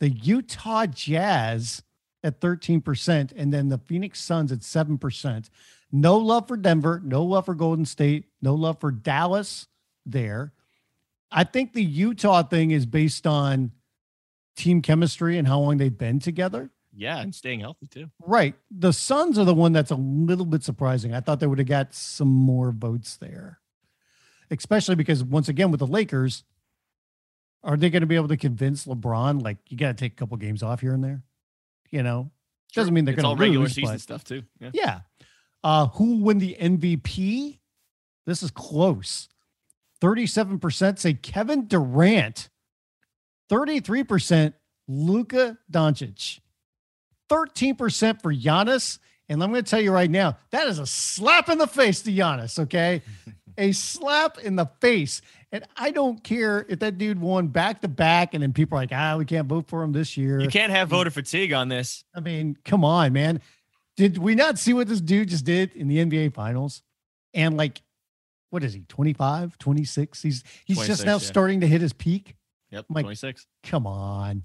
the 0.00 0.10
Utah 0.10 0.86
Jazz 0.86 1.82
at 2.24 2.40
13%, 2.40 3.32
and 3.36 3.52
then 3.52 3.68
the 3.68 3.78
Phoenix 3.78 4.20
Suns 4.20 4.50
at 4.52 4.60
7%. 4.60 5.48
No 5.92 6.18
love 6.18 6.48
for 6.48 6.56
Denver, 6.56 7.00
no 7.04 7.22
love 7.22 7.46
for 7.46 7.54
Golden 7.54 7.84
State, 7.84 8.26
no 8.42 8.54
love 8.54 8.80
for 8.80 8.90
Dallas 8.90 9.66
there. 10.04 10.52
I 11.30 11.44
think 11.44 11.72
the 11.72 11.82
Utah 11.82 12.42
thing 12.42 12.72
is 12.72 12.86
based 12.86 13.26
on 13.26 13.72
team 14.56 14.82
chemistry 14.82 15.38
and 15.38 15.46
how 15.46 15.60
long 15.60 15.76
they've 15.78 15.96
been 15.96 16.18
together. 16.18 16.70
Yeah, 16.94 17.20
and 17.20 17.34
staying 17.34 17.60
healthy 17.60 17.86
too. 17.86 18.10
Right. 18.20 18.54
The 18.70 18.92
Suns 18.92 19.38
are 19.38 19.44
the 19.44 19.54
one 19.54 19.72
that's 19.72 19.92
a 19.92 19.96
little 19.96 20.44
bit 20.44 20.64
surprising. 20.64 21.14
I 21.14 21.20
thought 21.20 21.40
they 21.40 21.46
would 21.46 21.58
have 21.58 21.68
got 21.68 21.94
some 21.94 22.28
more 22.28 22.72
votes 22.72 23.16
there, 23.16 23.60
especially 24.50 24.96
because 24.96 25.22
once 25.22 25.48
again 25.48 25.70
with 25.70 25.80
the 25.80 25.86
Lakers, 25.86 26.44
are 27.62 27.76
they 27.76 27.90
going 27.90 28.00
to 28.00 28.06
be 28.06 28.16
able 28.16 28.28
to 28.28 28.36
convince 28.36 28.86
LeBron 28.86 29.42
like 29.42 29.58
you 29.68 29.76
got 29.76 29.88
to 29.88 29.94
take 29.94 30.12
a 30.12 30.16
couple 30.16 30.36
games 30.36 30.62
off 30.62 30.80
here 30.80 30.92
and 30.92 31.04
there? 31.04 31.22
You 31.90 32.02
know, 32.02 32.30
doesn't 32.74 32.94
mean 32.94 33.04
they're 33.04 33.14
going 33.14 33.24
to 33.24 33.30
It's 33.30 33.32
all 33.32 33.36
regular 33.36 33.64
lose, 33.64 33.74
season 33.74 33.98
stuff 33.98 34.24
too. 34.24 34.42
Yeah. 34.60 34.70
yeah. 34.72 35.00
Uh, 35.62 35.86
who 35.88 36.16
will 36.16 36.24
win 36.24 36.38
the 36.38 36.56
MVP? 36.60 37.58
This 38.26 38.42
is 38.42 38.50
close. 38.50 39.28
37% 40.00 40.98
say 40.98 41.14
Kevin 41.14 41.66
Durant. 41.66 42.48
33% 43.50 44.54
Luka 44.88 45.58
Doncic. 45.70 46.40
13% 47.30 48.22
for 48.22 48.32
Giannis. 48.32 48.98
And 49.28 49.42
I'm 49.42 49.50
going 49.50 49.62
to 49.62 49.70
tell 49.70 49.80
you 49.80 49.92
right 49.92 50.10
now, 50.10 50.38
that 50.50 50.66
is 50.66 50.78
a 50.78 50.86
slap 50.86 51.48
in 51.48 51.58
the 51.58 51.66
face 51.66 52.02
to 52.02 52.12
Giannis, 52.12 52.58
okay? 52.58 53.02
a 53.58 53.72
slap 53.72 54.38
in 54.38 54.56
the 54.56 54.66
face. 54.80 55.22
And 55.52 55.64
I 55.76 55.90
don't 55.90 56.22
care 56.22 56.64
if 56.68 56.78
that 56.78 56.96
dude 56.96 57.20
won 57.20 57.48
back 57.48 57.80
to 57.80 57.88
back 57.88 58.34
and 58.34 58.42
then 58.42 58.52
people 58.52 58.78
are 58.78 58.82
like, 58.82 58.92
ah, 58.92 59.16
we 59.16 59.24
can't 59.24 59.48
vote 59.48 59.66
for 59.68 59.82
him 59.82 59.92
this 59.92 60.16
year. 60.16 60.40
You 60.40 60.48
can't 60.48 60.70
have 60.70 60.88
voter 60.88 61.10
fatigue 61.10 61.52
on 61.52 61.68
this. 61.68 62.04
I 62.14 62.20
mean, 62.20 62.56
come 62.64 62.84
on, 62.84 63.12
man. 63.12 63.40
Did 63.96 64.18
we 64.18 64.34
not 64.36 64.58
see 64.58 64.72
what 64.72 64.86
this 64.86 65.00
dude 65.00 65.28
just 65.28 65.44
did 65.44 65.74
in 65.74 65.88
the 65.88 65.98
NBA 65.98 66.34
finals? 66.34 66.82
And 67.34 67.56
like, 67.56 67.82
what 68.50 68.62
is 68.62 68.72
he, 68.72 68.84
25, 68.88 69.58
26? 69.58 70.22
He's 70.22 70.44
he's 70.64 70.86
just 70.86 71.04
now 71.04 71.14
yeah. 71.14 71.18
starting 71.18 71.60
to 71.60 71.66
hit 71.66 71.80
his 71.80 71.92
peak. 71.92 72.36
Yep, 72.70 72.86
Mike- 72.88 73.04
26. 73.04 73.46
Come 73.64 73.86
on. 73.86 74.44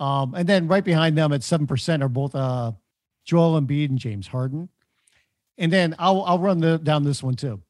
Um, 0.00 0.34
and 0.34 0.48
then 0.48 0.66
right 0.66 0.82
behind 0.82 1.16
them 1.16 1.32
at 1.32 1.42
7% 1.42 2.02
are 2.02 2.08
both 2.08 2.34
uh 2.34 2.72
Joel 3.24 3.60
Embiid 3.60 3.90
and 3.90 3.98
James 3.98 4.26
Harden. 4.26 4.68
And 5.58 5.72
then 5.72 5.94
I'll 5.98 6.22
I'll 6.22 6.38
run 6.38 6.58
the 6.58 6.78
down 6.78 7.04
this 7.04 7.22
one 7.22 7.34
too. 7.34 7.62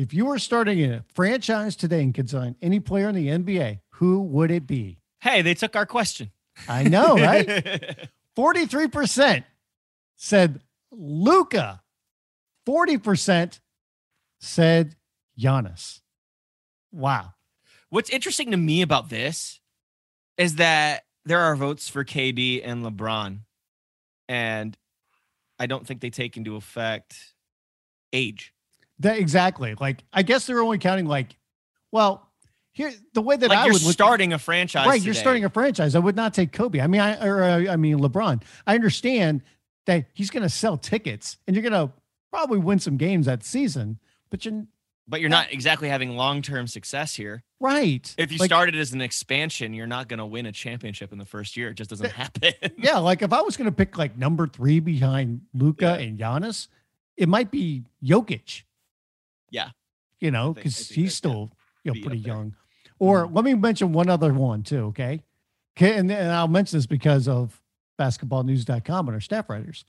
If 0.00 0.14
you 0.14 0.24
were 0.24 0.38
starting 0.38 0.82
a 0.82 1.04
franchise 1.12 1.76
today 1.76 2.00
and 2.00 2.14
could 2.14 2.30
sign 2.30 2.56
any 2.62 2.80
player 2.80 3.10
in 3.10 3.14
the 3.14 3.28
NBA, 3.28 3.80
who 3.90 4.22
would 4.22 4.50
it 4.50 4.66
be? 4.66 4.98
Hey, 5.20 5.42
they 5.42 5.52
took 5.52 5.76
our 5.76 5.84
question. 5.84 6.30
I 6.66 6.84
know, 6.84 7.16
right? 7.16 7.46
43% 8.38 9.44
said 10.16 10.62
Luka. 10.90 11.82
40% 12.66 13.60
said 14.40 14.96
Giannis. 15.38 16.00
Wow. 16.90 17.34
What's 17.90 18.08
interesting 18.08 18.52
to 18.52 18.56
me 18.56 18.80
about 18.80 19.10
this 19.10 19.60
is 20.38 20.54
that 20.56 21.02
there 21.26 21.40
are 21.40 21.56
votes 21.56 21.90
for 21.90 22.06
KD 22.06 22.62
and 22.64 22.82
LeBron, 22.86 23.40
and 24.30 24.78
I 25.58 25.66
don't 25.66 25.86
think 25.86 26.00
they 26.00 26.08
take 26.08 26.38
into 26.38 26.56
effect 26.56 27.34
age. 28.14 28.54
That 29.00 29.18
exactly. 29.18 29.74
Like 29.78 30.04
I 30.12 30.22
guess 30.22 30.46
they're 30.46 30.62
only 30.62 30.78
counting 30.78 31.06
like, 31.06 31.36
well, 31.92 32.26
here 32.72 32.92
the 33.14 33.22
way 33.22 33.36
that 33.36 33.48
like 33.48 33.58
I 33.58 33.64
you're 33.64 33.72
would 33.72 33.82
look 33.82 33.92
starting 33.92 34.32
a 34.32 34.38
franchise. 34.38 34.86
right, 34.86 35.02
you're 35.02 35.14
starting 35.14 35.44
a 35.44 35.50
franchise. 35.50 35.94
I 35.94 35.98
would 35.98 36.16
not 36.16 36.34
take 36.34 36.52
Kobe. 36.52 36.80
I 36.80 36.86
mean, 36.86 37.00
I 37.00 37.26
or 37.26 37.42
uh, 37.42 37.72
I 37.72 37.76
mean 37.76 37.98
LeBron. 37.98 38.42
I 38.66 38.74
understand 38.74 39.42
that 39.86 40.06
he's 40.14 40.30
going 40.30 40.42
to 40.44 40.48
sell 40.48 40.76
tickets 40.76 41.38
and 41.46 41.56
you're 41.56 41.68
going 41.68 41.88
to 41.88 41.92
probably 42.30 42.58
win 42.58 42.78
some 42.78 42.96
games 42.96 43.26
that 43.26 43.42
season, 43.42 43.98
but 44.30 44.44
you're 44.44 44.64
but 45.08 45.20
you're 45.20 45.30
not 45.30 45.52
exactly 45.52 45.88
having 45.88 46.16
long 46.16 46.42
term 46.42 46.68
success 46.68 47.16
here. 47.16 47.42
right. 47.58 48.14
If 48.16 48.30
you 48.30 48.38
Like, 48.38 48.48
started 48.50 48.76
as 48.76 48.92
an 48.92 49.00
expansion, 49.00 49.74
you're 49.74 49.88
not 49.88 50.06
going 50.06 50.18
to 50.18 50.26
win 50.26 50.46
a 50.46 50.52
championship 50.52 51.10
in 51.10 51.18
the 51.18 51.24
first 51.24 51.56
year. 51.56 51.70
It 51.70 51.74
just 51.74 51.90
doesn't 51.90 52.12
happen. 52.12 52.52
yeah, 52.78 52.98
like 52.98 53.22
if 53.22 53.32
I 53.32 53.40
was 53.40 53.56
going 53.56 53.66
to 53.68 53.74
pick 53.74 53.98
like 53.98 54.16
number 54.16 54.46
three 54.46 54.78
behind 54.78 55.40
Luka 55.52 55.96
Yeah. 55.98 56.06
and 56.06 56.18
Giannis, 56.18 56.68
it 57.16 57.28
might 57.28 57.50
be 57.50 57.82
Jokic. 58.04 58.62
Yeah. 59.50 59.70
you 60.20 60.30
know, 60.30 60.50
I 60.50 60.54
think- 60.54 60.58
I 60.58 60.62
because 60.62 60.88
he's 60.88 61.14
still 61.14 61.50
you 61.84 61.92
know 61.94 62.00
pretty 62.02 62.18
young. 62.18 62.54
Or 62.98 63.26
Mhm. 63.26 63.34
let 63.34 63.44
me 63.44 63.54
mention 63.54 63.92
one 63.92 64.08
other 64.10 64.32
one 64.34 64.62
too. 64.62 64.86
Okay, 64.86 65.22
okay, 65.76 65.96
and, 65.96 66.10
and 66.10 66.30
I'll 66.30 66.48
mention 66.48 66.76
this 66.78 66.86
because 66.86 67.26
of 67.28 67.60
basketballnews.com 67.98 69.08
and 69.08 69.14
our 69.14 69.20
staff 69.20 69.48
writers. 69.48 69.84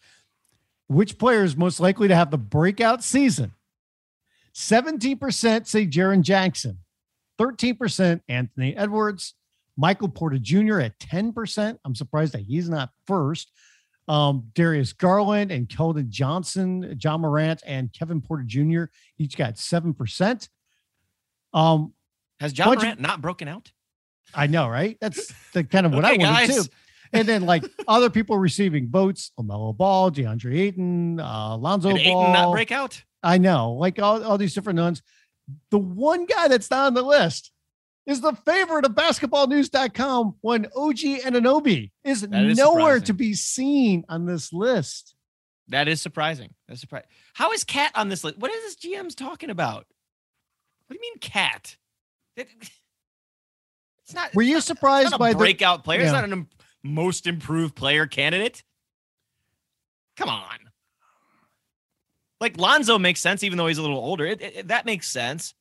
Which 0.88 1.18
player 1.18 1.44
is 1.44 1.56
most 1.58 1.80
likely 1.80 2.08
to 2.10 2.16
have 2.16 2.32
the 2.32 2.38
breakout 2.38 3.04
season? 3.04 3.54
17% 4.54 5.68
say 5.68 5.86
Jaren 5.88 6.22
Jackson, 6.22 6.80
13% 7.40 8.22
Anthony 8.28 8.76
Edwards, 8.76 9.34
Michael 9.78 10.10
Porter 10.10 10.38
Jr. 10.38 10.80
at 10.80 11.00
10%. 11.00 11.80
I'm 11.86 11.96
surprised 11.96 12.34
that 12.34 12.42
he's 12.42 12.70
not 12.70 12.92
first. 13.08 13.52
Um, 14.12 14.52
Darius 14.56 14.92
Garland 14.92 15.52
and 15.52 15.70
Keldon 15.70 16.10
Johnson, 16.10 16.98
Ja 17.02 17.18
Morant, 17.18 17.64
and 17.66 17.94
Kevin 17.94 18.20
Porter 18.20 18.44
Jr. 18.46 18.84
each 19.18 19.38
got 19.38 19.54
7%. 19.56 20.50
Um, 21.54 21.94
Has 22.42 22.58
Ja 22.58 22.66
Bunch 22.66 22.84
of- 22.84 23.00
not 23.00 23.22
broken 23.22 23.48
out? 23.48 23.72
I 24.34 24.48
know, 24.48 24.68
right? 24.68 24.98
That's 25.00 25.34
the 25.54 25.64
kind 25.64 25.86
of 25.86 25.94
what 25.94 26.04
I 26.04 26.12
wanted 26.12 26.24
guys. 26.24 26.66
too. 26.68 26.72
And 27.14 27.28
then 27.28 27.44
like 27.46 27.64
other 27.88 28.10
people 28.10 28.38
receiving 28.38 28.90
votes, 28.90 29.32
LaMelo 29.40 29.76
Ball, 29.76 30.12
DeAndre 30.12 30.58
Ayton, 30.60 31.20
uh, 31.20 31.56
Lonzo 31.58 31.94
Did 31.96 32.06
Ball. 32.12 32.34
Not 32.34 32.52
break 32.52 32.72
out? 32.72 33.02
I 33.24 33.38
know, 33.38 33.74
like 33.74 34.00
all, 34.00 34.24
all 34.24 34.38
these 34.38 34.54
different 34.54 34.80
ones. 34.80 35.02
The 35.70 35.78
one 35.80 36.26
guy 36.26 36.48
that's 36.48 36.70
not 36.70 36.88
on 36.88 36.94
the 36.96 37.02
list 37.02 37.51
is 38.06 38.22
the 38.22 38.34
favorite 38.46 38.86
of 38.86 38.94
basketballnews.com 38.94 40.36
when 40.42 40.66
OG 40.76 40.98
Anunoby 41.24 41.92
is, 42.04 42.24
is 42.24 42.30
nowhere 42.30 42.96
surprising. 42.96 43.06
to 43.06 43.14
be 43.14 43.34
seen 43.34 44.04
on 44.10 44.26
this 44.26 44.52
list. 44.52 45.16
That 45.68 45.88
is 45.88 46.02
surprising. 46.02 46.54
That's 46.68 46.82
surprising. 46.82 47.08
How 47.34 47.52
is 47.52 47.64
Cat 47.64 47.92
on 47.96 48.10
this 48.10 48.24
list? 48.24 48.38
What 48.40 48.52
is 48.52 48.62
this 48.64 48.76
GM's 48.92 49.16
talking 49.16 49.50
about? 49.50 49.86
What 50.88 50.94
do 50.94 50.96
you 50.96 51.02
mean 51.02 51.20
Cat? 51.20 51.78
It- 52.36 52.50
it's 54.04 54.14
not. 54.14 54.34
Were 54.36 54.42
it's 54.42 54.50
you 54.50 54.56
not- 54.56 54.64
surprised 54.64 55.18
by 55.18 55.32
the 55.34 55.38
breakout 55.38 55.84
player? 55.84 56.02
It's 56.02 56.12
not 56.12 56.24
an 56.26 56.32
im- 56.34 56.50
most 56.84 57.28
improved 57.28 57.76
player 57.76 58.08
candidate. 58.08 58.64
Come 60.18 60.30
on. 60.30 60.58
Like 62.42 62.58
Lonzo 62.58 62.98
makes 62.98 63.20
sense, 63.22 63.44
even 63.44 63.58
though 63.58 63.68
he's 63.68 63.78
a 63.78 63.82
little 63.84 64.00
older. 64.00 64.26
It, 64.26 64.42
it- 64.42 64.68
that 64.70 64.86
makes 64.86 65.08
sense. 65.08 65.54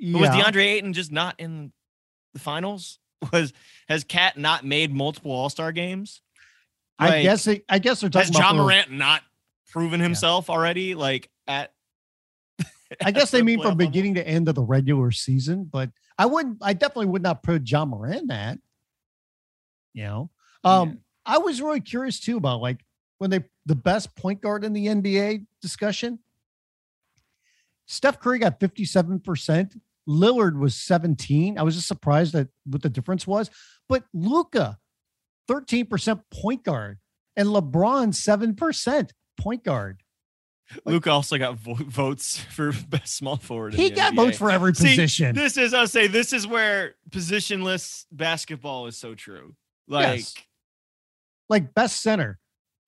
But 0.00 0.20
was 0.20 0.30
DeAndre 0.30 0.64
Ayton 0.64 0.92
just 0.92 1.12
not 1.12 1.36
in 1.38 1.72
the 2.34 2.40
finals? 2.40 2.98
Was 3.32 3.52
has 3.88 4.04
Cat 4.04 4.36
not 4.36 4.64
made 4.64 4.92
multiple 4.92 5.32
All 5.32 5.48
Star 5.48 5.72
games? 5.72 6.20
I 6.98 7.22
guess 7.22 7.44
they, 7.44 7.62
I 7.68 7.78
guess 7.80 8.00
they're 8.00 8.10
has 8.12 8.30
talking 8.30 8.36
about 8.36 8.54
Ja 8.54 8.62
Morant 8.62 8.90
not 8.92 9.22
proven 9.70 9.98
himself 10.00 10.48
already? 10.50 10.94
Like 10.94 11.28
at 11.48 11.72
I 13.02 13.10
guess 13.10 13.30
they 13.32 13.38
the 13.38 13.44
mean 13.44 13.58
from 13.58 13.70
level? 13.70 13.86
beginning 13.86 14.14
to 14.14 14.26
end 14.26 14.48
of 14.48 14.54
the 14.54 14.62
regular 14.62 15.10
season, 15.10 15.64
but 15.64 15.90
I 16.18 16.26
wouldn't. 16.26 16.58
I 16.62 16.72
definitely 16.74 17.06
would 17.06 17.22
not 17.22 17.42
put 17.42 17.64
John 17.64 17.88
Moran 17.88 18.28
that. 18.28 18.58
You 19.94 20.04
know, 20.04 20.30
um, 20.62 20.88
Yeah. 20.90 20.94
I 21.26 21.38
was 21.38 21.62
really 21.62 21.80
curious 21.80 22.20
too 22.20 22.36
about 22.36 22.60
like 22.60 22.84
when 23.18 23.30
they 23.30 23.40
the 23.66 23.74
best 23.74 24.14
point 24.16 24.40
guard 24.40 24.64
in 24.64 24.72
the 24.72 24.86
NBA 24.86 25.46
discussion. 25.62 26.18
Steph 27.86 28.20
Curry 28.20 28.38
got 28.38 28.60
fifty 28.60 28.84
seven 28.84 29.18
percent. 29.20 29.74
Lillard 30.08 30.58
was 30.58 30.74
seventeen. 30.74 31.58
I 31.58 31.62
was 31.62 31.74
just 31.76 31.88
surprised 31.88 32.32
that 32.34 32.48
what 32.64 32.82
the 32.82 32.90
difference 32.90 33.26
was, 33.26 33.50
but 33.88 34.04
Luka, 34.12 34.78
thirteen 35.48 35.86
percent 35.86 36.20
point 36.30 36.64
guard, 36.64 36.98
and 37.36 37.48
LeBron 37.48 38.14
seven 38.14 38.54
percent 38.54 39.12
point 39.38 39.64
guard. 39.64 40.02
Luka 40.86 41.10
also 41.10 41.36
got 41.36 41.56
vo- 41.58 41.74
votes 41.74 42.38
for 42.38 42.72
best 42.88 43.16
small 43.16 43.36
forward. 43.36 43.74
He 43.74 43.90
got 43.90 44.12
NBA. 44.12 44.16
votes 44.16 44.38
for 44.38 44.50
every 44.50 44.74
See, 44.74 44.88
position. 44.90 45.34
This 45.34 45.56
is 45.56 45.74
I'll 45.74 45.86
say 45.86 46.06
this 46.06 46.32
is 46.32 46.46
where 46.46 46.94
positionless 47.10 48.06
basketball 48.10 48.86
is 48.86 48.96
so 48.96 49.14
true. 49.14 49.54
Like 49.88 50.18
Yes. 50.18 50.34
like 51.48 51.74
best 51.74 52.00
center. 52.02 52.38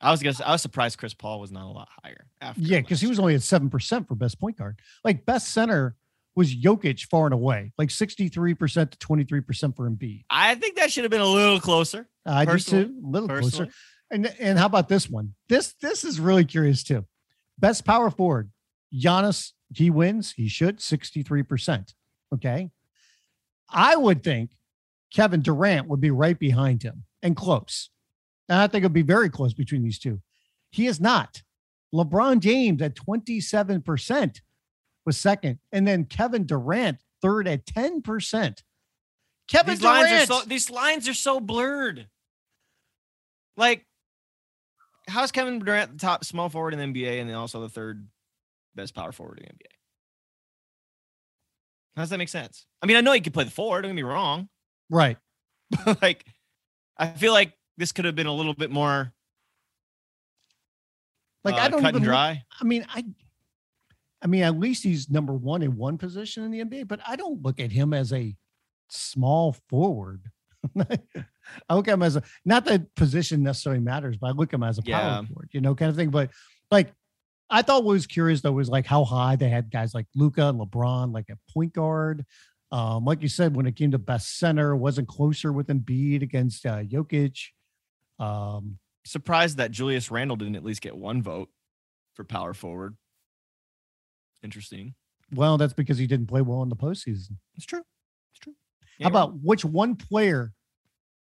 I 0.00 0.10
was 0.10 0.22
gonna 0.22 0.36
I 0.44 0.52
was 0.52 0.62
surprised 0.62 0.98
Chris 0.98 1.14
Paul 1.14 1.40
was 1.40 1.52
not 1.52 1.64
a 1.66 1.70
lot 1.72 1.88
higher. 2.02 2.26
After 2.40 2.60
Yeah, 2.62 2.80
because 2.80 3.00
he 3.00 3.06
was 3.06 3.18
only 3.18 3.34
at 3.34 3.42
seven 3.42 3.68
percent 3.70 4.08
for 4.08 4.14
best 4.14 4.40
point 4.40 4.56
guard. 4.56 4.78
Like 5.04 5.24
best 5.26 5.48
center 5.48 5.96
was 6.36 6.54
Jokic 6.54 7.06
far 7.06 7.24
and 7.26 7.34
away, 7.34 7.72
like 7.78 7.90
sixty 7.90 8.28
three 8.28 8.54
percent 8.54 8.92
to 8.92 8.98
twenty 8.98 9.24
three 9.24 9.40
percent 9.40 9.74
for 9.74 9.88
Embiid. 9.90 10.24
I 10.30 10.54
think 10.54 10.76
that 10.76 10.92
should 10.92 11.04
have 11.04 11.10
been 11.10 11.20
a 11.20 11.26
little 11.26 11.58
closer. 11.58 12.08
I 12.24 12.44
just 12.44 12.68
a 12.68 12.70
Personally- 12.72 13.00
little 13.02 13.28
closer. 13.28 13.68
And 14.10 14.26
and 14.38 14.56
how 14.58 14.66
about 14.66 14.88
this 14.88 15.10
one? 15.10 15.34
This 15.48 15.74
this 15.80 16.04
is 16.04 16.20
really 16.20 16.44
curious 16.44 16.84
too. 16.84 17.04
Best 17.58 17.84
power 17.84 18.10
forward, 18.10 18.50
Giannis. 18.94 19.52
He 19.74 19.90
wins. 19.90 20.32
He 20.32 20.46
should 20.46 20.80
sixty 20.80 21.22
three 21.24 21.42
percent. 21.42 21.94
Okay, 22.32 22.70
I 23.68 23.96
would 23.96 24.22
think 24.22 24.50
Kevin 25.12 25.40
Durant 25.42 25.88
would 25.88 26.00
be 26.00 26.10
right 26.12 26.38
behind 26.38 26.82
him 26.84 27.04
and 27.22 27.34
close. 27.34 27.90
And 28.48 28.58
I 28.60 28.68
think 28.68 28.82
it'd 28.82 28.92
be 28.92 29.02
very 29.02 29.28
close 29.28 29.54
between 29.54 29.82
these 29.82 29.98
two. 29.98 30.20
He 30.70 30.86
is 30.86 31.00
not. 31.00 31.42
LeBron 31.92 32.38
James 32.38 32.80
at 32.82 32.94
twenty 32.94 33.40
seven 33.40 33.82
percent 33.82 34.40
was 35.06 35.16
second, 35.16 35.58
and 35.72 35.86
then 35.86 36.04
Kevin 36.04 36.44
Durant 36.44 36.98
third 37.22 37.48
at 37.48 37.64
ten 37.64 38.02
percent. 38.02 38.62
Kevin 39.48 39.74
these 39.74 39.82
lines 39.84 40.08
Durant. 40.08 40.30
are 40.30 40.34
so 40.34 40.48
these 40.48 40.70
lines 40.70 41.08
are 41.08 41.14
so 41.14 41.40
blurred. 41.40 42.08
Like, 43.56 43.86
how's 45.08 45.32
Kevin 45.32 45.60
Durant 45.60 45.92
the 45.92 45.98
top 45.98 46.24
small 46.24 46.48
forward 46.50 46.74
in 46.74 46.92
the 46.92 47.00
NBA 47.00 47.20
and 47.20 47.30
then 47.30 47.36
also 47.36 47.60
the 47.60 47.68
third 47.68 48.06
best 48.74 48.94
power 48.94 49.12
forward 49.12 49.38
in 49.38 49.44
the 49.44 49.50
NBA? 49.50 49.72
How 51.96 52.02
does 52.02 52.10
that 52.10 52.18
make 52.18 52.28
sense? 52.28 52.66
I 52.82 52.86
mean, 52.86 52.98
I 52.98 53.00
know 53.00 53.12
he 53.12 53.20
could 53.20 53.32
play 53.32 53.44
the 53.44 53.50
forward. 53.50 53.82
Don't 53.82 53.92
get 53.92 53.96
me 53.96 54.02
wrong. 54.02 54.48
right. 54.90 55.16
But 55.84 56.02
like, 56.02 56.24
I 56.98 57.08
feel 57.08 57.32
like 57.32 57.54
this 57.76 57.92
could 57.92 58.04
have 58.04 58.14
been 58.14 58.26
a 58.26 58.32
little 58.32 58.54
bit 58.54 58.70
more 58.70 59.12
Like 61.44 61.54
uh, 61.54 61.58
I 61.58 61.68
don't 61.68 61.80
cut 61.80 61.88
even 61.90 61.96
and 61.96 62.04
dry. 62.04 62.44
I 62.60 62.64
mean, 62.64 62.84
I, 62.88 63.04
I 64.22 64.26
mean, 64.26 64.42
at 64.42 64.58
least 64.58 64.82
he's 64.82 65.10
number 65.10 65.34
one 65.34 65.62
in 65.62 65.76
one 65.76 65.98
position 65.98 66.42
in 66.44 66.50
the 66.50 66.60
NBA, 66.64 66.88
but 66.88 67.00
I 67.06 67.16
don't 67.16 67.42
look 67.42 67.60
at 67.60 67.70
him 67.70 67.92
as 67.92 68.12
a 68.12 68.34
small 68.88 69.56
forward. 69.68 70.22
I 71.68 71.74
look 71.74 71.86
at 71.88 71.94
him 71.94 72.02
as 72.02 72.16
a 72.16 72.22
not 72.44 72.64
that 72.64 72.94
position 72.94 73.42
necessarily 73.42 73.80
matters, 73.80 74.16
but 74.16 74.28
I 74.28 74.30
look 74.30 74.50
at 74.52 74.56
him 74.56 74.62
as 74.64 74.78
a 74.78 74.82
power 74.82 74.92
Yeah. 74.92 75.22
forward, 75.22 75.48
you 75.52 75.60
know, 75.60 75.74
kind 75.74 75.90
of 75.90 75.96
thing. 75.96 76.10
But 76.10 76.30
like, 76.70 76.92
I 77.48 77.62
thought 77.62 77.84
what 77.84 77.92
was 77.92 78.06
curious 78.06 78.40
though 78.40 78.52
was 78.52 78.68
like 78.68 78.86
how 78.86 79.04
high 79.04 79.36
they 79.36 79.48
had 79.48 79.70
guys 79.70 79.94
like 79.94 80.06
Luka 80.16 80.48
and 80.48 80.58
LeBron, 80.58 81.12
like 81.12 81.28
a 81.30 81.38
point 81.52 81.72
guard. 81.72 82.24
Um, 82.72 83.04
like 83.04 83.22
you 83.22 83.28
said, 83.28 83.54
when 83.54 83.66
it 83.66 83.76
came 83.76 83.92
to 83.92 83.98
best 83.98 84.38
center, 84.38 84.74
wasn't 84.74 85.06
closer 85.06 85.52
with 85.52 85.68
Embiid 85.68 86.22
against 86.22 86.66
uh, 86.66 86.82
Jokic. 86.82 87.38
Um, 88.18 88.78
Surprised 89.04 89.58
that 89.58 89.70
Julius 89.70 90.10
Randle 90.10 90.36
didn't 90.36 90.56
at 90.56 90.64
least 90.64 90.80
get 90.80 90.96
one 90.96 91.22
vote 91.22 91.48
for 92.14 92.24
power 92.24 92.52
forward. 92.54 92.96
Interesting. 94.46 94.94
well, 95.34 95.58
that's 95.58 95.72
because 95.72 95.98
he 95.98 96.06
didn't 96.06 96.26
play 96.28 96.40
well 96.40 96.62
in 96.62 96.68
the 96.68 96.76
postseason. 96.76 97.32
It's 97.56 97.66
true. 97.66 97.82
It's 98.32 98.38
true. 98.40 98.54
How 99.02 99.08
about 99.08 99.40
which 99.42 99.64
one 99.64 99.96
player 99.96 100.52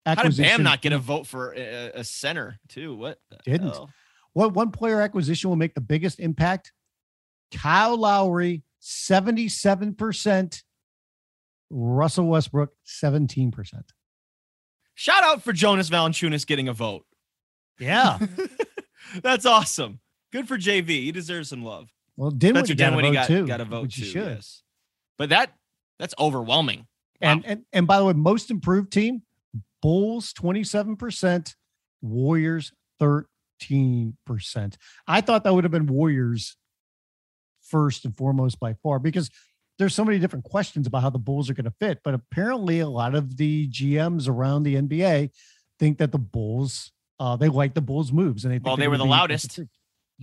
how 0.05 0.13
did 0.13 0.19
acquisition? 0.19 0.57
Bam 0.57 0.63
not 0.63 0.81
get 0.83 0.93
a 0.93 0.99
vote 0.99 1.25
for 1.25 1.55
a, 1.57 1.91
a 1.95 2.03
center 2.03 2.59
too? 2.69 2.95
What 2.95 3.17
Didn't. 3.43 3.69
hell? 3.69 3.89
What 4.33 4.53
one 4.53 4.69
player 4.69 5.01
acquisition 5.01 5.49
will 5.49 5.57
make 5.57 5.73
the 5.73 5.81
biggest 5.81 6.19
impact? 6.19 6.71
Kyle 7.51 7.97
Lowry, 7.97 8.61
77%. 8.81 10.61
Russell 11.71 12.27
Westbrook, 12.27 12.71
17%. 12.85 13.73
Shout 14.93 15.23
out 15.23 15.41
for 15.41 15.51
Jonas 15.51 15.89
Valanciunas 15.89 16.45
getting 16.45 16.67
a 16.67 16.73
vote. 16.73 17.05
Yeah. 17.79 18.19
That's 19.23 19.45
awesome. 19.45 19.99
Good 20.31 20.47
for 20.47 20.57
JV. 20.57 20.89
He 20.89 21.11
deserves 21.11 21.49
some 21.49 21.63
love. 21.63 21.89
Well, 22.17 22.31
Dinwiddie 22.31 22.67
Spencer 22.67 22.75
got 22.75 22.89
Dinwiddie 22.89 23.07
vote 23.09 23.13
got, 23.13 23.27
too. 23.27 23.47
got 23.47 23.61
a 23.61 23.65
vote 23.65 23.91
too. 23.91 24.05
should. 24.05 24.27
Yes. 24.27 24.63
But 25.17 25.29
that 25.29 25.51
that's 25.99 26.13
overwhelming. 26.19 26.87
And, 27.21 27.45
and 27.45 27.65
and 27.71 27.87
by 27.87 27.97
the 27.97 28.05
way, 28.05 28.13
most 28.13 28.51
improved 28.51 28.91
team, 28.91 29.23
Bulls 29.81 30.33
27%, 30.33 31.55
Warriors 32.01 32.73
13%. 33.01 34.75
I 35.07 35.21
thought 35.21 35.43
that 35.43 35.53
would 35.53 35.63
have 35.63 35.71
been 35.71 35.87
Warriors 35.87 36.57
first 37.61 38.05
and 38.05 38.15
foremost 38.15 38.59
by 38.59 38.73
far 38.83 38.99
because 38.99 39.29
there's 39.77 39.95
so 39.95 40.05
many 40.05 40.19
different 40.19 40.45
questions 40.45 40.87
about 40.87 41.01
how 41.01 41.09
the 41.09 41.19
Bulls 41.19 41.49
are 41.49 41.53
going 41.53 41.65
to 41.65 41.73
fit, 41.79 41.99
but 42.03 42.13
apparently 42.13 42.79
a 42.79 42.87
lot 42.87 43.15
of 43.15 43.37
the 43.37 43.67
GMs 43.69 44.29
around 44.29 44.63
the 44.63 44.75
NBA 44.75 45.31
think 45.79 45.97
that 45.97 46.11
the 46.11 46.17
Bulls, 46.17 46.91
uh, 47.19 47.35
they 47.35 47.49
like 47.49 47.73
the 47.73 47.81
Bulls 47.81 48.11
moves, 48.11 48.45
and 48.45 48.53
they 48.53 48.57
think 48.57 48.67
Well, 48.67 48.77
they're 48.77 48.85
they 48.85 48.87
were 48.89 48.97
the 48.97 49.05
loudest. 49.05 49.59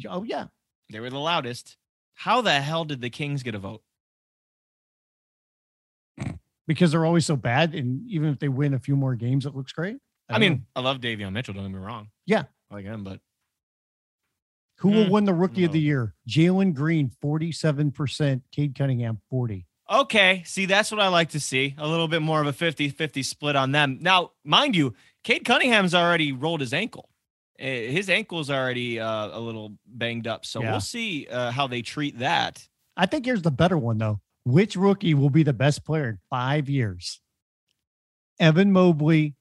Oh 0.08 0.22
yeah, 0.22 0.46
They 0.90 1.00
were 1.00 1.10
the 1.10 1.18
loudest. 1.18 1.76
How 2.22 2.40
the 2.40 2.60
hell 2.60 2.84
did 2.84 3.00
the 3.00 3.10
Kings 3.10 3.42
get 3.42 3.54
a 3.54 3.58
vote? 3.58 3.82
because 6.68 6.92
they're 6.92 7.04
always 7.04 7.26
so 7.26 7.34
bad, 7.36 7.74
and 7.74 8.08
even 8.08 8.28
if 8.28 8.38
they 8.38 8.48
win 8.48 8.72
a 8.74 8.78
few 8.78 8.94
more 8.94 9.14
games, 9.16 9.44
it 9.46 9.54
looks 9.56 9.72
great. 9.72 9.96
I, 10.28 10.34
don't 10.34 10.40
mean, 10.40 10.52
know. 10.52 10.60
I 10.76 10.80
love 10.80 11.00
Davion 11.00 11.32
Mitchell. 11.32 11.52
Don't 11.54 11.64
get 11.64 11.72
me 11.72 11.84
wrong. 11.84 12.08
Yeah. 12.24 12.44
I 12.70 12.74
like 12.76 12.84
him, 12.84 13.02
but 13.02 13.18
who 14.78 14.90
will 14.90 15.04
Hmm, 15.06 15.10
win 15.10 15.24
the 15.24 15.34
Rookie 15.34 15.64
of 15.64 15.72
the. 15.72 15.80
Year? 15.80 16.14
Jalen 16.28 16.74
Green, 16.74 17.10
forty-seven 17.20 17.90
percent. 17.90 18.42
Cade 18.52 18.74
Cunningham, 18.76 19.20
forty. 19.28 19.66
okay. 19.90 20.42
See, 20.46 20.66
that's 20.66 20.90
what 20.92 21.00
I 21.00 21.08
like 21.08 21.30
to 21.30 21.40
see. 21.40 21.74
A 21.76 21.86
little 21.88 22.08
bit 22.08 22.22
more 22.22 22.40
of 22.40 22.46
a 22.46 22.52
50-50 22.52 23.24
split 23.24 23.56
on 23.56 23.72
them. 23.72 23.98
Now, 24.00 24.30
mind 24.44 24.76
you, 24.76 24.94
Cade 25.24 25.44
Cunningham's 25.44 25.94
already 25.94 26.30
rolled 26.32 26.60
his 26.60 26.72
ankle. 26.72 27.08
Eh, 27.62 27.90
His 27.92 28.10
ankle's 28.10 28.50
already 28.50 28.98
uh, 28.98 29.28
a 29.32 29.40
little 29.40 29.78
banged 29.86 30.26
up, 30.26 30.44
so 30.44 30.60
Yeah. 30.60 30.72
we'll 30.72 30.80
see 30.80 31.26
uh, 31.28 31.52
how 31.52 31.66
they 31.68 31.80
treat 31.80 32.18
that. 32.18 32.66
I 32.96 33.06
think 33.06 33.24
here's 33.24 33.42
the 33.42 33.50
better 33.52 33.78
one 33.78 33.98
though. 33.98 34.20
Which 34.44 34.74
rookie 34.76 35.14
will 35.14 35.30
be 35.30 35.44
the 35.44 35.52
best 35.52 35.84
player 35.84 36.08
in 36.08 36.18
five 36.28 36.68
years? 36.68 37.20
Evan 38.40 38.72
Mobley, 38.72 39.36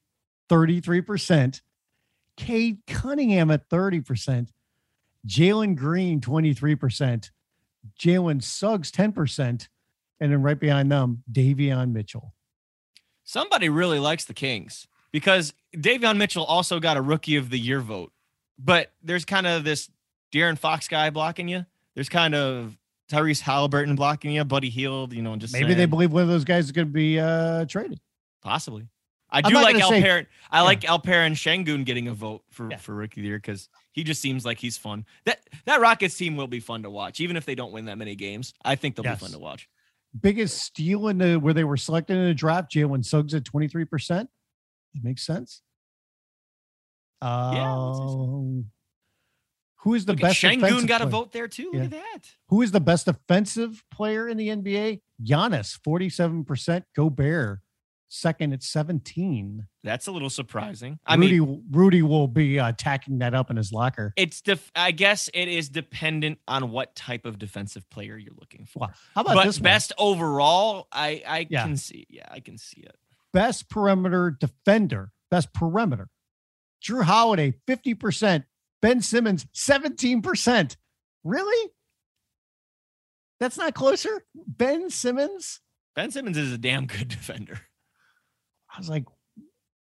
33%. 0.50 1.62
Cade 2.38 2.78
Cunningham 2.88 3.50
at 3.50 3.68
30%. 3.70 4.50
Jalen 5.28 5.76
Green, 5.76 6.22
23%. 6.22 7.32
Jalen 8.00 8.44
Suggs, 8.44 8.92
10%. 8.92 9.68
And 10.20 10.32
then 10.32 10.42
right 10.44 10.60
behind 10.60 10.92
them, 10.92 11.24
Davion 11.32 11.92
Mitchell. 11.92 12.36
Somebody 13.24 13.70
really 13.70 13.98
likes 14.00 14.26
the 14.26 14.34
Kings 14.36 14.88
because 15.12 15.54
Davion 15.76 16.18
Mitchell 16.18 16.44
also 16.44 16.80
got 16.80 16.98
a 16.98 17.02
Rookie 17.02 17.36
of 17.38 17.50
the 17.50 17.60
Year 17.60 17.80
vote, 17.80 18.12
but 18.60 18.92
there's 19.04 19.26
kind 19.26 19.48
of 19.48 19.64
this 19.64 19.90
De'Aaron 20.34 20.58
Fox 20.58 20.88
guy 20.88 21.10
blocking 21.10 21.48
you. 21.48 21.66
There's 21.96 22.10
kind 22.10 22.36
of 22.36 22.78
Tyrese 23.10 23.42
Halliburton 23.42 23.96
blocking 23.96 24.32
you, 24.32 24.44
Buddy 24.44 24.70
Hield, 24.70 25.14
you 25.14 25.22
know, 25.22 25.36
just 25.36 25.54
Maybe 25.54 25.74
they 25.74 25.86
believe 25.86 26.12
one 26.14 26.24
of 26.24 26.30
those 26.30 26.44
guys 26.46 26.66
is 26.66 26.72
going 26.72 26.88
to 26.88 26.94
be 26.94 27.20
uh, 27.20 27.66
traded. 27.66 28.00
Possibly. 28.42 28.88
I 29.34 29.42
do 29.42 29.54
like 29.56 29.78
Alperen. 29.78 30.26
I 30.50 30.58
Yeah. 30.60 30.62
like 30.64 30.82
Alperen 30.82 31.32
Sengun 31.34 31.86
getting 31.86 32.10
a 32.10 32.14
vote 32.14 32.44
for, 32.50 32.70
Yeah. 32.70 32.78
for 32.78 32.94
rookie 32.94 33.22
of 33.22 33.24
the 33.24 33.28
year 33.30 33.38
because 33.38 33.70
he 33.94 34.04
just 34.04 34.22
seems 34.22 34.44
like 34.46 34.58
he's 34.58 34.78
fun. 34.78 35.06
That 35.26 35.40
that 35.66 35.80
Rockets 35.80 36.18
team 36.18 36.36
will 36.36 36.48
be 36.48 36.60
fun 36.60 36.84
to 36.84 36.90
watch, 36.90 37.22
even 37.22 37.38
if 37.38 37.46
they 37.46 37.56
don't 37.56 37.72
win 37.72 37.86
that 37.86 37.98
many 37.98 38.16
games. 38.16 38.54
I 38.66 38.76
think 38.76 38.96
they'll 38.96 39.06
Yes. 39.06 39.20
be 39.20 39.26
fun 39.28 39.32
to 39.32 39.40
watch. 39.40 39.70
Biggest 40.20 40.58
steal 40.58 41.08
in 41.08 41.18
the 41.18 41.36
where 41.38 41.54
they 41.54 41.64
were 41.64 41.78
selected 41.78 42.18
in 42.18 42.26
the 42.26 42.34
draft, 42.34 42.74
Jalen 42.74 43.06
Suggs 43.06 43.34
at 43.34 43.46
23%. 43.46 44.28
That 44.94 45.04
makes 45.04 45.26
sense. 45.26 45.62
Say 47.24 47.28
so. 47.28 47.28
Um, 47.28 48.66
who 49.84 49.94
is 49.96 50.06
the 50.06 50.14
Look 50.14 50.22
best? 50.22 50.42
Defensive 50.42 50.88
got 50.88 51.02
a 51.02 51.06
player? 51.06 51.12
vote 51.12 51.32
there 51.32 51.48
too. 51.48 51.72
Look 51.74 51.84
at 51.86 51.92
that. 51.92 52.20
Who 52.50 52.62
is 52.62 52.72
the 52.72 52.80
best 52.80 53.06
defensive 53.06 53.84
player 53.92 54.28
in 54.28 54.38
the 54.38 54.50
NBA? 54.50 55.02
Giannis, 55.24 55.80
47%. 55.80 56.84
Gobert, 56.96 57.60
second 58.08 58.54
at 58.54 58.62
17. 58.64 59.66
That's 59.84 60.06
a 60.08 60.12
little 60.12 60.30
surprising. 60.30 61.00
I 61.06 61.16
Rudy, 61.16 61.40
mean, 61.40 61.64
Rudy 61.72 62.02
will 62.04 62.28
be 62.28 62.60
uh, 62.60 62.74
tacking 62.78 63.20
that 63.20 63.34
up 63.34 63.50
in 63.50 63.58
his 63.58 63.72
locker. 63.72 64.14
it's 64.18 64.42
def- 64.42 64.72
I 64.76 64.92
guess 64.92 65.30
it 65.34 65.48
is 65.48 65.70
dependent 65.70 66.38
on 66.48 66.70
what 66.72 66.96
type 66.96 67.26
of 67.26 67.40
defensive 67.40 67.90
player 67.90 68.18
you're 68.18 68.36
looking 68.40 68.66
for. 68.66 68.82
Wow. 68.82 68.90
How 69.16 69.22
about 69.22 69.36
But 69.36 69.46
this 69.46 69.58
one? 69.58 69.64
best 69.64 69.94
overall, 69.98 70.88
I 70.92 71.24
I 71.26 71.48
Yeah. 71.50 71.64
can 71.64 71.78
see. 71.78 72.06
Yeah, 72.10 72.28
I 72.30 72.40
can 72.40 72.58
see 72.60 72.82
it. 72.82 72.96
Best 73.34 73.70
perimeter 73.70 74.36
defender, 74.40 75.12
best 75.30 75.54
perimeter. 75.54 76.10
Jrue 76.84 77.04
Holiday, 77.04 77.54
50%. 77.68 78.46
Ben 78.82 79.02
Simmons, 79.02 79.46
17%. 79.56 80.76
Really? 81.24 81.72
That's 83.40 83.58
not 83.58 83.74
closer? 83.74 84.26
Ben 84.36 84.90
Simmons? 84.90 85.62
Ben 85.96 86.12
Simmons 86.12 86.38
is 86.38 86.52
a 86.52 86.58
damn 86.58 86.88
good 86.88 87.08
defender. 87.10 87.60
I 88.74 88.78
was 88.80 88.90
like, 88.90 89.06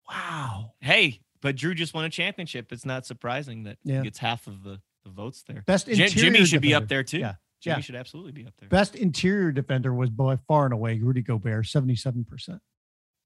wow. 0.09 0.73
Hey, 0.79 1.21
but 1.41 1.55
Jrue 1.55 1.75
just 1.75 1.93
won 1.93 2.05
a 2.05 2.09
championship. 2.09 2.71
It's 2.71 2.85
not 2.85 3.05
surprising 3.05 3.63
that 3.63 3.77
Yeah. 3.83 3.97
he 3.97 4.03
gets 4.03 4.17
half 4.19 4.47
of 4.47 4.63
the, 4.63 4.79
the 5.03 5.09
votes 5.11 5.43
there. 5.47 5.63
Best 5.65 5.87
Jim- 5.87 6.09
Jimmy 6.09 6.45
should 6.45 6.61
be 6.61 6.73
up 6.73 6.87
there 6.87 7.03
too. 7.03 7.19
Yeah, 7.19 7.35
Jimmy 7.61 7.77
yeah. 7.77 7.81
should 7.81 7.95
absolutely 7.95 8.31
be 8.31 8.45
up 8.45 8.53
there. 8.59 8.69
Best 8.69 8.95
interior 8.95 9.51
defender 9.51 9.93
was 9.93 10.09
by 10.09 10.37
far 10.47 10.65
and 10.65 10.73
away 10.73 10.99
Rudy 10.99 11.21
Gobert, 11.21 11.65
77%. 11.65 12.59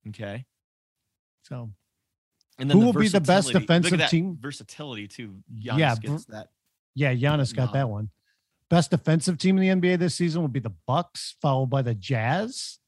Okay. 0.07 0.45
So 1.43 1.69
And 2.57 2.69
then 2.69 2.77
Who 2.77 2.85
will 2.85 2.93
be 2.93 3.07
the 3.07 3.19
best 3.21 3.47
versatility- 3.51 3.53
look 3.53 3.63
at 3.63 3.81
defensive 3.83 4.09
team? 4.09 4.37
Versatility 4.39 5.07
too. 5.07 5.43
Giannis 5.53 5.77
Yeah, 5.77 5.95
gets 5.95 6.25
that. 6.25 6.49
yeah, 6.95 7.13
Giannis 7.13 7.55
got 7.55 7.73
that 7.73 7.89
one. 7.89 8.09
Best 8.69 8.91
defensive 8.91 9.37
team 9.37 9.57
in 9.57 9.81
the 9.81 9.89
NBA 9.89 9.97
this 9.97 10.15
season 10.15 10.41
will 10.41 10.47
be 10.49 10.59
the 10.59 10.69
Bucks, 10.85 11.35
followed 11.41 11.67
by 11.69 11.81
the 11.81 11.95
Jazz. 11.95 12.79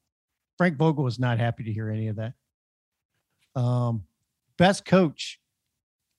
Frank 0.57 0.77
Vogel 0.77 1.03
was 1.03 1.17
not 1.19 1.39
happy 1.39 1.63
to 1.63 1.73
hear 1.73 1.89
any 1.89 2.07
of 2.07 2.17
that. 2.17 2.33
Um, 3.55 4.05
best 4.57 4.85
coach, 4.85 5.39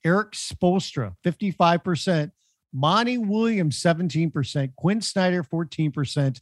Erik 0.05 0.33
Spoelstra, 0.33 1.15
55%. 1.25 2.33
Monty 2.73 3.19
Williams, 3.19 3.77
17%. 3.79 4.75
Quin 4.77 5.01
Snyder, 5.03 5.45
14%. 5.45 6.41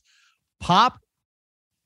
Pop, 0.61 1.01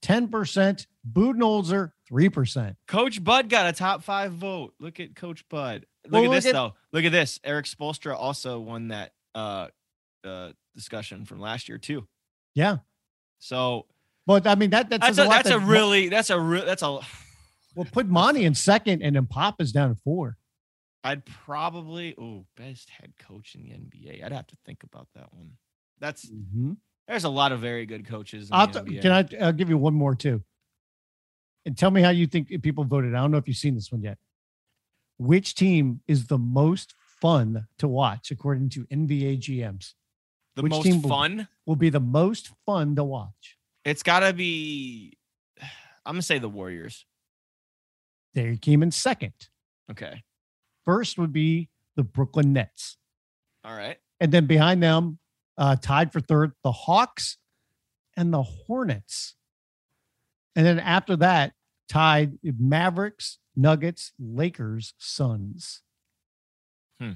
10%. 0.05 0.87
Budenholzer, 1.11 1.93
3%. 2.11 2.77
Coach 2.87 3.23
Bud 3.23 3.49
got 3.49 3.67
a 3.67 3.73
top 3.73 4.03
five 4.03 4.33
vote. 4.33 4.75
Look 4.79 5.01
at 5.01 5.15
Coach 5.15 5.47
Bud. 5.49 5.87
Look 6.05 6.13
Well, 6.13 6.23
at 6.25 6.29
look 6.29 6.35
this 6.37 6.47
at- 6.47 6.53
though. 6.53 6.75
Look 6.93 7.05
at 7.05 7.13
this. 7.13 7.41
Erik 7.45 7.67
Spoelstra 7.67 8.15
also 8.15 8.61
won 8.61 8.89
that 8.89 9.13
uh 9.35 9.69
uh 10.23 10.53
discussion 10.75 11.25
from 11.25 11.41
last 11.41 11.69
year 11.69 11.79
too. 11.79 12.07
Yeah. 12.55 12.79
So 13.39 13.87
But 14.27 14.47
I 14.47 14.55
mean, 14.55 14.71
that, 14.71 14.91
that 14.91 15.01
that's 15.01 15.17
says 15.17 15.19
a, 15.27 15.29
a, 15.29 15.29
lot 15.29 15.45
that's 15.45 15.51
a 15.51 15.59
really 15.59 16.09
that's 16.09 16.31
a 16.31 16.39
real 16.39 16.65
that's 16.65 16.83
a 16.83 17.01
Well, 17.75 17.87
put 17.91 18.07
Monty 18.07 18.45
in 18.45 18.55
second, 18.55 19.03
and 19.03 19.17
then 19.17 19.27
Pop 19.27 19.61
is 19.61 19.73
down 19.73 19.91
at 19.91 19.99
four. 19.99 20.37
I'd 21.03 21.25
probably 21.27 22.15
oh 22.19 22.47
best 22.57 22.89
head 22.91 23.15
coach 23.19 23.55
in 23.57 23.63
the 23.63 23.71
NBA. 23.71 24.25
I'd 24.25 24.33
have 24.33 24.47
to 24.47 24.57
think 24.65 24.85
about 24.85 25.09
that 25.15 25.33
one. 25.35 25.53
That's 26.01 26.31
there's 27.09 27.25
a 27.25 27.29
lot 27.29 27.53
of 27.53 27.61
very 27.61 27.87
good 27.87 28.07
coaches. 28.07 28.49
In 28.49 28.55
I'll 28.55 28.67
the 28.67 28.81
NBA. 28.81 29.03
can 29.03 29.13
I? 29.13 29.45
I'll 29.47 29.53
give 29.53 29.69
you 29.69 29.79
one 29.79 29.95
more 29.95 30.15
too. 30.15 30.43
And 31.67 31.77
tell 31.77 31.91
me 31.91 32.03
how 32.03 32.11
you 32.11 32.27
think 32.27 32.49
people 32.63 32.85
voted. 32.85 33.15
I 33.15 33.19
don't 33.19 33.31
know 33.31 33.39
if 33.39 33.49
you've 33.49 33.57
seen 33.57 33.75
this 33.75 33.91
one 33.91 34.03
yet. 34.03 34.19
Which 35.19 35.55
team 35.55 36.01
is 36.07 36.27
the 36.27 36.39
most 36.39 36.95
fun 37.21 37.67
to 37.79 37.89
watch 37.89 38.31
according 38.31 38.69
to 38.71 38.85
NBA 38.87 39.39
GMs? 39.39 39.95
the 40.57 40.63
which 40.63 40.71
most 40.71 40.85
team 40.85 41.03
will- 41.03 41.09
fun? 41.09 41.49
Will 41.67 41.77
be 41.77 41.89
the 41.91 42.01
most 42.01 42.51
fun 42.67 42.95
to 42.97 43.03
watch. 43.05 43.59
It's 43.85 44.03
got 44.03 44.21
to 44.21 44.33
be. 44.33 45.17
I'm 46.07 46.15
gonna 46.15 46.23
say 46.23 46.39
the 46.39 46.49
Warriors. 46.49 47.07
They 48.35 48.57
came 48.57 48.83
in 48.83 48.91
second. 48.91 49.33
Okay. 49.91 50.23
First 50.85 51.19
would 51.19 51.33
be 51.33 51.71
the 51.97 52.03
Brooklyn 52.03 52.53
Nets, 52.53 52.99
All 53.65 53.75
right. 53.75 53.97
and 54.21 54.31
then 54.33 54.47
behind 54.47 54.83
them, 54.83 55.19
uh, 55.57 55.77
tied 55.77 56.13
for 56.13 56.21
third, 56.21 56.53
the 56.63 56.73
Hawks 56.73 57.39
and 58.17 58.33
the 58.33 58.43
Hornets. 58.43 59.35
And 60.57 60.65
then 60.65 60.79
after 60.79 61.17
that, 61.17 61.53
tied 61.89 62.39
Mavericks, 62.43 63.39
Nuggets, 63.57 64.13
Lakers, 64.19 64.95
Suns. 64.99 65.83
Hmm. 67.01 67.13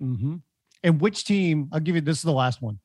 hmm 0.00 0.36
And 0.82 1.00
which 1.00 1.24
team? 1.24 1.68
I'll 1.72 1.80
give 1.80 1.94
you 1.94 2.00
this 2.00 2.18
is 2.18 2.22
the 2.22 2.32
last 2.32 2.60
one. 2.60 2.80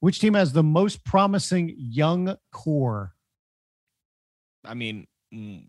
Which 0.00 0.20
team 0.20 0.34
has 0.34 0.52
the 0.52 0.62
most 0.62 1.04
promising 1.04 1.74
young 1.76 2.36
core? 2.52 3.14
I 4.64 4.74
mean, 4.74 5.08
mm, 5.34 5.64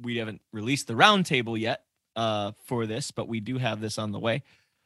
we 0.00 0.16
haven't 0.16 0.40
released 0.52 0.86
the 0.86 0.94
roundtable 0.94 1.58
yet 1.58 1.84
uh, 2.16 2.52
for 2.64 2.86
this, 2.86 3.10
but 3.10 3.28
we 3.28 3.40
do 3.40 3.58
have 3.58 3.80
this 3.80 3.98
on 3.98 4.12
the 4.12 4.18
way. 4.18 4.42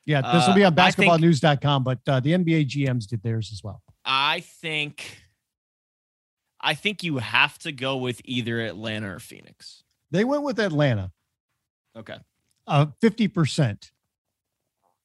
Yeah, 0.09 0.23
this 0.23 0.47
will 0.47 0.53
Uh, 0.53 0.57
be 0.57 0.65
on 0.65 0.75
think- 0.75 0.97
basketballnews.com, 0.97 1.85
but 1.85 2.01
uh, 2.09 2.19
the 2.21 2.33
NBA 2.33 2.65
GMs 2.67 3.07
did 3.07 3.23
theirs 3.23 3.51
as 3.53 3.63
well. 3.63 3.83
I 4.07 4.41
think, 4.41 5.21
I 6.63 6.73
think 6.75 7.03
you 7.03 7.19
have 7.19 7.59
to 7.59 7.73
go 7.73 7.99
with 7.99 8.23
either 8.25 8.59
Atlanta 8.63 9.15
or 9.15 9.19
Phoenix. 9.19 9.85
They 10.11 10.25
went 10.25 10.45
with 10.45 10.59
Atlanta, 10.59 11.13
Okay. 11.95 12.17
uh, 12.67 12.87
50%. 13.03 13.91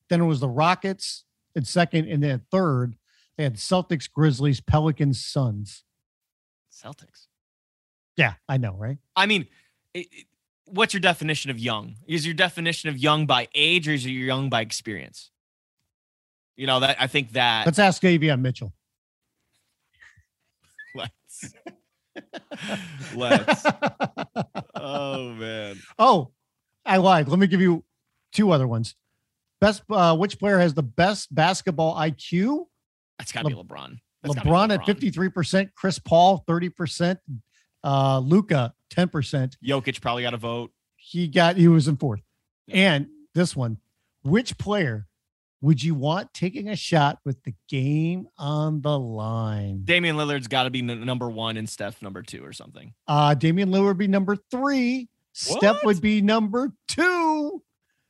Then 0.08 0.22
it 0.22 0.26
was 0.26 0.40
the 0.40 0.48
Rockets 0.48 1.26
at 1.54 1.68
second, 1.68 2.08
and 2.08 2.24
then 2.24 2.46
third, 2.50 2.96
they 3.36 3.44
had 3.44 3.56
Celtics, 3.56 4.10
Grizzlies, 4.10 4.62
Pelicans, 4.62 5.22
Suns. 5.26 5.84
Celtics. 6.72 7.28
Yeah, 8.16 8.36
I 8.48 8.56
know, 8.56 8.74
right? 8.76 9.00
I 9.18 9.26
mean, 9.26 9.48
it, 9.94 10.08
it- 10.14 10.28
what's 10.66 10.94
your 10.94 11.02
definition 11.02 11.52
of 11.52 11.60
young? 11.60 11.96
Is 12.08 12.26
your 12.26 12.36
definition 12.36 12.90
of 12.90 12.98
young 12.98 13.26
by 13.26 13.48
age 13.54 13.88
or 13.88 13.94
is 13.94 14.06
it 14.06 14.12
young 14.12 14.50
by 14.50 14.62
experience? 14.62 15.32
You 16.56 16.68
know 16.68 16.80
that 16.82 16.98
I 17.00 17.08
think 17.08 17.32
that 17.34 17.66
Let's 17.66 17.80
ask 17.80 18.02
Avion 18.04 18.42
Mitchell. 18.42 18.74
Let's. 20.96 21.54
Let's 23.16 23.66
oh 24.76 25.30
man. 25.34 25.78
oh, 25.98 26.32
I 26.86 26.98
lied. 26.98 27.28
Let 27.28 27.40
me 27.40 27.48
give 27.48 27.62
you 27.62 27.84
two 28.32 28.52
other 28.52 28.68
ones. 28.68 28.96
Best, 29.60 29.82
uh, 29.90 30.16
which 30.16 30.38
player 30.38 30.60
has 30.60 30.74
the 30.74 30.84
best 30.84 31.34
basketball 31.34 31.96
IQ? 31.96 32.66
That's 33.18 33.32
gotta 33.32 33.48
be 33.48 33.56
Le- 33.56 33.64
LeBron. 33.64 33.98
That's 34.22 34.36
gotta 34.36 34.48
be 34.48 34.52
LeBron, 34.52 34.74
at 34.74 34.82
53%, 34.86 35.70
Chris 35.74 36.00
Paul 36.00 36.44
30%, 36.48 37.18
uh, 37.84 38.20
Luka 38.20 38.74
10%. 38.94 39.56
Jokic 39.66 40.02
probably 40.02 40.24
got 40.24 40.34
a 40.34 40.38
vote. 40.38 40.72
He 40.96 41.28
got 41.28 41.58
he 41.58 41.68
was 41.68 41.88
in 41.88 41.98
fourth. 41.98 42.22
And 42.70 43.08
this 43.34 43.56
one, 43.56 43.78
which 44.24 44.58
player 44.58 45.08
would 45.62 45.82
you 45.82 45.96
want 45.96 46.34
taking 46.34 46.70
a 46.70 46.76
shot 46.76 47.20
with 47.26 47.42
the 47.44 47.54
game 47.70 48.28
on 48.38 48.82
the 48.82 48.98
line? 48.98 49.82
Damian 49.84 50.16
Lillard's 50.16 50.48
got 50.48 50.64
to 50.64 50.70
be 50.70 50.80
n- 50.80 51.06
number 51.06 51.30
one 51.30 51.58
and 51.58 51.70
Steph 51.70 52.02
number 52.02 52.22
two 52.22 52.44
or 52.44 52.54
something. 52.54 52.94
Uh 53.08 53.34
Damian 53.34 53.70
Lillard 53.70 53.86
would 53.88 53.98
be 53.98 54.08
number 54.08 54.38
three. 54.52 55.10
Steph 55.34 55.84
would 55.84 56.00
be 56.02 56.22
number 56.22 56.72
two. 56.88 57.62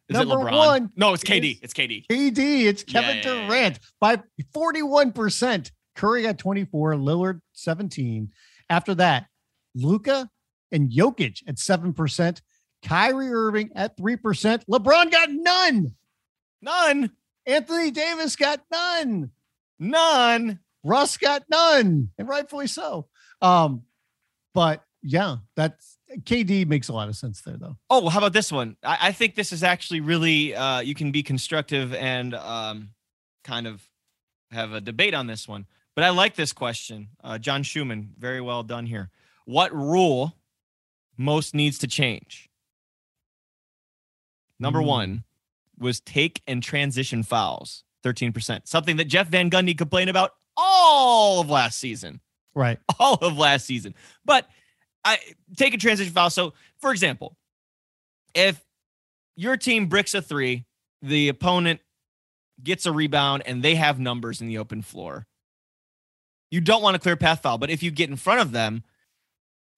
Is 0.10 0.18
Number 0.18 0.36
it 0.36 0.52
LeBron? 0.52 0.68
one 0.68 0.90
No, 0.96 1.14
it's 1.14 1.24
KD. 1.24 1.60
It's 1.62 1.74
KD. 1.74 2.06
KD, 2.08 2.66
it's 2.66 2.84
Kevin 2.84 3.18
yeah, 3.18 3.24
yeah, 3.24 3.34
yeah. 3.42 3.48
Durant 3.48 3.80
by 4.02 4.22
41%. 4.54 5.72
Curry 5.96 6.28
at 6.28 6.38
24, 6.38 6.96
Lillard 6.96 7.40
17. 7.54 8.32
After 8.70 8.96
that, 8.96 9.28
Luka 9.76 10.30
and 10.74 10.92
Jokic 10.92 11.42
at 11.48 11.56
7%, 11.56 12.42
Kyrie 12.84 13.32
Irving 13.32 13.70
at 13.76 13.96
3%. 13.96 14.66
LeBron 14.66 15.12
got 15.12 15.30
none. 15.32 15.96
None. 16.62 17.12
Anthony 17.46 17.92
Davis 17.92 18.36
got 18.36 18.62
none. 18.72 19.32
None. 19.80 20.60
Russ 20.84 21.18
got 21.18 21.44
none, 21.50 22.10
and 22.18 22.28
rightfully 22.28 22.68
so. 22.68 23.08
Um, 23.42 23.84
but 24.54 24.84
yeah, 25.02 25.38
that's 25.56 25.98
KD 26.12 26.68
makes 26.68 26.90
a 26.90 26.94
lot 26.94 27.10
of 27.10 27.16
sense 27.16 27.42
there, 27.42 27.58
though. 27.58 27.78
Oh, 27.90 28.10
how 28.10 28.20
about 28.20 28.34
this 28.34 28.52
one? 28.52 28.76
I, 28.84 28.98
I 29.02 29.12
think 29.12 29.36
this 29.36 29.52
is 29.52 29.64
actually 29.64 30.02
really 30.02 30.56
uh, 30.56 30.82
you 30.82 30.94
can 30.94 31.12
be 31.12 31.24
constructive 31.24 31.94
and 31.94 32.34
um, 32.34 32.90
kind 33.44 33.68
of 33.68 33.82
have 34.52 34.74
a 34.74 34.82
debate 34.82 35.14
on 35.14 35.28
this 35.28 35.48
one. 35.48 35.66
But 35.96 36.04
I 36.04 36.10
like 36.10 36.36
this 36.36 36.54
question. 36.54 37.10
Uh, 37.24 37.38
John 37.38 37.64
Schuhmann, 37.64 38.10
very 38.18 38.42
well 38.42 38.64
done 38.64 38.86
here. 38.86 39.10
What 39.46 39.74
rule 39.74 40.34
most 41.18 41.54
needs 41.54 41.78
to 41.80 41.88
change? 41.88 42.50
Number 44.60 44.82
Hmm. 44.82 44.88
one 44.88 45.24
was 45.78 46.00
take 46.00 46.42
and 46.48 46.62
transition 46.62 47.24
fouls, 47.24 47.84
13%. 48.04 48.68
Something 48.68 48.98
that 48.98 49.06
Jeff 49.06 49.28
Van 49.28 49.50
Gundy 49.50 49.78
complained 49.78 50.10
about 50.10 50.32
all 50.56 51.42
of 51.42 51.50
last 51.50 51.80
season 51.80 52.22
Right. 52.54 52.80
all 53.00 53.16
of 53.16 53.38
last 53.38 53.66
season. 53.66 53.96
But 54.24 54.48
I 55.04 55.18
take 55.58 55.74
a 55.74 55.78
transition 55.78 56.14
foul. 56.14 56.30
So, 56.30 56.54
for 56.80 56.92
example, 56.92 57.36
if 58.36 58.64
your 59.36 59.58
team 59.58 59.88
bricks 59.88 60.14
a 60.14 60.22
three, 60.22 60.66
the 61.02 61.28
opponent 61.30 61.82
gets 62.64 62.86
a 62.86 62.92
rebound 62.92 63.44
and 63.46 63.64
they 63.64 63.76
have 63.76 64.00
numbers 64.00 64.40
in 64.40 64.48
the 64.48 64.60
open 64.60 64.82
floor, 64.84 65.26
you 66.52 66.62
don't 66.62 66.84
want 66.84 66.96
a 66.96 67.00
clear 67.00 67.18
path 67.18 67.42
foul. 67.42 67.58
But 67.58 67.72
if 67.72 67.82
you 67.82 67.90
get 67.90 68.10
in 68.10 68.16
front 68.16 68.42
of 68.42 68.52
them, 68.52 68.84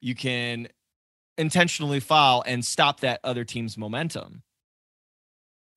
you 0.01 0.13
can 0.13 0.67
intentionally 1.37 1.99
foul 1.99 2.43
and 2.45 2.63
stop 2.65 3.01
that 3.01 3.19
other 3.23 3.43
team's 3.43 3.77
momentum. 3.77 4.43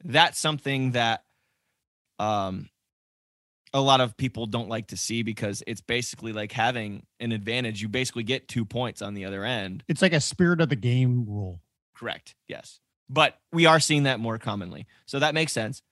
That's 0.05 0.39
something 0.39 0.93
that 0.93 1.25
um, 2.19 2.69
a 3.73 3.81
lot 3.81 4.01
of 4.01 4.17
people 4.17 4.47
don't 4.47 4.69
like 4.69 4.89
to 4.89 4.97
see 4.97 5.23
because 5.23 5.63
it's 5.67 5.81
basically 5.81 6.33
like 6.33 6.53
having 6.53 7.05
an 7.21 7.33
advantage. 7.33 7.83
You 7.83 7.89
basically 7.89 8.23
get 8.23 8.49
two 8.49 8.65
points 8.65 9.03
on 9.03 9.15
the 9.15 9.25
other 9.25 9.45
end. 9.45 9.85
It's 9.89 10.03
like 10.03 10.13
a 10.13 10.21
spirit 10.21 10.61
of 10.61 10.69
the 10.69 10.77
game 10.77 11.25
rule. 11.27 11.61
Correct. 11.95 12.35
Yes. 12.49 12.81
But 13.11 13.39
we 13.53 13.67
are 13.67 13.81
seeing 13.81 14.05
that 14.05 14.21
more 14.21 14.39
commonly. 14.39 14.87
So 15.07 15.19
that 15.19 15.35
makes 15.35 15.53
sense. 15.53 15.83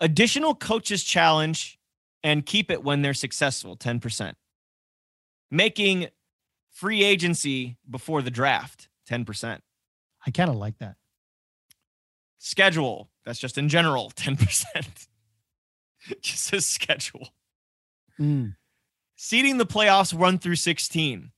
Additional 0.00 0.54
coaches 0.54 1.04
challenge 1.04 1.78
and 2.24 2.44
keep 2.44 2.70
it 2.70 2.82
when 2.82 3.02
they're 3.02 3.14
successful 3.14 3.76
10%. 3.76 4.34
Making 5.50 6.08
free 6.82 7.04
agency 7.04 7.76
before 7.88 8.22
the 8.22 8.30
draft 8.30 8.88
10%. 9.08 9.60
I 10.26 10.30
kind 10.32 10.50
of 10.50 10.56
like 10.56 10.78
that. 10.78 10.96
Schedule, 12.38 13.08
that's 13.24 13.38
just 13.38 13.56
in 13.56 13.68
general 13.68 14.10
10%. 14.16 15.06
just 16.22 16.42
says 16.42 16.66
schedule. 16.66 17.28
Mm. 18.20 18.56
seeding 19.14 19.58
the 19.58 19.64
playoffs 19.64 20.18
run 20.18 20.38
through 20.38 20.56
16. 20.56 21.30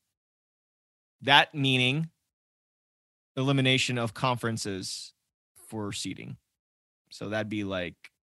That 1.20 1.54
meaning 1.54 2.08
elimination 3.36 3.98
of 3.98 4.14
conferences 4.14 5.12
for 5.68 5.92
seeding. 5.92 6.38
So 7.10 7.28
that'd 7.28 7.50
be 7.50 7.64
like, 7.64 7.96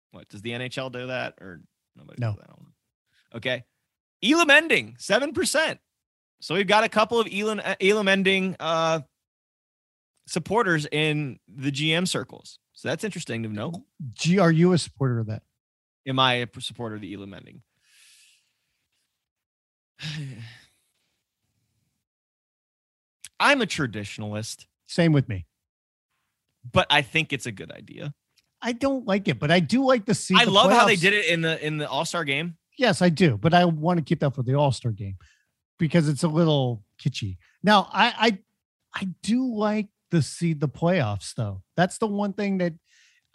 what 0.09 0.27
does 0.29 0.41
the 0.41 0.51
NHL 0.51 0.91
do 0.91 1.05
that 1.07 1.35
or 1.39 1.61
nobody? 1.95 2.19
No. 2.19 2.29
does 2.31 2.37
that? 2.37 2.45
I 2.45 2.47
don't 2.47 2.61
know. 2.63 3.37
Okay. 3.37 3.63
Elam 4.23 4.49
ending 4.49 4.95
7%. 4.99 5.77
So 6.45 6.53
we've 6.53 6.67
got 6.67 6.83
a 6.83 6.89
couple 6.89 7.19
of 7.19 7.27
Elam, 7.33 7.59
Elam 7.81 8.07
ending 8.07 8.55
uh, 8.59 8.99
supporters 10.27 10.85
in 10.91 11.39
the 11.47 11.71
GM 11.71 12.07
circles. 12.07 12.59
So 12.73 12.87
that's 12.87 13.03
interesting 13.03 13.41
to 13.41 13.49
know. 13.49 13.83
G, 14.13 14.37
are 14.37 14.51
you 14.51 14.73
a 14.73 14.77
supporter 14.77 15.17
of 15.17 15.25
that? 15.25 15.41
Am 16.05 16.19
I 16.19 16.33
a 16.33 16.47
supporter 16.59 16.93
of 16.93 17.01
the 17.01 17.11
Elam 17.15 17.33
ending? 17.33 17.63
I'm 23.39 23.63
a 23.63 23.65
traditionalist, 23.65 24.67
Same 24.85 25.13
with 25.13 25.27
me. 25.27 25.47
but 26.71 26.85
I 26.91 27.01
think 27.01 27.33
it's 27.33 27.47
a 27.47 27.51
good 27.51 27.71
idea. 27.71 28.13
I 28.61 28.73
don't 28.73 29.07
like 29.07 29.27
it, 29.27 29.39
but 29.39 29.49
I 29.49 29.61
do 29.61 29.83
like 29.83 30.05
to 30.05 30.13
see. 30.13 30.35
I 30.37 30.43
love 30.43 30.71
how 30.71 30.85
they 30.85 30.95
did 30.95 31.13
it 31.13 31.25
in 31.25 31.41
the 31.41 31.65
in 31.65 31.79
the 31.79 31.89
All 31.89 32.05
Star 32.05 32.23
game. 32.23 32.57
Yes, 32.77 33.01
I 33.01 33.09
do, 33.09 33.35
but 33.35 33.55
I 33.55 33.65
want 33.65 33.97
to 33.97 34.03
keep 34.03 34.19
that 34.19 34.35
for 34.35 34.43
the 34.43 34.53
All 34.53 34.71
Star 34.71 34.91
game 34.91 35.17
because 35.77 36.07
it's 36.09 36.23
a 36.23 36.27
little 36.27 36.83
kitschy. 37.01 37.37
Now, 37.63 37.89
I 37.91 38.13
I 38.17 38.39
I 39.01 39.09
do 39.23 39.53
like 39.53 39.87
to 40.11 40.21
see 40.21 40.53
the 40.53 40.69
playoffs 40.69 41.33
though. 41.35 41.61
That's 41.75 41.97
the 41.97 42.07
one 42.07 42.33
thing 42.33 42.59
that 42.59 42.73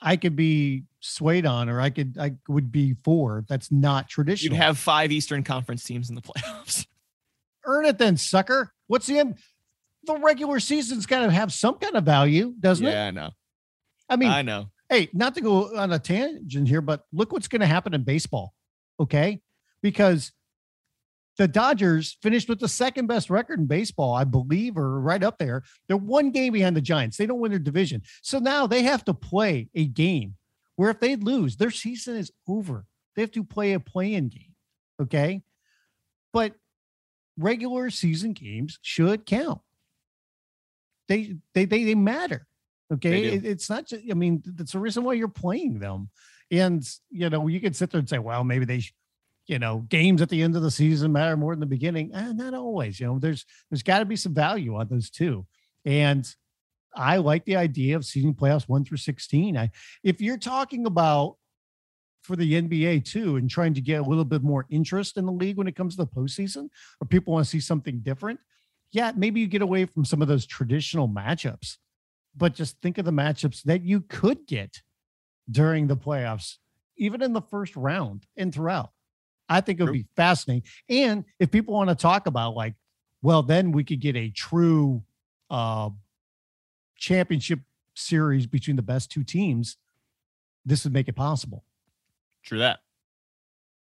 I 0.03 0.17
could 0.17 0.37
be 0.37 0.85
swayed 1.01 1.47
on, 1.47 1.69
or 1.69 1.81
I 1.81 1.91
could 1.91 2.17
I 2.19 2.33
would 2.49 2.73
be 2.73 2.95
for. 3.05 3.45
That's 3.49 3.71
not 3.71 4.09
traditional. 4.09 4.55
You'd 4.55 4.63
have 4.63 4.79
five 4.79 5.13
Eastern 5.13 5.43
Conference 5.45 5.85
teams 5.85 6.09
in 6.09 6.15
the 6.15 6.23
playoffs. 6.23 6.87
Earn 7.67 7.85
it 7.87 7.99
then, 7.99 8.17
sucker. 8.17 8.73
What's 8.87 9.07
the 9.07 9.19
end? 9.19 9.39
The 10.05 10.17
regular 10.17 10.61
season's 10.61 11.05
got 11.05 11.27
to 11.27 11.31
have 11.31 11.53
some 11.53 11.75
kind 11.75 11.95
of 11.95 12.05
value, 12.05 12.55
doesn't 12.59 12.87
it? 12.87 12.91
yeah, 12.91 13.07
I 13.07 13.11
know. 13.11 13.31
I 14.09 14.17
mean, 14.17 14.31
I 14.31 14.43
know. 14.43 14.71
hey, 14.89 15.11
not 15.13 15.35
to 15.35 15.43
go 15.43 15.77
on 15.77 15.93
a 15.93 15.99
tangent 15.99 16.67
here, 16.67 16.81
but 16.81 17.05
look 17.13 17.33
what's 17.33 17.49
going 17.49 17.61
to 17.61 17.67
happen 17.67 17.93
in 17.93 18.03
baseball. 18.03 18.55
Okay. 18.99 19.43
Because 19.83 20.33
the 21.41 21.49
Dodgers 21.49 22.19
finished 22.21 22.51
with 22.51 22.61
the 22.61 22.69
second 22.69 23.07
best 23.07 23.31
record 23.31 23.59
in 23.61 23.67
baseball, 23.67 24.13
I 24.13 24.25
believe, 24.25 24.77
or 24.77 25.01
right 25.01 25.23
up 25.25 25.39
there. 25.39 25.63
They're 25.89 25.97
one 25.97 26.33
game 26.33 26.53
behind 26.53 26.77
the 26.77 26.83
Giants. 26.83 27.17
They 27.17 27.25
don't 27.25 27.41
win 27.41 27.51
their 27.51 27.59
division. 27.59 28.03
So 28.21 28.39
now 28.39 28.67
they 28.67 28.83
have 28.83 29.07
to 29.07 29.15
play 29.15 29.71
a 29.75 29.87
game 29.87 30.35
where 30.77 30.91
if 30.91 31.01
they 31.01 31.17
lose, 31.17 31.57
their 31.57 31.71
season 31.71 32.17
is 32.17 32.31
over. 32.47 32.85
They 33.17 33.23
have 33.23 33.31
to 33.31 33.43
play 33.43 33.73
a 33.73 33.81
play-in 33.81 34.29
game. 34.29 34.55
Okay. 35.01 35.41
But 36.35 36.57
regular 37.39 37.89
season 37.89 38.35
games 38.35 38.79
should 38.83 39.25
count. 39.25 39.63
They 41.09 41.37
they 41.55 41.65
they, 41.65 41.85
they 41.85 41.95
matter. 41.95 42.47
Okay. 42.93 43.11
They. 43.11 43.37
It- 43.37 43.47
it's 43.47 43.71
not 43.71 43.87
just, 43.87 44.03
I 44.11 44.13
mean, 44.13 44.43
that's 44.45 44.73
the 44.73 44.79
reason 44.79 45.05
why 45.05 45.15
you're 45.15 45.29
playing 45.29 45.79
them. 45.79 46.11
And, 46.51 46.87
you 47.11 47.31
know, 47.31 47.47
you 47.47 47.61
could 47.61 47.77
sit 47.77 47.91
there 47.91 47.99
and 48.01 48.09
say, 48.09 48.19
well, 48.19 48.45
maybe 48.45 48.67
they, 48.67 48.81
sh- 48.81 48.93
you 49.51 49.59
know, 49.59 49.79
games 49.89 50.23
at 50.23 50.29
the 50.29 50.43
end 50.43 50.55
of 50.55 50.63
the 50.63 50.71
season 50.71 51.13
matter 51.13 51.37
more 51.37 51.53
than 51.53 51.61
the 51.61 51.67
beginning. 51.67 52.15
Eh, 52.15 52.33
not 52.33 52.55
always, 52.55 53.01
you 53.01 53.07
know, 53.07 53.19
there's, 53.19 53.45
there's 53.69 53.83
got 53.83 53.99
to 53.99 54.05
be 54.05 54.17
some 54.17 54.33
value 54.33 54.77
on 54.77 54.89
those 54.89 55.11
too. 55.11 55.45
And 55.85 56.27
I 56.95 57.17
like 57.17 57.45
the 57.45 57.57
idea 57.57 57.97
of 57.97 58.05
season 58.05 58.35
playoffs 58.35 58.69
one 58.69 58.85
through 58.85 58.99
16. 58.99 59.57
I, 59.57 59.71
if 60.05 60.21
you're 60.21 60.39
talking 60.39 60.87
about 60.87 61.37
for 62.23 62.37
the 62.37 62.63
NBA 62.63 63.05
too, 63.05 63.37
and 63.37 63.51
trying 63.51 63.75
to 63.75 63.81
get 63.81 64.01
a 64.01 64.05
little 64.05 64.25
bit 64.25 64.43
more 64.43 64.67
interest 64.71 65.17
in 65.17 65.27
the 65.27 65.33
league 65.33 65.57
when 65.57 65.67
it 65.67 65.75
comes 65.75 65.97
to 65.97 66.05
the 66.05 66.07
postseason, 66.07 66.69
or 67.01 67.07
people 67.09 67.33
want 67.33 67.45
to 67.45 67.51
see 67.51 67.61
something 67.61 68.01
different, 68.01 68.39
yeah, 68.93 69.13
maybe 69.17 69.41
you 69.41 69.47
get 69.47 69.63
away 69.63 69.85
from 69.85 70.05
some 70.05 70.23
of 70.23 70.29
those 70.29 70.47
traditional 70.47 71.09
matchups 71.09 71.77
but 72.37 72.55
just 72.55 72.81
think 72.81 72.99
of 72.99 73.05
the 73.05 73.11
matchups 73.11 73.63
that 73.65 73.83
you 73.83 74.01
could 74.01 74.47
get 74.47 74.83
during 75.51 75.87
the 75.87 75.97
playoffs, 75.97 76.57
even 76.97 77.23
in 77.23 77.33
the 77.33 77.43
first 77.43 77.77
round 77.77 78.27
and 78.37 78.55
throughout. 78.55 78.91
I 79.51 79.61
think 79.61 79.81
it 79.81 79.83
would 79.83 79.93
be 79.93 80.07
fascinating. 80.15 80.63
And 80.89 81.25
if 81.41 81.51
people 81.51 81.75
want 81.75 81.91
to 81.91 81.97
talk 81.97 82.29
about 82.29 82.55
like, 82.55 82.75
well, 83.21 83.43
then 83.43 83.73
we 83.73 83.83
could 83.83 84.01
get 84.01 84.15
a 84.17 84.31
true 84.31 85.03
uh, 85.51 85.91
championship 86.97 87.59
series 87.95 88.47
between 88.47 88.77
the 88.77 88.83
best 88.83 89.11
two 89.11 89.25
teams. 89.25 89.77
This 90.65 90.85
would 90.85 90.93
make 90.93 91.09
it 91.09 91.17
possible. 91.17 91.65
True 92.45 92.59
that. 92.59 92.79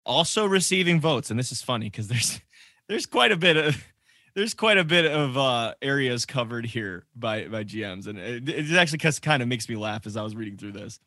Also 0.04 0.44
receiving 0.44 1.00
votes, 1.00 1.30
and 1.30 1.38
this 1.38 1.52
is 1.52 1.62
funny 1.62 1.86
because 1.86 2.08
there's 2.08 2.40
there's 2.88 3.06
quite 3.06 3.30
a 3.30 3.36
bit 3.36 3.56
of 3.56 3.82
there's 4.34 4.54
quite 4.54 4.76
a 4.76 4.84
bit 4.84 5.06
of 5.06 5.38
uh, 5.38 5.74
areas 5.80 6.26
covered 6.26 6.66
here 6.66 7.06
by 7.14 7.46
by 7.46 7.62
GMs, 7.62 8.08
and 8.08 8.18
it, 8.18 8.48
it 8.48 8.72
actually 8.72 8.98
kind 8.98 9.40
of 9.40 9.48
makes 9.48 9.68
me 9.68 9.76
laugh 9.76 10.06
as 10.06 10.16
I 10.16 10.22
was 10.22 10.34
reading 10.34 10.56
through 10.56 10.72
this. 10.72 10.98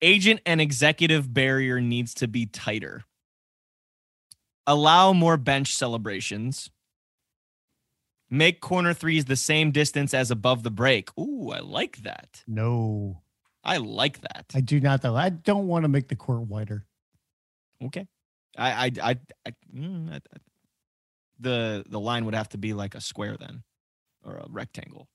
Agent 0.00 0.40
and 0.44 0.60
executive 0.60 1.32
barrier 1.32 1.80
needs 1.80 2.12
to 2.14 2.26
be 2.26 2.46
tighter. 2.46 3.04
Allow 4.66 5.12
more 5.12 5.36
bench 5.36 5.74
celebrations. 5.74 6.70
Make 8.30 8.60
corner 8.60 8.94
threes 8.94 9.26
the 9.26 9.36
same 9.36 9.72
distance 9.72 10.14
as 10.14 10.30
above 10.30 10.62
the 10.62 10.70
break. 10.70 11.10
Ooh, 11.18 11.50
I 11.50 11.58
like 11.60 11.98
that. 11.98 12.42
No, 12.46 13.22
I 13.62 13.76
like 13.76 14.20
that. 14.22 14.46
I 14.54 14.60
do 14.60 14.80
not 14.80 15.02
though. 15.02 15.16
I 15.16 15.28
don't 15.28 15.66
want 15.66 15.84
to 15.84 15.88
make 15.88 16.08
the 16.08 16.16
court 16.16 16.42
wider. 16.42 16.86
Okay. 17.84 18.06
I 18.56 18.86
I 18.86 18.90
I, 19.02 19.18
I, 19.46 19.52
mm, 19.74 20.12
I, 20.12 20.16
I 20.16 20.20
the 21.40 21.84
the 21.88 22.00
line 22.00 22.24
would 22.24 22.34
have 22.34 22.48
to 22.50 22.58
be 22.58 22.72
like 22.72 22.94
a 22.94 23.00
square 23.00 23.36
then, 23.38 23.64
or 24.24 24.36
a 24.36 24.46
rectangle. 24.48 25.08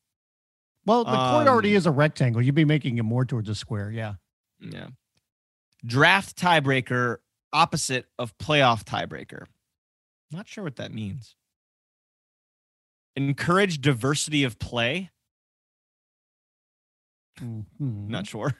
Well, 0.85 1.03
the 1.03 1.11
court 1.11 1.47
already 1.47 1.71
Um, 1.71 1.77
is 1.77 1.85
a 1.85 1.91
rectangle. 1.91 2.41
You'd 2.41 2.55
be 2.55 2.65
making 2.65 2.97
it 2.97 3.03
more 3.03 3.25
towards 3.25 3.49
a 3.49 3.55
square. 3.55 3.91
Yeah. 3.91 4.15
Yeah. 4.59 4.87
Draft 5.85 6.37
tiebreaker 6.37 7.17
opposite 7.53 8.05
of 8.19 8.37
playoff 8.37 8.83
tiebreaker. 8.83 9.45
Not 10.31 10.47
sure 10.47 10.63
what 10.63 10.75
that 10.77 10.93
means. 10.93 11.35
Encourage 13.15 13.81
diversity 13.81 14.43
of 14.43 14.59
play. 14.59 15.09
Mhm. 17.39 18.07
Not 18.09 18.27
sure. 18.27 18.55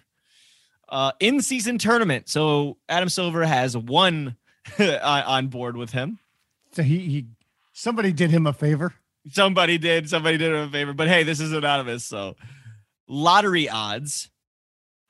Uh, 0.90 1.12
in 1.20 1.42
season 1.42 1.78
tournament. 1.78 2.30
So 2.30 2.78
Adam 2.88 3.10
Silver 3.10 3.44
has 3.46 3.76
one 3.76 4.38
on 4.80 4.90
on 5.02 5.48
board 5.48 5.76
with 5.78 5.92
him. 5.92 6.20
So 6.72 6.84
he, 6.84 7.00
he 7.00 7.28
somebody 7.74 8.12
did 8.14 8.32
him 8.32 8.48
a 8.48 8.54
favor. 8.54 8.94
Somebody 9.30 9.78
did. 9.78 10.10
Somebody 10.10 10.38
did 10.38 10.54
him 10.54 10.70
a 10.70 10.72
favor. 10.72 10.94
But 10.94 11.08
hey, 11.10 11.24
this 11.24 11.40
is 11.40 11.52
anonymous. 11.52 12.06
So 12.06 12.36
lottery 13.08 13.68
odds. 13.70 14.30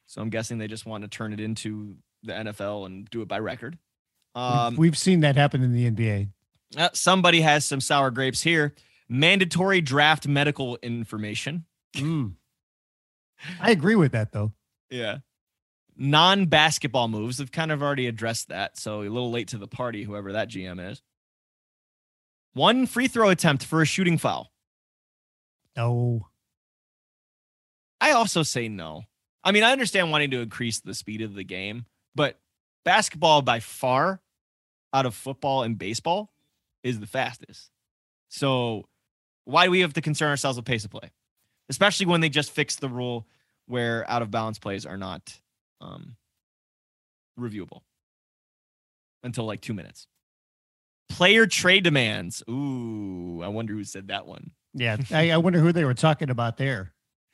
So 0.07 0.21
I'm 0.21 0.29
guessing 0.29 0.57
they 0.57 0.67
just 0.67 0.85
want 0.85 1.03
to 1.03 1.07
turn 1.09 1.33
it 1.33 1.39
into 1.39 1.97
the 2.27 2.33
NFL 2.33 2.85
and 2.85 3.09
do 3.09 3.21
it 3.21 3.27
by 3.27 3.39
record. 3.39 3.77
We've- 4.35 4.45
Um, 4.45 4.75
We've 4.75 4.97
seen 4.97 5.21
that 5.21 5.35
happen 5.35 5.63
in 5.63 5.73
the 5.73 5.85
NBA. 5.89 6.29
uh, 6.77 6.89
somebody 6.93 7.41
has 7.41 7.65
some 7.65 7.81
sour 7.81 8.11
grapes 8.11 8.41
here. 8.43 8.75
Mandatory 9.09 9.81
draft 9.81 10.27
medical 10.27 10.75
information. 10.83 11.65
Mm. 11.95 12.35
I 13.59 13.71
agree 13.71 13.95
with 13.95 14.11
that 14.11 14.31
though. 14.33 14.53
Yeah. 14.89 15.19
Non 15.95 16.45
basketball 16.45 17.07
moves. 17.07 17.37
They've 17.37 17.51
kind 17.51 17.71
of 17.71 17.81
already 17.81 18.05
addressed 18.07 18.49
that. 18.49 18.77
So 18.77 19.01
a 19.01 19.09
little 19.09 19.31
late 19.31 19.47
to 19.49 19.57
the 19.57 19.67
party, 19.67 20.03
whoever 20.03 20.33
that 20.33 20.49
GM 20.49 20.79
is. 20.91 21.01
One 22.53 22.85
free 22.85 23.07
throw 23.07 23.29
attempt 23.29 23.63
for 23.63 23.81
a 23.81 23.85
shooting 23.85 24.17
foul. 24.17 24.51
No. 25.75 26.27
I 28.01 28.11
also 28.11 28.43
say 28.43 28.67
no. 28.67 29.03
I 29.43 29.51
mean, 29.51 29.63
I 29.63 29.71
understand 29.71 30.11
wanting 30.11 30.31
to 30.31 30.41
increase 30.41 30.79
the 30.79 30.93
speed 30.93 31.21
of 31.21 31.33
the 31.33 31.43
game, 31.43 31.85
but 32.17 32.37
basketball 32.83 33.41
by 33.41 33.61
far 33.61 34.19
out 34.91 35.05
of 35.05 35.15
football 35.15 35.63
and 35.63 35.77
baseball 35.77 36.33
is 36.83 36.99
the 36.99 37.07
fastest. 37.07 37.69
So 38.27 38.89
why 39.45 39.65
do 39.65 39.71
we 39.71 39.79
have 39.81 39.93
to 39.93 40.01
concern 40.01 40.29
ourselves 40.29 40.57
with 40.57 40.65
pace 40.65 40.83
of 40.83 40.91
play? 40.91 41.11
Especially 41.69 42.07
when 42.07 42.19
they 42.19 42.29
just 42.29 42.51
fixed 42.51 42.81
the 42.81 42.89
rule 42.89 43.25
where 43.67 44.09
out 44.09 44.21
of 44.21 44.31
balance 44.31 44.57
plays 44.57 44.85
are 44.85 44.97
not 44.97 45.39
um, 45.79 46.15
reviewable 47.39 47.81
until 49.23 49.45
like 49.45 49.61
two 49.61 49.73
minutes. 49.73 50.07
Player 51.09 51.45
trade 51.45 51.83
demands. 51.83 52.43
Ooh, 52.49 53.41
I 53.43 53.47
wonder 53.47 53.73
who 53.73 53.83
said 53.83 54.07
that 54.07 54.25
one. 54.25 54.51
Yeah. 54.73 54.97
I, 55.11 55.31
I 55.31 55.37
wonder 55.37 55.59
who 55.59 55.71
they 55.71 55.85
were 55.85 55.93
talking 55.93 56.29
about 56.29 56.57
there. 56.57 56.93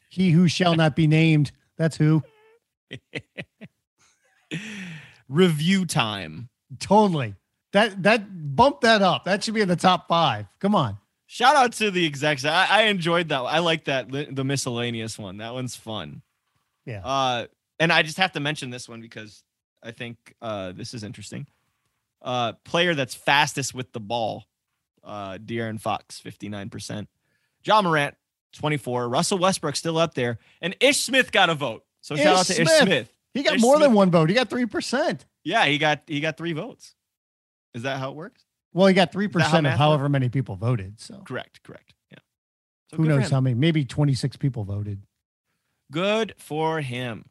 He 0.09 0.31
who 0.31 0.47
shall 0.47 0.75
not 0.75 0.95
be 0.95 1.07
named. 1.07 1.51
That's 1.77 1.95
who. 1.95 2.21
Review 5.29 5.85
time. 5.85 6.49
Totally. 6.79 7.35
That 7.71 8.03
that 8.03 8.55
bump 8.55 8.81
that 8.81 9.01
up. 9.01 9.25
That 9.25 9.43
should 9.43 9.53
be 9.53 9.61
in 9.61 9.67
the 9.67 9.75
top 9.75 10.07
five. 10.07 10.45
Come 10.59 10.75
on. 10.75 10.97
Shout 11.25 11.55
out 11.55 11.73
to 11.73 11.89
the 11.89 12.05
execs. 12.05 12.45
I, 12.45 12.67
I 12.69 12.81
enjoyed 12.83 13.29
that. 13.29 13.39
I 13.39 13.59
like 13.59 13.85
that 13.85 14.11
the 14.11 14.43
miscellaneous 14.43 15.17
one. 15.17 15.37
That 15.37 15.53
one's 15.53 15.75
fun. 15.75 16.21
Yeah. 16.85 17.01
Uh, 17.03 17.47
and 17.79 17.91
I 17.91 18.03
just 18.03 18.17
have 18.17 18.33
to 18.33 18.39
mention 18.39 18.69
this 18.69 18.87
one 18.87 19.01
because 19.01 19.43
I 19.81 19.91
think 19.91 20.17
uh, 20.41 20.73
this 20.73 20.93
is 20.93 21.03
interesting. 21.03 21.47
Uh, 22.21 22.53
player 22.63 22.93
that's 22.93 23.15
fastest 23.15 23.73
with 23.73 23.91
the 23.91 23.99
ball, 23.99 24.45
uh, 25.03 25.37
De'Aaron 25.43 25.81
Fox, 25.81 26.19
fifty 26.19 26.49
nine 26.49 26.69
percent. 26.69 27.09
Ja 27.65 27.81
Morant, 27.81 28.15
twenty 28.53 28.77
four. 28.77 29.09
Russell 29.09 29.39
Westbrook 29.39 29.75
still 29.75 29.97
up 29.97 30.13
there, 30.13 30.37
and 30.61 30.75
Ish 30.79 30.99
Smith 30.99 31.31
got 31.31 31.49
a 31.49 31.55
vote. 31.55 31.83
So 32.01 32.15
shout 32.15 32.37
out 32.37 32.45
to 32.45 32.61
Ish 32.61 32.67
Smith. 32.67 33.12
Smith. 33.33 33.43
He 33.45 33.49
got 33.49 33.55
Ish 33.55 33.61
more 33.61 33.79
than 33.79 33.93
one 33.93 34.11
vote. 34.11 34.29
He 34.29 34.35
got 34.35 34.49
three 34.49 34.65
percent. 34.65 35.25
Yeah, 35.43 35.65
he 35.65 35.77
got 35.77 36.03
he 36.07 36.19
got 36.19 36.37
three 36.37 36.53
votes. 36.53 36.95
Is 37.73 37.83
that 37.83 37.99
how 37.99 38.11
it 38.11 38.15
works? 38.15 38.45
Well, 38.73 38.87
he 38.87 38.93
got 38.93 39.11
three 39.11 39.25
how 39.25 39.31
percent 39.31 39.67
of 39.67 39.73
however 39.73 40.09
many 40.09 40.29
people 40.29 40.55
voted. 40.55 40.99
So 40.99 41.21
Correct, 41.25 41.61
correct. 41.63 41.93
Yeah. 42.11 42.17
So 42.89 42.97
who 42.97 43.05
knows 43.05 43.29
how 43.29 43.41
many? 43.41 43.55
Maybe 43.55 43.85
twenty 43.85 44.13
six 44.13 44.37
people 44.37 44.63
voted. 44.63 45.03
Good 45.91 46.33
for 46.37 46.81
him. 46.81 47.25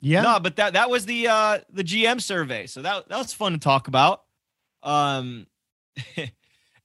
Yeah. 0.00 0.22
No, 0.22 0.40
but 0.40 0.56
that 0.56 0.74
that 0.74 0.90
was 0.90 1.06
the 1.06 1.28
uh 1.28 1.58
the 1.70 1.84
GM 1.84 2.20
survey. 2.20 2.66
So 2.66 2.82
that 2.82 3.08
that 3.08 3.18
was 3.18 3.32
fun 3.32 3.52
to 3.52 3.58
talk 3.58 3.88
about. 3.88 4.22
Um 4.82 5.46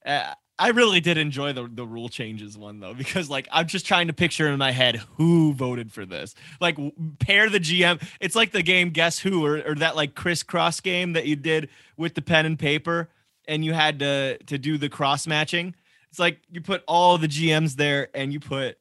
uh, 0.04 0.34
I 0.62 0.68
really 0.68 1.00
did 1.00 1.18
enjoy 1.18 1.52
the 1.52 1.66
the 1.66 1.84
rule 1.84 2.08
changes 2.08 2.56
one 2.56 2.78
though 2.78 2.94
because 2.94 3.28
like 3.28 3.48
I'm 3.50 3.66
just 3.66 3.84
trying 3.84 4.06
to 4.06 4.12
picture 4.12 4.46
in 4.46 4.56
my 4.60 4.70
head 4.70 5.02
who 5.16 5.52
voted 5.54 5.90
for 5.90 6.06
this. 6.06 6.36
Like 6.60 6.78
pair 7.18 7.50
the 7.50 7.58
GM. 7.58 8.00
It's 8.20 8.36
like 8.36 8.52
the 8.52 8.62
game 8.62 8.90
Guess 8.90 9.18
Who 9.18 9.44
or 9.44 9.60
or 9.66 9.74
that 9.74 9.96
like 9.96 10.14
crisscross 10.14 10.78
game 10.78 11.14
that 11.14 11.26
you 11.26 11.34
did 11.34 11.68
with 11.96 12.14
the 12.14 12.22
pen 12.22 12.46
and 12.46 12.56
paper 12.56 13.08
and 13.48 13.64
you 13.64 13.72
had 13.72 13.98
to 13.98 14.38
to 14.38 14.56
do 14.56 14.78
the 14.78 14.88
cross 14.88 15.26
matching. 15.26 15.74
It's 16.10 16.20
like 16.20 16.38
you 16.48 16.60
put 16.60 16.84
all 16.86 17.18
the 17.18 17.26
GMs 17.26 17.74
there 17.74 18.08
and 18.14 18.32
you 18.32 18.38
put 18.38 18.78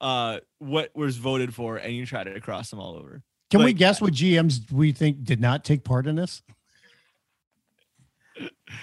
uh 0.00 0.38
what 0.60 0.96
was 0.96 1.18
voted 1.18 1.54
for 1.54 1.76
and 1.76 1.92
you 1.92 2.06
try 2.06 2.24
to 2.24 2.40
cross 2.40 2.70
them 2.70 2.80
all 2.80 2.96
over. 2.96 3.22
Can 3.50 3.62
we 3.62 3.74
guess 3.74 4.00
what 4.00 4.14
GMs 4.14 4.72
we 4.72 4.92
think 4.92 5.24
did 5.24 5.42
not 5.42 5.62
take 5.62 5.84
part 5.84 6.06
in 6.06 6.16
this? 6.16 6.42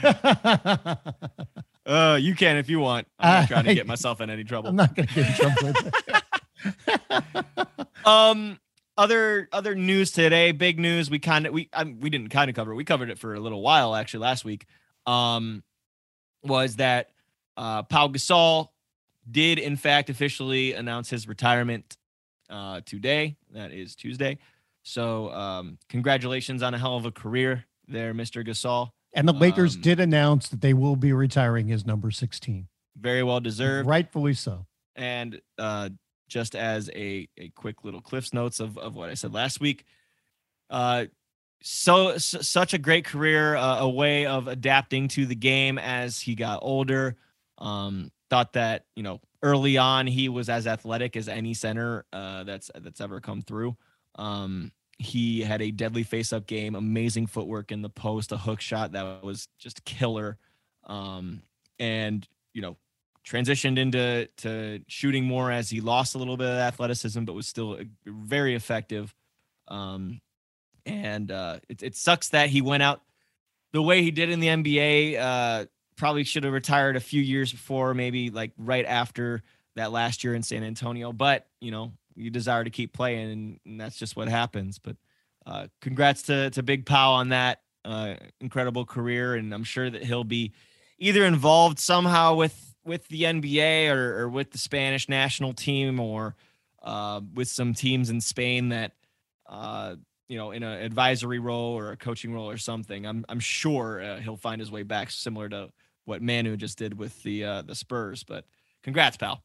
Uh, 1.86 2.18
you 2.20 2.36
can 2.36 2.58
if 2.58 2.70
you 2.70 2.80
want. 2.80 3.08
I'm 3.20 3.42
not 3.42 3.48
trying 3.48 3.66
to 3.66 3.76
get 3.76 3.88
myself 3.94 4.22
in 4.22 4.30
any 4.30 4.44
trouble. 4.44 4.70
I'm 4.70 4.76
not 4.76 4.96
going 4.96 5.08
to 5.08 5.14
get 5.14 5.28
in 5.30 5.36
trouble. 5.36 5.74
Um, 8.06 8.60
other 8.98 9.50
other 9.52 9.74
news 9.76 10.12
today, 10.12 10.52
big 10.52 10.80
news. 10.80 11.10
We 11.10 11.18
kind 11.20 11.48
of 11.48 11.54
we 11.54 11.70
um, 11.74 12.00
we 12.00 12.10
didn't 12.12 12.30
kind 12.30 12.50
of 12.50 12.56
cover. 12.56 12.72
it. 12.72 12.76
We 12.76 12.86
covered 12.86 13.10
it 13.10 13.18
for 13.18 13.34
a 13.34 13.40
little 13.40 13.62
while 13.62 13.96
actually 13.96 14.20
last 14.22 14.46
week. 14.46 14.66
Um, 15.08 15.64
was 16.44 16.76
that 16.76 17.10
uh 17.58 17.82
Paul 17.84 18.10
Gasol 18.10 18.68
did 19.30 19.58
in 19.58 19.76
fact 19.76 20.12
officially 20.12 20.74
announce 20.74 21.10
his 21.10 21.28
retirement 21.28 21.98
uh 22.50 22.82
today. 22.86 23.38
That 23.54 23.72
is 23.72 23.96
Tuesday. 23.96 24.38
So 24.84 25.32
um, 25.32 25.80
congratulations 25.90 26.62
on 26.62 26.76
a 26.76 26.78
hell 26.78 26.96
of 26.96 27.06
a 27.08 27.12
career 27.12 27.66
there, 27.88 28.14
Mr. 28.14 28.46
Gasol. 28.48 28.92
And 29.16 29.28
the 29.28 29.34
Lakers 29.34 29.76
Um, 29.76 29.82
did 29.82 30.00
announce 30.00 30.50
that 30.50 30.62
they 30.62 30.74
will 30.74 30.96
be 30.96 31.14
retiring 31.14 31.68
his 31.68 31.86
number 31.86 32.12
16. 32.12 32.68
Very 32.98 33.24
well 33.24 33.40
deserved. 33.40 33.88
Rightfully 33.88 34.34
so. 34.34 34.68
And 34.96 35.42
uh, 35.58 35.90
just 36.28 36.56
as 36.56 36.90
a, 36.94 37.28
a 37.38 37.50
quick 37.56 37.84
little 37.84 38.02
cliffs 38.02 38.34
notes 38.34 38.60
of, 38.60 38.78
of 38.78 38.96
what 38.96 39.10
I 39.10 39.14
said 39.14 39.34
last 39.34 39.60
week, 39.60 39.86
uh, 40.70 41.06
so, 41.62 42.10
s 42.10 42.36
such 42.42 42.74
a 42.74 42.78
great 42.78 43.06
career, 43.06 43.56
uh, 43.56 43.80
a 43.80 43.90
way 43.90 44.26
of 44.28 44.48
adapting 44.48 45.08
to 45.10 45.26
the 45.26 45.36
game 45.36 45.80
as 45.80 46.20
he 46.20 46.36
got 46.36 46.60
older. 46.62 47.16
Um, 47.58 48.12
thought 48.30 48.54
that 48.54 48.86
you 48.96 49.02
know 49.04 49.22
early 49.42 49.78
on 49.78 50.06
he 50.06 50.30
was 50.30 50.50
as 50.50 50.68
athletic 50.68 51.16
as 51.16 51.30
any 51.30 51.54
center 51.54 52.06
uh, 52.14 52.44
that's 52.44 52.70
that's 52.76 53.02
ever 53.02 53.20
come 53.20 53.42
through. 53.42 53.76
Um, 54.16 54.72
he 54.98 55.42
had 55.42 55.62
a 55.62 55.72
deadly 55.72 56.04
face-up 56.04 56.48
game, 56.48 56.76
amazing 56.76 57.28
footwork 57.28 57.72
in 57.72 57.82
the 57.82 57.90
post, 57.90 58.32
a 58.32 58.38
hook 58.38 58.62
shot 58.62 58.94
that 58.94 59.24
was 59.24 59.48
just 59.58 59.84
killer, 59.84 60.38
um, 60.86 61.42
and 61.80 62.28
you 62.54 62.62
know 62.62 62.78
transitioned 63.26 63.78
into 63.78 64.28
to 64.38 64.82
shooting 64.88 65.26
more 65.26 65.52
as 65.52 65.70
he 65.70 65.82
lost 65.82 66.16
a 66.16 66.18
little 66.18 66.38
bit 66.38 66.48
of 66.48 66.58
athleticism, 66.58 67.24
but 67.24 67.34
was 67.34 67.48
still 67.48 67.74
uh, 67.74 67.84
very 68.06 68.56
effective. 68.56 69.14
Um, 69.68 70.22
and 70.86 71.32
uh, 71.32 71.60
it, 71.68 71.82
it 71.82 71.96
sucks 71.96 72.30
that 72.30 72.50
he 72.50 72.62
went 72.62 72.84
out 72.84 73.02
the 73.74 73.82
way 73.82 74.04
he 74.04 74.12
did 74.12 74.30
in 74.30 74.40
the 74.40 74.48
NBA. 74.48 75.20
Uh, 75.20 75.66
probably 75.98 76.24
should 76.24 76.44
have 76.44 76.54
retired 76.54 76.96
a 76.96 77.02
few 77.02 77.22
years 77.22 77.52
before, 77.52 77.94
maybe 77.94 78.30
like 78.30 78.52
right 78.58 78.86
after 78.86 79.42
that 79.76 79.92
last 79.92 80.24
year 80.24 80.36
in 80.36 80.44
San 80.44 80.64
Antonio. 80.64 81.12
But 81.12 81.48
you 81.60 81.72
know, 81.72 81.94
you 82.16 82.30
desire 82.30 82.64
to 82.64 82.70
keep 82.70 82.94
playing, 82.94 83.32
and, 83.32 83.60
and 83.66 83.82
that's 83.82 83.98
just 83.98 84.16
what 84.16 84.28
happens. 84.28 84.80
But 84.80 84.96
uh, 85.46 85.68
congrats 85.82 86.24
to 86.24 86.50
to 86.52 86.64
Big 86.64 86.86
Pau 86.86 87.14
on 87.14 87.30
that 87.30 87.62
uh, 87.84 88.16
incredible 88.42 88.86
career, 88.86 89.36
and 89.36 89.54
I'm 89.54 89.64
sure 89.64 89.90
that 89.90 90.04
he'll 90.04 90.24
be 90.24 90.54
either 90.98 91.26
involved 91.26 91.80
somehow 91.80 92.36
with 92.36 92.76
with 92.84 93.08
the 93.08 93.24
NBA 93.24 93.90
or, 93.90 94.22
or 94.22 94.30
with 94.30 94.52
the 94.52 94.58
Spanish 94.58 95.10
national 95.10 95.54
team 95.54 96.00
or 96.00 96.36
uh, 96.84 97.20
with 97.34 97.48
some 97.48 97.74
teams 97.74 98.10
in 98.10 98.22
Spain 98.22 98.70
that 98.70 98.94
uh, 99.48 99.96
you 100.28 100.38
know 100.38 100.52
in 100.52 100.64
an 100.64 100.82
advisory 100.82 101.40
role 101.40 101.78
or 101.78 101.92
a 101.92 101.98
coaching 101.98 102.34
role 102.34 102.50
or 102.50 102.58
something. 102.58 103.06
I'm 103.06 103.26
I'm 103.30 103.40
sure 103.40 104.02
uh, 104.02 104.20
he'll 104.20 104.38
find 104.38 104.60
his 104.60 104.72
way 104.72 104.84
back, 104.84 105.12
similar 105.12 105.50
to 105.50 105.70
what 106.06 106.22
Manu 106.22 106.56
just 106.58 106.78
did 106.78 106.98
with 106.98 107.22
the 107.24 107.44
uh, 107.44 107.62
the 107.62 107.76
Spurs. 107.76 108.24
But 108.24 108.46
congrats, 108.84 109.18
pal. 109.18 109.44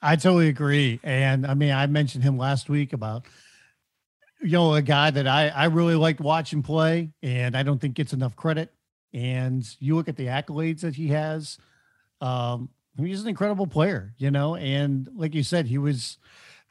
I 0.00 0.16
totally 0.16 0.48
agree, 0.48 1.00
and 1.02 1.46
I 1.46 1.54
mean 1.54 1.72
I 1.72 1.86
mentioned 1.86 2.22
him 2.24 2.38
last 2.38 2.68
week 2.68 2.92
about 2.92 3.26
you 4.40 4.52
know 4.52 4.74
a 4.74 4.82
guy 4.82 5.10
that 5.10 5.26
I 5.26 5.48
I 5.48 5.64
really 5.66 5.96
liked 5.96 6.20
watching 6.20 6.62
play, 6.62 7.10
and 7.22 7.56
I 7.56 7.62
don't 7.62 7.80
think 7.80 7.94
gets 7.94 8.12
enough 8.12 8.36
credit. 8.36 8.72
And 9.12 9.66
you 9.80 9.96
look 9.96 10.08
at 10.08 10.16
the 10.16 10.26
accolades 10.26 10.80
that 10.80 10.94
he 10.94 11.08
has. 11.08 11.58
Um, 12.20 12.68
he's 12.96 13.22
an 13.22 13.28
incredible 13.28 13.66
player, 13.66 14.12
you 14.18 14.30
know, 14.30 14.56
and 14.56 15.08
like 15.14 15.34
you 15.34 15.42
said, 15.42 15.66
he 15.66 15.78
was 15.78 16.18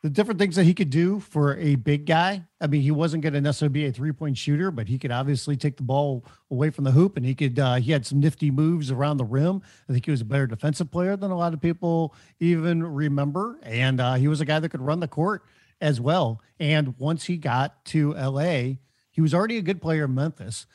the 0.03 0.09
different 0.09 0.39
things 0.39 0.55
that 0.55 0.63
he 0.63 0.73
could 0.73 0.91
do 0.91 1.19
for 1.19 1.57
a 1.57 1.75
big 1.75 2.05
guy. 2.05 2.43
I 2.61 2.67
mean, 2.67 2.81
he 2.81 2.91
wasn't 2.91 3.23
going 3.23 3.33
to 3.33 3.41
necessarily 3.41 3.73
be 3.73 3.85
a 3.87 3.91
three 3.91 4.11
point 4.11 4.37
shooter, 4.37 4.69
but 4.69 4.87
he 4.87 4.99
could 4.99 5.11
obviously 5.11 5.57
take 5.57 5.77
the 5.77 5.83
ball 5.83 6.23
away 6.51 6.69
from 6.69 6.83
the 6.83 6.91
hoop 6.91 7.17
and 7.17 7.25
he 7.25 7.33
could, 7.33 7.57
uh, 7.57 7.75
he 7.75 7.91
had 7.91 8.05
some 8.05 8.19
nifty 8.19 8.51
moves 8.51 8.91
around 8.91 9.17
the 9.17 9.25
rim. 9.25 9.61
I 9.89 9.93
think 9.93 10.05
he 10.05 10.11
was 10.11 10.21
a 10.21 10.25
better 10.25 10.45
defensive 10.45 10.91
player 10.91 11.17
than 11.17 11.31
a 11.31 11.37
lot 11.37 11.53
of 11.53 11.61
people 11.61 12.13
even 12.39 12.83
remember. 12.83 13.59
And 13.63 13.99
uh, 13.99 14.13
he 14.15 14.27
was 14.27 14.39
a 14.39 14.45
guy 14.45 14.59
that 14.59 14.69
could 14.69 14.81
run 14.81 14.99
the 14.99 15.07
court 15.07 15.43
as 15.81 15.99
well. 15.99 16.41
And 16.59 16.97
once 16.99 17.25
he 17.25 17.37
got 17.37 17.83
to 17.85 18.13
LA, 18.13 18.75
he 19.09 19.21
was 19.21 19.33
already 19.33 19.57
a 19.57 19.63
good 19.63 19.81
player 19.81 20.05
in 20.05 20.13
Memphis, 20.13 20.67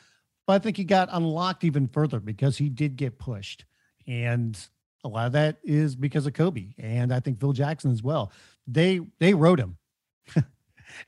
but 0.45 0.53
I 0.53 0.59
think 0.59 0.75
he 0.75 0.83
got 0.83 1.07
unlocked 1.11 1.63
even 1.63 1.87
further 1.87 2.19
because 2.19 2.57
he 2.57 2.67
did 2.67 2.97
get 2.97 3.19
pushed. 3.19 3.63
And 4.05 4.57
a 5.03 5.07
lot 5.07 5.27
of 5.27 5.33
that 5.33 5.59
is 5.63 5.95
because 5.95 6.25
of 6.25 6.33
Kobe 6.33 6.73
and 6.77 7.13
I 7.13 7.19
think 7.19 7.39
Phil 7.39 7.53
Jackson 7.53 7.91
as 7.91 8.03
well. 8.03 8.31
They 8.67 8.99
they 9.19 9.33
rode 9.33 9.59
him. 9.59 9.77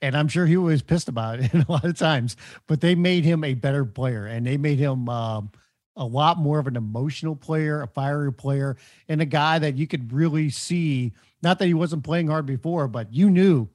and 0.02 0.16
I'm 0.16 0.28
sure 0.28 0.46
he 0.46 0.58
was 0.58 0.82
pissed 0.82 1.10
about 1.10 1.40
it 1.40 1.54
a 1.54 1.66
lot 1.72 1.86
of 1.86 1.98
times, 1.98 2.36
but 2.68 2.82
they 2.82 2.96
made 2.96 3.26
him 3.26 3.44
a 3.44 3.54
better 3.54 3.86
player 3.86 4.26
and 4.26 4.46
they 4.46 4.58
made 4.58 4.80
him 4.80 5.08
um, 5.10 5.52
a 5.96 6.06
lot 6.06 6.38
more 6.38 6.60
of 6.60 6.68
an 6.68 6.76
emotional 6.76 7.36
player, 7.36 7.82
a 7.82 7.88
fiery 7.88 8.34
player, 8.34 8.78
and 9.08 9.22
a 9.22 9.26
guy 9.26 9.60
that 9.60 9.76
you 9.76 9.88
could 9.88 10.12
really 10.12 10.50
see. 10.50 11.14
Not 11.42 11.60
that 11.60 11.68
he 11.68 11.74
wasn't 11.74 12.04
playing 12.04 12.28
hard 12.28 12.46
before, 12.46 12.88
but 12.88 13.14
you 13.14 13.30
knew 13.30 13.70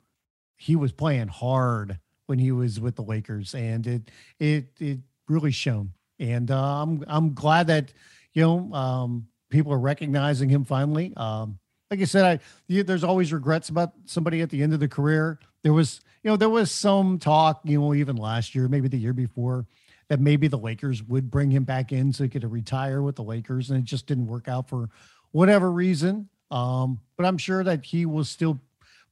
he 0.57 0.76
was 0.76 0.93
playing 0.93 1.28
hard 1.28 1.99
when 2.26 2.39
he 2.39 2.53
was 2.53 2.78
with 2.78 2.97
the 2.97 3.03
Lakers, 3.03 3.55
and 3.55 3.87
it 3.87 4.11
it 4.39 4.66
it 4.78 4.99
really 5.28 5.53
shone. 5.53 5.93
And 6.18 6.51
uh, 6.51 6.83
I'm 6.83 7.05
I'm 7.07 7.35
glad 7.35 7.68
that 7.68 7.93
you 8.35 8.43
know 8.43 8.72
um, 8.74 9.28
people 9.49 9.72
are 9.72 9.78
recognizing 9.78 10.51
him 10.51 10.64
finally. 10.64 11.14
Um, 11.16 11.59
like 11.91 12.01
I 12.01 12.05
said, 12.05 12.24
I 12.24 12.41
you, 12.68 12.82
there's 12.82 13.05
always 13.05 13.32
regrets 13.32 13.68
about 13.68 13.93
somebody 14.07 14.41
at 14.43 14.51
the 14.51 14.62
end 14.62 14.72
of 14.72 14.80
the 14.80 14.88
career. 14.88 15.38
There 15.62 15.72
was, 15.72 16.01
you 16.22 16.30
know, 16.30 16.36
there 16.36 16.49
was 16.49 16.70
some 16.70 17.18
talk, 17.18 17.61
you 17.64 17.80
know, 17.80 17.95
even 17.95 18.16
last 18.16 18.55
year, 18.55 18.68
maybe 18.68 18.88
the 18.88 18.97
year 18.97 19.12
before, 19.12 19.66
that 20.09 20.20
maybe 20.20 20.49
the 20.49 20.59
Lakers 20.59 21.03
would 21.03 21.30
bring 21.30 21.51
him 21.51 21.64
back 21.64 21.93
in 21.93 22.12
so 22.12 22.24
he 22.24 22.30
could 22.30 22.51
retire 22.51 23.03
with 23.03 23.16
the 23.16 23.24
Lakers, 23.24 23.70
and 23.70 23.78
it 23.78 23.84
just 23.84 24.07
didn't 24.07 24.26
work 24.26 24.49
out 24.49 24.68
for 24.68 24.88
whatever 25.32 25.70
reason. 25.70 26.28
Um, 26.51 27.01
but 27.16 27.26
I'm 27.26 27.38
sure 27.38 27.62
that 27.64 27.84
he 27.84 28.07
will 28.07 28.24
still 28.24 28.61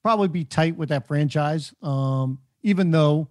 probably 0.02 0.28
be 0.28 0.44
tight 0.44 0.76
with 0.76 0.88
that 0.90 1.06
franchise, 1.06 1.74
um, 1.82 2.38
even 2.62 2.90
though 2.90 3.28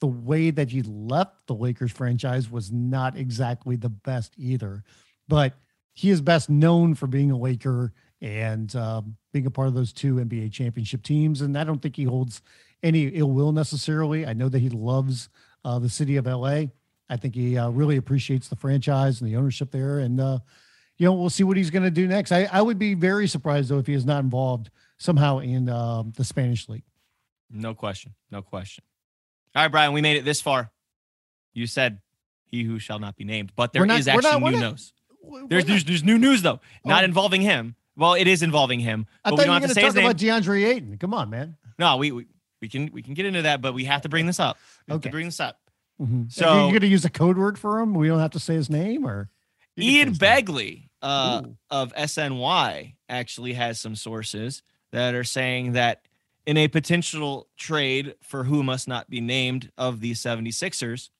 the 0.00 0.06
way 0.06 0.50
that 0.50 0.70
he 0.70 0.82
left 0.82 1.46
the 1.46 1.54
Lakers 1.54 1.90
franchise 1.90 2.50
was 2.50 2.70
not 2.70 3.16
exactly 3.16 3.76
the 3.76 3.88
best 3.88 4.34
either. 4.36 4.84
But 5.28 5.54
he 5.94 6.10
is 6.10 6.20
best 6.20 6.50
known 6.50 6.94
for 6.94 7.06
being 7.06 7.30
a 7.30 7.38
Laker 7.38 7.92
and 8.20 8.74
um, 8.76 9.16
being 9.32 9.46
a 9.46 9.50
part 9.50 9.68
of 9.68 9.74
those 9.74 9.92
two 9.92 10.16
NBA 10.16 10.52
championship 10.52 11.02
teams. 11.02 11.40
And 11.40 11.56
I 11.56 11.64
don't 11.64 11.80
think 11.80 11.96
he 11.96 12.04
holds 12.04 12.42
any 12.82 13.06
ill 13.08 13.30
will 13.30 13.52
necessarily. 13.52 14.26
I 14.26 14.32
know 14.32 14.48
that 14.48 14.58
he 14.58 14.68
loves 14.68 15.28
uh, 15.64 15.78
the 15.78 15.88
city 15.88 16.16
of 16.16 16.26
LA. 16.26 16.66
I 17.08 17.16
think 17.16 17.34
he 17.34 17.56
uh, 17.56 17.68
really 17.70 17.96
appreciates 17.96 18.48
the 18.48 18.56
franchise 18.56 19.20
and 19.20 19.30
the 19.30 19.36
ownership 19.36 19.70
there. 19.70 20.00
And, 20.00 20.20
uh, 20.20 20.38
you 20.98 21.06
know, 21.06 21.12
we'll 21.12 21.30
see 21.30 21.44
what 21.44 21.56
he's 21.56 21.70
going 21.70 21.84
to 21.84 21.90
do 21.90 22.06
next. 22.06 22.32
I, 22.32 22.48
I 22.50 22.62
would 22.62 22.78
be 22.78 22.94
very 22.94 23.28
surprised, 23.28 23.68
though, 23.68 23.78
if 23.78 23.86
he 23.86 23.94
is 23.94 24.06
not 24.06 24.24
involved 24.24 24.70
somehow 24.98 25.38
in 25.38 25.68
um, 25.68 26.12
the 26.16 26.24
Spanish 26.24 26.68
league. 26.68 26.84
No 27.50 27.74
question. 27.74 28.14
No 28.30 28.42
question. 28.42 28.82
All 29.54 29.62
right, 29.62 29.70
Brian, 29.70 29.92
we 29.92 30.00
made 30.00 30.16
it 30.16 30.24
this 30.24 30.40
far. 30.40 30.70
You 31.54 31.66
said 31.66 32.00
he 32.46 32.64
who 32.64 32.78
shall 32.78 32.98
not 32.98 33.16
be 33.16 33.24
named, 33.24 33.52
but 33.56 33.72
there 33.72 33.86
not, 33.86 34.00
is 34.00 34.08
actually 34.08 34.30
not, 34.30 34.42
new 34.42 34.50
not, 34.50 34.70
news. 34.72 34.92
There's, 35.48 35.64
there's, 35.64 35.84
there's 35.84 36.04
new 36.04 36.18
news 36.18 36.42
though, 36.42 36.60
not 36.84 37.02
oh. 37.02 37.04
involving 37.04 37.40
him. 37.40 37.74
Well, 37.96 38.14
it 38.14 38.26
is 38.26 38.42
involving 38.42 38.80
him. 38.80 39.06
I 39.24 39.30
thought 39.30 39.46
you 39.46 39.50
were 39.50 39.60
going 39.60 39.72
to 39.72 39.80
talk 39.80 39.96
about 39.96 40.16
DeAndre 40.16 40.66
Ayton. 40.66 40.98
Come 40.98 41.14
on, 41.14 41.30
man. 41.30 41.56
No, 41.78 41.96
we, 41.96 42.12
we 42.12 42.26
we 42.60 42.68
can 42.68 42.90
we 42.92 43.02
can 43.02 43.14
get 43.14 43.26
into 43.26 43.42
that, 43.42 43.60
but 43.60 43.74
we 43.74 43.84
have 43.84 44.02
to 44.02 44.08
bring 44.08 44.26
this 44.26 44.40
up. 44.40 44.58
We 44.88 44.94
okay. 44.94 45.10
bring 45.10 45.26
this 45.26 45.40
up. 45.40 45.58
Mm-hmm. 46.00 46.24
So 46.28 46.44
you're 46.44 46.70
going 46.70 46.80
to 46.80 46.88
use 46.88 47.04
a 47.04 47.10
code 47.10 47.38
word 47.38 47.58
for 47.58 47.80
him. 47.80 47.94
We 47.94 48.08
don't 48.08 48.20
have 48.20 48.32
to 48.32 48.40
say 48.40 48.54
his 48.54 48.68
name, 48.68 49.06
or 49.06 49.30
Ian 49.78 50.14
Begley 50.14 50.88
uh, 51.02 51.42
of 51.70 51.94
SNY 51.94 52.94
actually 53.08 53.52
has 53.54 53.80
some 53.80 53.94
sources 53.94 54.62
that 54.92 55.14
are 55.14 55.24
saying 55.24 55.72
that 55.72 56.02
in 56.46 56.56
a 56.56 56.68
potential 56.68 57.48
trade 57.56 58.14
for 58.22 58.44
who 58.44 58.62
must 58.62 58.88
not 58.88 59.10
be 59.10 59.20
named 59.20 59.70
of 59.76 60.00
the 60.00 60.12
76ers, 60.12 61.10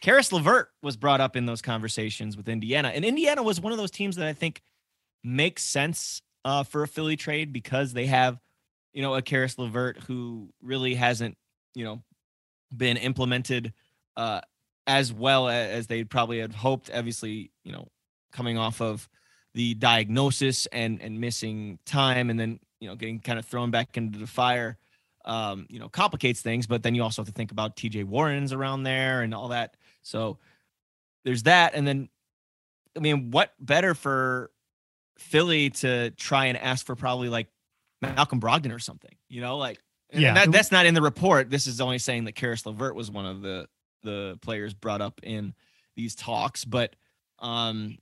Caris 0.00 0.32
LeVert 0.32 0.70
was 0.82 0.96
brought 0.96 1.20
up 1.20 1.36
in 1.36 1.46
those 1.46 1.62
conversations 1.62 2.36
with 2.36 2.48
Indiana. 2.48 2.88
And 2.88 3.04
Indiana 3.04 3.42
was 3.42 3.60
one 3.60 3.72
of 3.72 3.78
those 3.78 3.90
teams 3.90 4.16
that 4.16 4.26
I 4.26 4.32
think 4.32 4.62
makes 5.24 5.62
sense 5.62 6.22
uh, 6.44 6.62
for 6.62 6.82
a 6.82 6.88
Philly 6.88 7.16
trade 7.16 7.52
because 7.52 7.92
they 7.92 8.06
have, 8.06 8.40
you 8.92 9.02
know, 9.02 9.14
a 9.14 9.22
Caris 9.22 9.58
LeVert 9.58 9.98
who 9.98 10.50
really 10.60 10.94
hasn't, 10.94 11.36
you 11.74 11.84
know, 11.84 12.02
been 12.74 12.96
implemented 12.96 13.72
uh, 14.16 14.40
as 14.86 15.12
well 15.12 15.48
as 15.48 15.86
they 15.86 16.04
probably 16.04 16.40
had 16.40 16.52
hoped. 16.52 16.90
Obviously, 16.92 17.50
you 17.64 17.72
know, 17.72 17.88
coming 18.32 18.58
off 18.58 18.80
of 18.80 19.08
the 19.54 19.74
diagnosis 19.74 20.66
and 20.66 21.00
and 21.00 21.20
missing 21.20 21.78
time, 21.84 22.30
and 22.30 22.38
then 22.38 22.58
you 22.80 22.88
know 22.88 22.96
getting 22.96 23.20
kind 23.20 23.38
of 23.38 23.44
thrown 23.44 23.70
back 23.70 23.96
into 23.96 24.18
the 24.18 24.26
fire, 24.26 24.78
um, 25.24 25.66
you 25.68 25.78
know, 25.78 25.88
complicates 25.88 26.40
things. 26.40 26.66
But 26.66 26.82
then 26.82 26.94
you 26.94 27.02
also 27.02 27.22
have 27.22 27.28
to 27.28 27.34
think 27.34 27.52
about 27.52 27.76
T.J. 27.76 28.04
Warren's 28.04 28.52
around 28.52 28.82
there 28.82 29.22
and 29.22 29.34
all 29.34 29.48
that. 29.48 29.76
So 30.02 30.38
there's 31.24 31.44
that. 31.44 31.74
And 31.74 31.86
then, 31.86 32.08
I 32.96 33.00
mean, 33.00 33.30
what 33.30 33.52
better 33.60 33.94
for 33.94 34.50
Philly 35.18 35.70
to 35.70 36.10
try 36.12 36.46
and 36.46 36.58
ask 36.58 36.86
for 36.86 36.96
probably 36.96 37.28
like 37.28 37.48
Malcolm 38.00 38.40
Brogdon 38.40 38.74
or 38.74 38.78
something, 38.78 39.14
you 39.28 39.40
know, 39.40 39.58
like, 39.58 39.78
yeah, 40.12 40.34
that, 40.34 40.52
that's 40.52 40.70
not 40.70 40.86
in 40.86 40.94
the 40.94 41.02
report. 41.02 41.48
This 41.50 41.66
is 41.66 41.80
only 41.80 41.98
saying 41.98 42.24
that 42.24 42.32
Caris 42.32 42.66
LeVert 42.66 42.94
was 42.94 43.10
one 43.10 43.24
of 43.24 43.40
the, 43.40 43.66
the 44.02 44.38
players 44.42 44.74
brought 44.74 45.00
up 45.00 45.20
in 45.22 45.54
these 45.96 46.14
talks. 46.14 46.64
But, 46.64 46.96
um, 47.38 47.98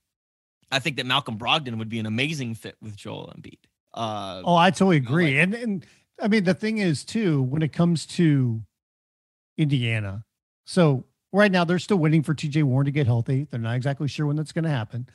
I 0.73 0.79
think 0.79 0.97
that 0.97 1.07
Malcolm 1.07 1.39
Brogdon 1.39 1.79
would 1.79 1.89
be 1.89 1.99
an 1.99 2.07
amazing 2.07 2.55
fit 2.55 2.77
with 2.81 2.97
Joel 2.97 3.33
Embiid. 3.37 3.59
Uh, 3.93 4.43
oh, 4.45 4.57
I 4.57 4.71
totally 4.71 4.97
agree. 4.97 5.37
Like, 5.37 5.43
and, 5.43 5.55
and 5.55 5.87
I 6.21 6.29
mean, 6.29 6.45
the 6.45 6.55
thing 6.55 6.79
is 6.79 7.05
too, 7.05 7.43
when 7.43 7.63
it 7.63 7.73
comes 7.73 8.07
to 8.07 8.63
Indiana, 9.57 10.25
so 10.65 11.05
Right 11.33 11.53
now, 11.53 11.65
they're 11.65 11.79
still 11.79 11.99
waiting 11.99 12.23
for 12.23 12.35
TJ 12.35 12.65
Warren 12.65 12.87
to 12.87 12.91
get 12.91 13.07
healthy. 13.07 13.47
They're 13.49 13.61
not 13.61 13.77
exactly 13.77 14.09
sure 14.09 14.27
when 14.27 14.37
that's 14.37 14.53
going 14.53 14.65
to 14.65 14.71
happen. 14.71 15.09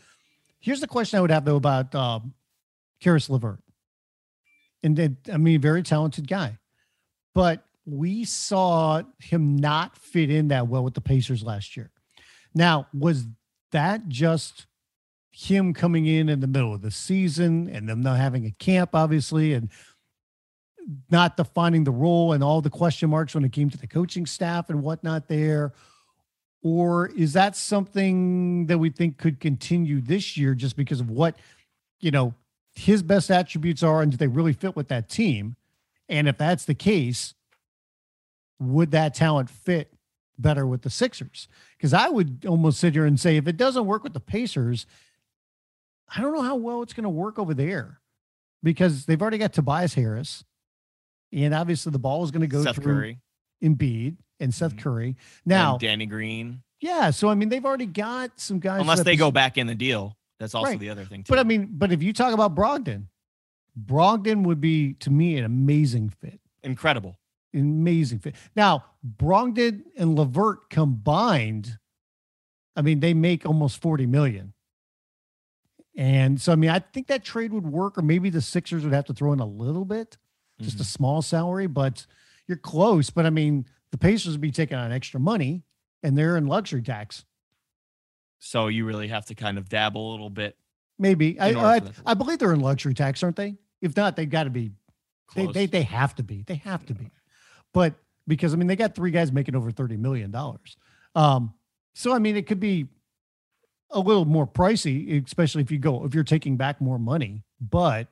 Here's 0.59 0.81
the 0.81 0.87
question 0.87 1.17
I 1.17 1.21
would 1.21 1.31
have, 1.31 1.45
though, 1.45 1.55
about 1.55 1.93
um, 1.93 2.33
Caris 3.01 3.29
LeVert. 3.29 3.59
And 4.83 5.17
I 5.31 5.37
mean, 5.37 5.61
very 5.61 5.83
talented 5.83 6.27
guy. 6.27 6.57
But 7.33 7.65
we 7.85 8.23
saw 8.23 9.03
him 9.19 9.55
not 9.55 9.97
fit 9.97 10.29
in 10.29 10.49
that 10.49 10.67
well 10.67 10.83
with 10.83 10.93
the 10.93 11.01
Pacers 11.01 11.43
last 11.43 11.75
year. 11.75 11.91
Now, 12.53 12.87
was 12.93 13.25
that 13.71 14.07
just 14.07 14.67
him 15.31 15.73
coming 15.73 16.05
in 16.05 16.29
in 16.29 16.39
the 16.39 16.47
middle 16.47 16.73
of 16.73 16.81
the 16.81 16.91
season 16.91 17.69
and 17.69 17.89
them 17.89 18.01
not 18.01 18.17
having 18.17 18.45
a 18.45 18.51
camp, 18.51 18.91
obviously, 18.93 19.53
and 19.53 19.69
not 21.11 21.35
defining 21.35 21.83
the 21.83 21.91
role 21.91 22.31
and 22.31 22.43
all 22.43 22.61
the 22.61 22.69
question 22.69 23.09
marks 23.09 23.35
when 23.35 23.43
it 23.43 23.51
came 23.51 23.69
to 23.69 23.77
the 23.77 23.87
coaching 23.87 24.25
staff 24.25 24.69
and 24.69 24.81
whatnot 24.81 25.27
there? 25.27 25.73
Or 26.65 27.09
is 27.09 27.33
that 27.33 27.55
something 27.55 28.65
that 28.65 28.79
we 28.79 28.89
think 28.89 29.19
could 29.19 29.39
continue 29.39 30.01
this 30.01 30.35
year 30.35 30.55
just 30.55 30.75
because 30.75 30.99
of 30.99 31.11
what 31.11 31.37
you 31.99 32.09
know 32.09 32.33
his 32.73 33.03
best 33.03 33.29
attributes 33.29 33.83
are 33.83 34.01
and 34.01 34.11
do 34.11 34.17
they 34.17 34.27
really 34.27 34.51
fit 34.51 34.75
with 34.75 34.87
that 34.87 35.07
team? 35.07 35.55
And 36.09 36.27
if 36.27 36.39
that's 36.39 36.65
the 36.65 36.73
case 36.73 37.35
would 38.59 38.89
that 38.91 39.13
talent 39.13 39.49
fit 39.49 39.93
better 40.39 40.65
with 40.65 40.81
the 40.81 40.89
sixers? 40.89 41.47
Because 41.77 41.93
i 41.93 42.09
would 42.09 42.43
almost 42.47 42.79
sit 42.79 42.93
here 42.93 43.05
and 43.05 43.19
say 43.19 43.37
if 43.37 43.47
it 43.47 43.57
doesn't 43.57 43.85
work 43.85 44.03
with 44.03 44.13
the 44.13 44.19
pacers 44.19 44.87
i 46.15 46.19
don't 46.19 46.33
know 46.33 46.41
how 46.41 46.55
well 46.55 46.81
it's 46.81 46.93
going 46.93 47.03
to 47.03 47.09
work 47.09 47.37
over 47.37 47.53
there 47.53 47.99
because 48.63 49.05
they've 49.05 49.21
already 49.21 49.37
got 49.37 49.53
tobias 49.53 49.93
harris 49.93 50.43
and 51.31 51.53
obviously 51.53 51.91
the 51.91 51.99
ball 51.99 52.23
is 52.23 52.31
going 52.31 52.41
to 52.41 52.47
go 52.47 52.63
Seth 52.63 52.75
through 52.75 52.93
Curry. 52.93 53.19
Embiid 53.63 54.17
and 54.39 54.53
Seth 54.53 54.71
mm-hmm. 54.71 54.79
Curry. 54.79 55.15
Now, 55.45 55.73
and 55.73 55.81
Danny 55.81 56.05
Green. 56.05 56.61
Yeah, 56.79 57.09
so 57.11 57.29
I 57.29 57.35
mean, 57.35 57.49
they've 57.49 57.65
already 57.65 57.85
got 57.85 58.39
some 58.39 58.59
guys. 58.59 58.81
Unless 58.81 59.03
they 59.03 59.15
go 59.15 59.31
back 59.31 59.57
in 59.57 59.67
the 59.67 59.75
deal. 59.75 60.17
That's 60.39 60.53
also 60.53 60.71
Right. 60.71 60.79
the 60.79 60.89
other 60.89 61.05
thing 61.05 61.23
too. 61.23 61.29
But 61.31 61.39
I 61.39 61.43
mean, 61.43 61.69
but 61.71 61.91
if 61.91 62.03
you 62.03 62.11
talk 62.13 62.33
about 62.33 62.55
Brogdon, 62.55 63.05
Brogdon 63.81 64.43
would 64.43 64.59
be 64.59 64.93
to 64.95 65.09
me 65.09 65.37
an 65.37 65.45
amazing 65.45 66.09
fit. 66.09 66.39
incredible. 66.63 67.15
Amazing 67.53 68.19
fit. 68.19 68.35
Now, 68.55 68.83
Brogdon 69.17 69.83
and 69.97 70.17
Levert 70.17 70.69
combined, 70.69 71.77
I 72.75 72.81
mean, 72.81 72.99
they 72.99 73.13
make 73.13 73.45
almost 73.45 73.81
40 73.81 74.07
million. 74.07 74.53
And 75.95 76.41
so, 76.41 76.51
I 76.51 76.55
mean, 76.55 76.69
I 76.69 76.79
think 76.79 77.07
that 77.07 77.23
trade 77.23 77.53
would 77.53 77.65
work, 77.65 77.97
or 77.97 78.01
maybe 78.01 78.29
the 78.29 78.41
Sixers 78.41 78.83
would 78.83 78.93
have 78.93 79.05
to 79.05 79.13
throw 79.13 79.31
in 79.31 79.39
a 79.39 79.45
little 79.45 79.85
bit, 79.85 80.17
just 80.59 80.79
a 80.79 80.83
Mhm. 80.83 80.87
small 80.87 81.21
salary, 81.21 81.67
but 81.67 82.05
you're 82.47 82.57
close. 82.57 83.09
But 83.09 83.25
I 83.25 83.29
mean, 83.29 83.65
the 83.91 83.97
Pacers 83.97 84.33
would 84.33 84.41
be 84.41 84.51
taking 84.51 84.77
on 84.77 84.91
extra 84.91 85.19
money 85.19 85.63
and 86.03 86.17
they're 86.17 86.37
in 86.37 86.47
luxury 86.47 86.81
tax. 86.81 87.25
So 88.39 88.67
you 88.67 88.85
really 88.85 89.07
have 89.07 89.25
to 89.27 89.35
kind 89.35 89.57
of 89.57 89.69
dabble 89.69 90.09
a 90.09 90.11
little 90.11 90.29
bit 90.29 90.57
Maybe. 90.97 91.39
I, 91.39 91.47
I, 91.47 91.51
for 91.79 91.85
that 91.85 91.95
to 91.95 92.01
I 92.05 92.13
believe 92.13 92.39
they're 92.39 92.53
in 92.53 92.61
luxury 92.61 92.93
tax, 92.93 93.21
aren't 93.21 93.35
they? 93.35 93.55
If 93.81 93.95
not, 93.97 94.15
they've 94.15 94.29
got 94.29 94.45
to 94.45 94.49
be 94.49 94.71
They, 95.35 95.47
they 95.47 95.65
they 95.65 95.81
have 95.81 96.15
to 96.15 96.23
be. 96.23 96.43
They 96.43 96.55
have 96.55 96.85
to 96.85 96.93
be. 96.93 97.11
But 97.73 97.95
because 98.27 98.53
I 98.53 98.57
mean 98.57 98.67
they 98.67 98.75
got 98.75 98.95
three 98.95 99.11
guys 99.11 99.31
making 99.31 99.55
over 99.55 99.71
30 99.71 99.97
million 99.97 100.31
dollars. 100.31 100.77
Um 101.13 101.53
so 101.93 102.13
I 102.13 102.19
mean 102.19 102.37
it 102.37 102.47
could 102.47 102.59
be 102.59 102.87
a 103.91 103.99
little 103.99 104.25
more 104.25 104.47
pricey, 104.47 105.23
especially 105.25 105.61
if 105.61 105.71
you 105.71 105.79
go 105.79 106.05
if 106.05 106.13
you're 106.13 106.23
taking 106.23 106.57
back 106.57 106.79
more 106.79 106.97
money, 106.97 107.43
but 107.59 108.07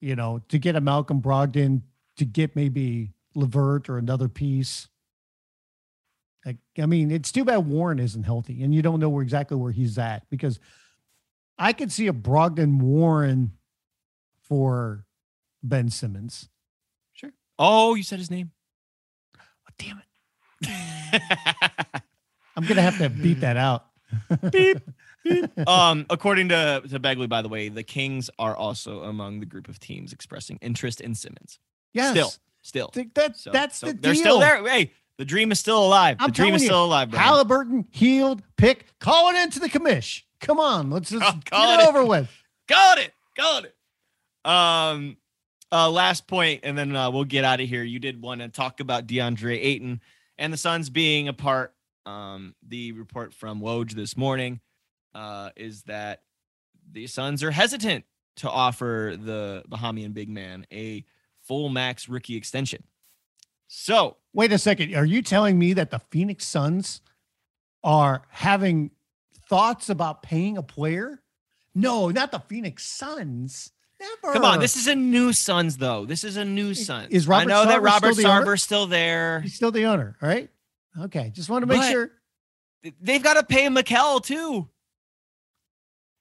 you 0.00 0.16
know, 0.16 0.42
to 0.50 0.58
get 0.58 0.76
a 0.76 0.82
Malcolm 0.82 1.22
Brogdon, 1.22 1.80
to 2.18 2.26
get 2.26 2.54
maybe 2.54 3.13
Levert 3.34 3.88
or 3.88 3.98
another 3.98 4.28
piece. 4.28 4.88
Like, 6.44 6.58
I 6.78 6.86
mean, 6.86 7.10
it's 7.10 7.32
too 7.32 7.44
bad 7.44 7.66
Warren 7.66 7.98
isn't 7.98 8.24
healthy 8.24 8.62
and 8.62 8.74
you 8.74 8.82
don't 8.82 9.00
know 9.00 9.08
where 9.08 9.22
exactly 9.22 9.56
where 9.56 9.72
he's 9.72 9.96
at 9.98 10.28
because 10.28 10.60
I 11.58 11.72
could 11.72 11.90
see 11.90 12.06
a 12.06 12.12
Brogdon 12.12 12.80
Warren 12.80 13.52
for 14.42 15.06
Ben 15.62 15.88
Simmons. 15.88 16.48
sure. 17.12 17.32
Oh, 17.58 17.94
you 17.94 18.02
said 18.02 18.18
his 18.18 18.30
name. 18.30 18.50
Oh, 19.38 19.72
damn 19.78 19.98
it. 19.98 20.04
I'm 22.56 22.64
gonna 22.66 22.82
have 22.82 22.98
to 22.98 23.08
beat 23.08 23.40
that 23.40 23.56
out. 23.56 23.86
Beep. 24.50 24.78
um, 25.66 26.06
according 26.10 26.50
to 26.50 26.82
to 26.88 27.00
Begley, 27.00 27.28
by 27.28 27.42
the 27.42 27.48
way, 27.48 27.68
the 27.68 27.82
Kings 27.82 28.30
are 28.38 28.54
also 28.54 29.02
among 29.02 29.40
the 29.40 29.46
group 29.46 29.68
of 29.68 29.78
teams 29.78 30.12
expressing 30.12 30.58
interest 30.60 31.00
in 31.00 31.14
Simmons. 31.14 31.58
Yes. 31.92 32.10
Still, 32.10 32.32
still. 32.64 32.88
Think 32.88 33.14
that 33.14 33.36
So- 33.36 33.50
that's 33.52 33.78
so 33.78 33.86
the 33.88 33.92
they're 33.92 34.12
deal. 34.14 34.20
still 34.22 34.40
there. 34.40 34.66
Hey, 34.66 34.90
the 35.18 35.24
dream 35.24 35.52
is 35.52 35.60
still 35.60 35.84
alive. 35.86 36.16
I'm 36.18 36.28
the 36.30 36.32
dream 36.32 36.54
is 36.54 36.62
you, 36.62 36.68
still 36.68 36.84
alive, 36.86 37.10
Brian. 37.10 37.24
Haliburton, 37.46 37.84
Hield, 37.92 38.42
pick, 38.56 38.86
call 38.98 39.28
it 39.30 39.36
into 39.40 39.60
the 39.60 39.68
commish. 39.68 40.22
Come 40.40 40.58
on, 40.58 40.90
let's 40.90 41.10
just 41.10 41.24
Oh, 41.24 41.38
get 41.44 41.80
it 41.80 41.82
it 41.84 41.88
over 41.88 42.04
with. 42.04 42.28
Got 42.66 42.98
it. 42.98 43.12
Got 43.36 43.64
it. 43.66 43.74
Um, 44.44 45.16
uh, 45.72 45.90
last 45.90 46.26
point, 46.26 46.60
and 46.64 46.76
then 46.76 46.94
uh, 46.94 47.10
we'll 47.10 47.24
get 47.24 47.44
out 47.44 47.60
of 47.60 47.68
here. 47.68 47.82
You 47.82 47.98
did 47.98 48.20
want 48.20 48.40
to 48.40 48.48
talk 48.48 48.80
about 48.80 49.06
DeAndre 49.06 49.58
Ayton 49.62 50.00
and 50.38 50.52
the 50.52 50.56
Suns 50.56 50.90
being 50.90 51.28
apart. 51.28 51.72
Um, 52.06 52.54
the 52.66 52.92
report 52.92 53.32
from 53.32 53.60
Woj 53.62 53.92
this 53.92 54.14
morning 54.16 54.60
uh, 55.14 55.50
is 55.56 55.84
that 55.84 56.20
the 56.92 57.06
Suns 57.06 57.42
are 57.42 57.50
hesitant 57.50 58.04
to 58.36 58.50
offer 58.50 59.16
the 59.18 59.64
Bahamian 59.70 60.12
big 60.12 60.28
man 60.28 60.66
a 60.72 61.04
full 61.46 61.68
max 61.68 62.08
rookie 62.08 62.36
extension. 62.36 62.82
So 63.68 64.16
Wait 64.32 64.52
a 64.52 64.58
second. 64.58 64.94
Are 64.96 65.04
you 65.04 65.22
telling 65.22 65.58
me 65.58 65.74
that 65.74 65.90
the 65.92 66.00
Phoenix 66.10 66.44
Suns 66.46 67.00
are 67.84 68.22
having 68.30 68.90
thoughts 69.48 69.88
about 69.88 70.22
paying 70.22 70.56
a 70.56 70.62
player? 70.62 71.22
No, 71.74 72.08
not 72.08 72.32
the 72.32 72.40
Phoenix 72.40 72.84
Suns. 72.84 73.70
Never. 74.00 74.32
come 74.34 74.44
on, 74.44 74.58
this 74.58 74.76
is 74.76 74.88
a 74.88 74.94
new 74.94 75.32
Suns 75.32 75.76
though. 75.76 76.04
This 76.04 76.24
is 76.24 76.36
a 76.36 76.44
new 76.44 76.74
Suns. 76.74 77.08
is 77.10 77.28
Robert 77.28 77.42
I 77.52 77.54
know 77.54 77.66
that 77.66 77.80
Robert 77.80 78.14
still? 78.14 78.24
Sarver's 78.24 78.62
still 78.62 78.86
there. 78.86 79.40
He's 79.40 79.54
still 79.54 79.70
the 79.70 79.84
owner, 79.84 80.16
all 80.20 80.28
right? 80.28 80.50
Okay. 81.00 81.30
Just 81.32 81.48
want 81.48 81.62
to 81.62 81.66
make 81.66 81.78
But- 81.78 81.90
sure. 81.90 82.10
They've 83.00 83.22
got 83.22 83.34
to 83.34 83.44
pay 83.44 83.66
Mikal 83.68 84.22
too. 84.22 84.68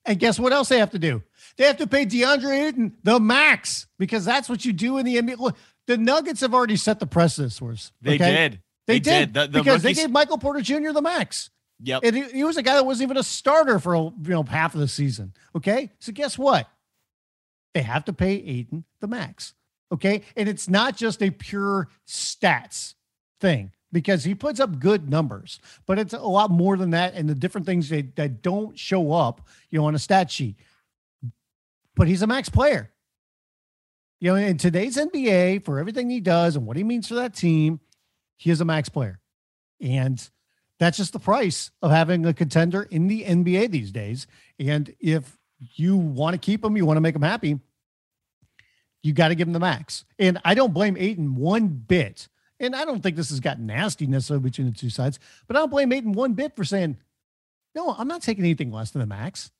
And 0.05 0.19
guess 0.19 0.39
what 0.39 0.53
else 0.53 0.69
they 0.69 0.79
have 0.79 0.91
to 0.91 0.99
do? 0.99 1.23
They 1.57 1.65
have 1.65 1.77
to 1.77 1.87
pay 1.87 2.05
DeAndre 2.05 2.67
Ayton 2.67 2.97
the 3.03 3.19
max 3.19 3.87
because 3.99 4.25
that's 4.25 4.49
what 4.49 4.65
you 4.65 4.73
do 4.73 4.97
in 4.97 5.05
the 5.05 5.17
NBA. 5.17 5.37
Look, 5.37 5.57
the 5.87 5.97
Nuggets 5.97 6.41
have 6.41 6.53
already 6.53 6.77
set 6.77 6.99
the 6.99 7.05
precedent 7.05 7.53
for 7.53 7.71
us. 7.71 7.91
They 8.01 8.17
did. 8.17 8.61
They, 8.87 8.93
They 8.95 8.99
did, 8.99 9.33
did. 9.33 9.33
The- 9.33 9.47
the 9.47 9.63
because 9.63 9.83
they 9.83 9.93
gave 9.93 10.09
Michael 10.09 10.37
Porter 10.37 10.61
Jr. 10.61 10.91
the 10.91 11.01
max. 11.01 11.49
Yep. 11.81 12.01
And 12.03 12.15
he, 12.15 12.23
he 12.31 12.43
was 12.43 12.57
a 12.57 12.63
guy 12.63 12.75
that 12.75 12.85
wasn't 12.85 13.07
even 13.07 13.17
a 13.17 13.23
starter 13.23 13.77
for 13.79 13.95
you 13.95 14.13
know 14.25 14.43
half 14.43 14.73
of 14.73 14.79
the 14.79 14.87
season. 14.87 15.33
Okay, 15.55 15.91
so 15.99 16.11
guess 16.11 16.37
what? 16.37 16.67
They 17.73 17.81
have 17.81 18.05
to 18.05 18.13
pay 18.13 18.33
Ayton 18.35 18.85
the 19.01 19.07
max. 19.07 19.53
Okay, 19.91 20.21
and 20.35 20.47
it's 20.47 20.69
not 20.69 20.95
just 20.95 21.21
a 21.21 21.29
pure 21.29 21.89
stats 22.07 22.93
thing 23.41 23.71
because 23.91 24.23
he 24.23 24.33
puts 24.33 24.59
up 24.59 24.79
good 24.79 25.09
numbers, 25.09 25.59
but 25.85 25.99
it's 25.99 26.13
a 26.13 26.19
lot 26.19 26.49
more 26.49 26.77
than 26.77 26.91
that, 26.91 27.13
and 27.13 27.29
the 27.29 27.35
different 27.35 27.67
things 27.67 27.89
that, 27.89 28.15
that 28.15 28.41
don't 28.41 28.77
show 28.77 29.11
up, 29.11 29.47
you 29.69 29.79
know, 29.79 29.85
on 29.85 29.93
a 29.93 29.99
stat 29.99 30.31
sheet. 30.31 30.55
But 31.95 32.07
he's 32.07 32.21
a 32.21 32.27
max 32.27 32.49
player. 32.49 32.91
You 34.19 34.31
know, 34.31 34.35
in 34.35 34.57
today's 34.57 34.97
NBA, 34.97 35.65
for 35.65 35.79
everything 35.79 36.09
he 36.09 36.21
does 36.21 36.55
and 36.55 36.65
what 36.65 36.77
he 36.77 36.83
means 36.83 37.07
for 37.07 37.15
that 37.15 37.35
team, 37.35 37.79
he 38.37 38.49
is 38.51 38.61
a 38.61 38.65
max 38.65 38.89
player. 38.89 39.19
And 39.81 40.29
that's 40.79 40.97
just 40.97 41.13
the 41.13 41.19
price 41.19 41.71
of 41.81 41.91
having 41.91 42.25
a 42.25 42.33
contender 42.33 42.83
in 42.83 43.07
the 43.07 43.23
NBA 43.23 43.71
these 43.71 43.91
days. 43.91 44.27
And 44.59 44.95
if 44.99 45.37
you 45.75 45.97
want 45.97 46.33
to 46.33 46.37
keep 46.37 46.63
him, 46.63 46.77
you 46.77 46.85
want 46.85 46.97
to 46.97 47.01
make 47.01 47.15
him 47.15 47.21
happy, 47.21 47.59
you 49.01 49.13
got 49.13 49.27
to 49.27 49.35
give 49.35 49.47
him 49.47 49.53
the 49.53 49.59
max. 49.59 50.05
And 50.17 50.39
I 50.45 50.55
don't 50.55 50.73
blame 50.73 50.95
Ayton 50.97 51.35
one 51.35 51.67
bit. 51.67 52.29
And 52.59 52.75
I 52.75 52.85
don't 52.85 53.01
think 53.01 53.17
this 53.17 53.29
has 53.29 53.41
gotten 53.41 53.65
nasty 53.65 54.07
necessarily 54.07 54.43
between 54.43 54.67
the 54.67 54.77
two 54.77 54.89
sides, 54.89 55.19
but 55.47 55.57
I 55.57 55.59
don't 55.59 55.69
blame 55.69 55.91
Ayton 55.91 56.13
one 56.13 56.33
bit 56.33 56.55
for 56.55 56.63
saying, 56.63 56.97
no, 57.75 57.93
I'm 57.97 58.07
not 58.07 58.21
taking 58.21 58.45
anything 58.45 58.71
less 58.71 58.91
than 58.91 59.01
the 59.01 59.05
max. 59.05 59.51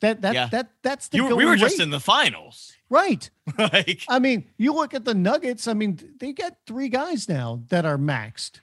That 0.00 0.22
that 0.22 0.34
Yeah. 0.34 0.46
that 0.48 0.70
that's 0.82 1.08
the 1.08 1.18
You, 1.18 1.36
we 1.36 1.44
were 1.44 1.56
just 1.56 1.78
rate. 1.78 1.84
in 1.84 1.90
the 1.90 2.00
finals. 2.00 2.72
right. 2.88 3.28
like 3.58 4.02
I 4.08 4.18
mean, 4.18 4.46
you 4.56 4.72
look 4.74 4.94
at 4.94 5.04
the 5.04 5.14
Nuggets. 5.14 5.68
I 5.68 5.74
mean, 5.74 5.98
they 6.18 6.32
got 6.32 6.56
three 6.66 6.88
guys 6.88 7.28
now 7.28 7.62
that 7.68 7.84
are 7.84 7.98
maxed. 7.98 8.60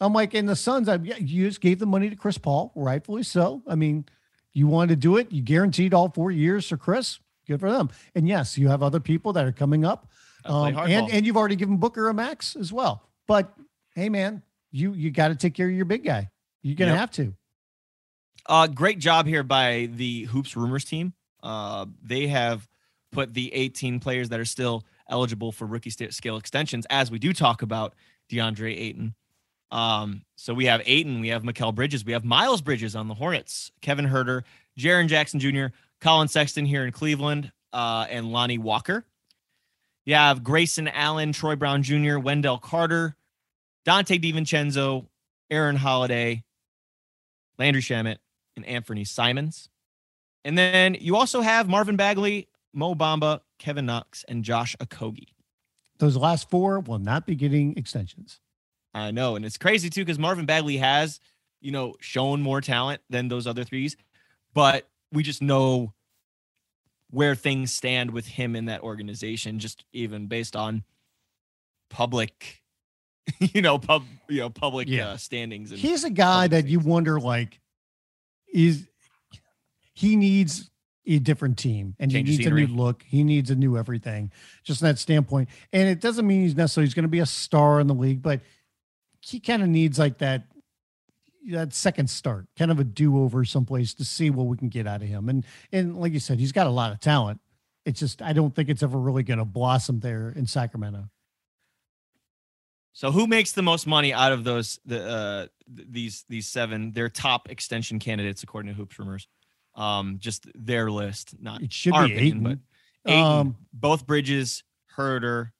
I'm 0.00 0.12
like, 0.14 0.34
in 0.34 0.46
the 0.46 0.56
Suns, 0.56 0.88
I 0.88 0.96
you 0.96 1.46
just 1.48 1.60
gave 1.60 1.78
the 1.78 1.86
money 1.86 2.08
to 2.10 2.16
Chris 2.16 2.38
Paul, 2.38 2.72
rightfully 2.74 3.22
so. 3.22 3.62
I 3.68 3.74
mean, 3.74 4.06
you 4.52 4.66
wanted 4.66 4.88
to 4.90 4.96
do 4.96 5.16
it. 5.18 5.30
You 5.30 5.42
guaranteed 5.42 5.92
all 5.94 6.08
four 6.10 6.30
years 6.30 6.66
for 6.68 6.76
Chris. 6.76 7.18
Good 7.46 7.60
for 7.60 7.70
them. 7.70 7.90
And 8.14 8.26
yes, 8.26 8.56
you 8.56 8.68
have 8.68 8.82
other 8.82 9.00
people 9.00 9.32
that 9.34 9.44
are 9.44 9.52
coming 9.52 9.84
up, 9.84 10.08
um, 10.44 10.76
and 10.76 11.10
and 11.12 11.26
you've 11.26 11.36
already 11.36 11.56
given 11.56 11.76
Booker 11.76 12.08
a 12.08 12.14
max 12.14 12.56
as 12.56 12.72
well. 12.72 13.02
But 13.28 13.52
hey, 13.94 14.08
man, 14.08 14.42
you 14.72 14.92
you 14.94 15.10
got 15.10 15.28
to 15.28 15.34
take 15.36 15.54
care 15.54 15.68
of 15.68 15.74
your 15.74 15.84
big 15.84 16.04
guy. 16.04 16.30
You're 16.62 16.76
gonna 16.76 16.92
Yep. 16.92 16.98
have 17.00 17.10
to. 17.12 17.34
Uh, 18.46 18.66
great 18.66 18.98
job 18.98 19.26
here 19.26 19.42
by 19.42 19.88
the 19.92 20.24
Hoops 20.24 20.56
Rumors 20.56 20.84
team. 20.84 21.12
Uh, 21.42 21.86
they 22.02 22.26
have 22.26 22.68
put 23.12 23.34
the 23.34 23.52
18 23.52 24.00
players 24.00 24.28
that 24.28 24.40
are 24.40 24.44
still 24.44 24.84
eligible 25.08 25.52
for 25.52 25.66
rookie 25.66 25.90
scale 25.90 26.36
extensions 26.36 26.86
as 26.90 27.10
we 27.10 27.18
do 27.18 27.32
talk 27.32 27.62
about 27.62 27.94
DeAndre 28.30 28.76
Ayton. 28.76 29.14
Um, 29.70 30.22
so 30.36 30.52
we 30.54 30.66
have 30.66 30.82
Ayton, 30.84 31.20
we 31.20 31.28
have 31.28 31.42
Mikal 31.42 31.74
Bridges, 31.74 32.04
we 32.04 32.12
have 32.12 32.24
Miles 32.24 32.60
Bridges 32.60 32.96
on 32.96 33.08
the 33.08 33.14
Hornets, 33.14 33.70
Kevin 33.80 34.06
Huerter, 34.06 34.42
Jaren 34.78 35.06
Jackson 35.06 35.38
Jr., 35.38 35.66
Collin 36.00 36.28
Sexton 36.28 36.64
here 36.64 36.84
in 36.84 36.92
Cleveland, 36.92 37.52
uh, 37.72 38.06
and 38.08 38.32
Lonnie 38.32 38.58
Walker. 38.58 39.04
You 40.06 40.14
have 40.14 40.42
Grayson 40.42 40.88
Allen, 40.88 41.32
Troy 41.32 41.56
Brown 41.56 41.82
Jr., 41.82 42.18
Wendell 42.18 42.58
Carter, 42.58 43.16
Donte 43.86 44.20
DiVincenzo, 44.20 45.06
Aaron 45.50 45.76
Holiday, 45.76 46.42
Landry 47.58 47.82
Shamet, 47.82 48.16
and 48.64 48.66
Anthony 48.74 49.04
Simons. 49.04 49.68
And 50.44 50.56
then 50.56 50.96
you 51.00 51.16
also 51.16 51.40
have 51.40 51.68
Marvin 51.68 51.96
Bagley, 51.96 52.48
Mo 52.72 52.94
Bamba, 52.94 53.40
Kevin 53.58 53.86
Knox, 53.86 54.24
and 54.28 54.42
Josh 54.44 54.74
Okogie. 54.80 55.28
Those 55.98 56.16
last 56.16 56.48
four 56.48 56.80
will 56.80 56.98
not 56.98 57.26
be 57.26 57.34
getting 57.34 57.76
extensions. 57.76 58.40
I 58.94 59.10
know, 59.10 59.36
and 59.36 59.44
it's 59.44 59.58
crazy 59.58 59.90
too 59.90 60.02
because 60.04 60.18
Marvin 60.18 60.46
Bagley 60.46 60.78
has, 60.78 61.20
you 61.60 61.70
know, 61.72 61.94
shown 62.00 62.40
more 62.42 62.60
talent 62.60 63.02
than 63.10 63.28
those 63.28 63.46
other 63.46 63.64
threes, 63.64 63.96
but 64.54 64.88
we 65.12 65.22
just 65.22 65.42
know 65.42 65.92
where 67.10 67.34
things 67.34 67.72
stand 67.72 68.10
with 68.12 68.26
him 68.26 68.56
in 68.56 68.64
that 68.66 68.80
organization, 68.80 69.58
just 69.58 69.84
even 69.92 70.26
based 70.26 70.56
on 70.56 70.84
public, 71.90 72.62
you 73.38 73.62
know, 73.62 73.78
pub, 73.78 74.04
you 74.28 74.40
know, 74.40 74.50
public 74.50 74.88
Yeah. 74.88 75.10
uh, 75.10 75.16
standings. 75.18 75.70
And 75.70 75.78
He's 75.78 76.04
a 76.04 76.10
guy 76.10 76.48
that 76.48 76.66
you 76.66 76.80
wonder 76.80 77.20
like 77.20 77.59
is 78.52 78.88
he 79.94 80.16
needs 80.16 80.70
a 81.06 81.18
different 81.18 81.58
team 81.58 81.94
and 81.98 82.10
Change 82.10 82.28
he 82.28 82.36
needs 82.36 82.46
a 82.46 82.50
new 82.50 82.66
look. 82.66 83.02
He 83.02 83.24
needs 83.24 83.50
a 83.50 83.54
new 83.54 83.76
everything, 83.76 84.30
just 84.62 84.80
from 84.80 84.88
that 84.88 84.98
standpoint. 84.98 85.48
And 85.72 85.88
it 85.88 86.00
doesn't 86.00 86.26
mean 86.26 86.42
he's 86.42 86.56
necessarily 86.56 86.86
he's 86.86 86.94
going 86.94 87.04
to 87.04 87.08
be 87.08 87.20
a 87.20 87.26
star 87.26 87.80
in 87.80 87.86
the 87.86 87.94
league, 87.94 88.22
but 88.22 88.40
he 89.20 89.40
kind 89.40 89.62
of 89.62 89.68
needs 89.68 89.98
like 89.98 90.18
that. 90.18 90.44
that 91.50 91.74
second 91.74 92.08
start, 92.08 92.46
kind 92.56 92.70
of 92.70 92.78
a 92.78 92.84
do 92.84 93.22
over 93.22 93.44
someplace 93.44 93.94
to 93.94 94.04
see 94.04 94.30
what 94.30 94.46
we 94.46 94.56
can 94.56 94.68
get 94.68 94.86
out 94.86 95.02
of 95.02 95.08
him. 95.08 95.28
And 95.28 95.44
and 95.72 95.98
like 95.98 96.12
you 96.12 96.20
said, 96.20 96.38
he's 96.38 96.52
got 96.52 96.66
a 96.66 96.70
lot 96.70 96.92
of 96.92 97.00
talent. 97.00 97.40
It's 97.84 97.98
just 97.98 98.22
I 98.22 98.32
don't 98.32 98.54
think 98.54 98.68
it's 98.68 98.82
ever 98.82 98.98
really 98.98 99.22
going 99.22 99.38
to 99.38 99.44
blossom 99.44 100.00
there 100.00 100.30
in 100.30 100.46
Sacramento. 100.46 101.08
So 102.92 103.10
who 103.10 103.26
makes 103.26 103.52
the 103.52 103.62
most 103.62 103.86
money 103.86 104.12
out 104.12 104.32
of 104.32 104.44
those 104.44 104.78
the 104.84 105.06
uh 105.08 105.46
these 105.66 106.24
these 106.28 106.48
seven? 106.48 106.92
Their 106.92 107.08
top 107.08 107.48
extension 107.50 107.98
candidates 107.98 108.42
according 108.42 108.72
to 108.72 108.76
Hoops 108.76 108.98
Rumors. 108.98 109.28
Um, 109.74 110.16
just 110.18 110.46
their 110.54 110.90
list, 110.90 111.34
not 111.40 111.62
It 111.62 111.72
should 111.72 111.92
be 111.92 111.98
opinion, 111.98 112.18
Ayton. 112.26 112.42
but 112.42 112.58
Ayton, 113.12 113.24
Um, 113.24 113.56
both 113.72 114.06
Bridges, 114.06 114.64
Huerter, 114.96 115.52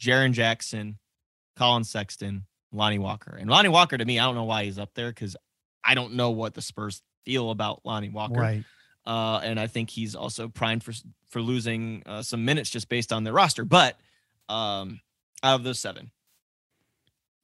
Jaren 0.00 0.32
Jackson, 0.32 0.98
Collin 1.56 1.84
Sexton, 1.84 2.46
Lonnie 2.72 3.00
Walker. 3.00 3.36
And 3.38 3.50
Lonnie 3.50 3.68
Walker, 3.68 3.98
to 3.98 4.04
me, 4.04 4.18
I 4.20 4.24
don't 4.24 4.36
know 4.36 4.44
why 4.44 4.64
he's 4.64 4.78
up 4.78 4.94
there 4.94 5.10
because 5.10 5.36
I 5.84 5.94
don't 5.94 6.14
know 6.14 6.30
what 6.30 6.54
the 6.54 6.62
Spurs 6.62 7.02
feel 7.24 7.50
about 7.50 7.80
Lonnie 7.84 8.08
Walker. 8.08 8.40
Right. 8.40 8.64
Uh, 9.04 9.40
and 9.42 9.58
I 9.58 9.66
think 9.66 9.90
he's 9.90 10.14
also 10.14 10.48
primed 10.48 10.84
for 10.84 10.92
for 11.28 11.40
losing 11.42 12.02
uh, 12.06 12.22
some 12.22 12.44
minutes 12.44 12.70
just 12.70 12.88
based 12.88 13.12
on 13.12 13.24
their 13.24 13.32
roster. 13.32 13.64
But 13.64 13.98
um, 14.48 15.00
out 15.42 15.56
of 15.56 15.64
those 15.64 15.80
seven, 15.80 16.12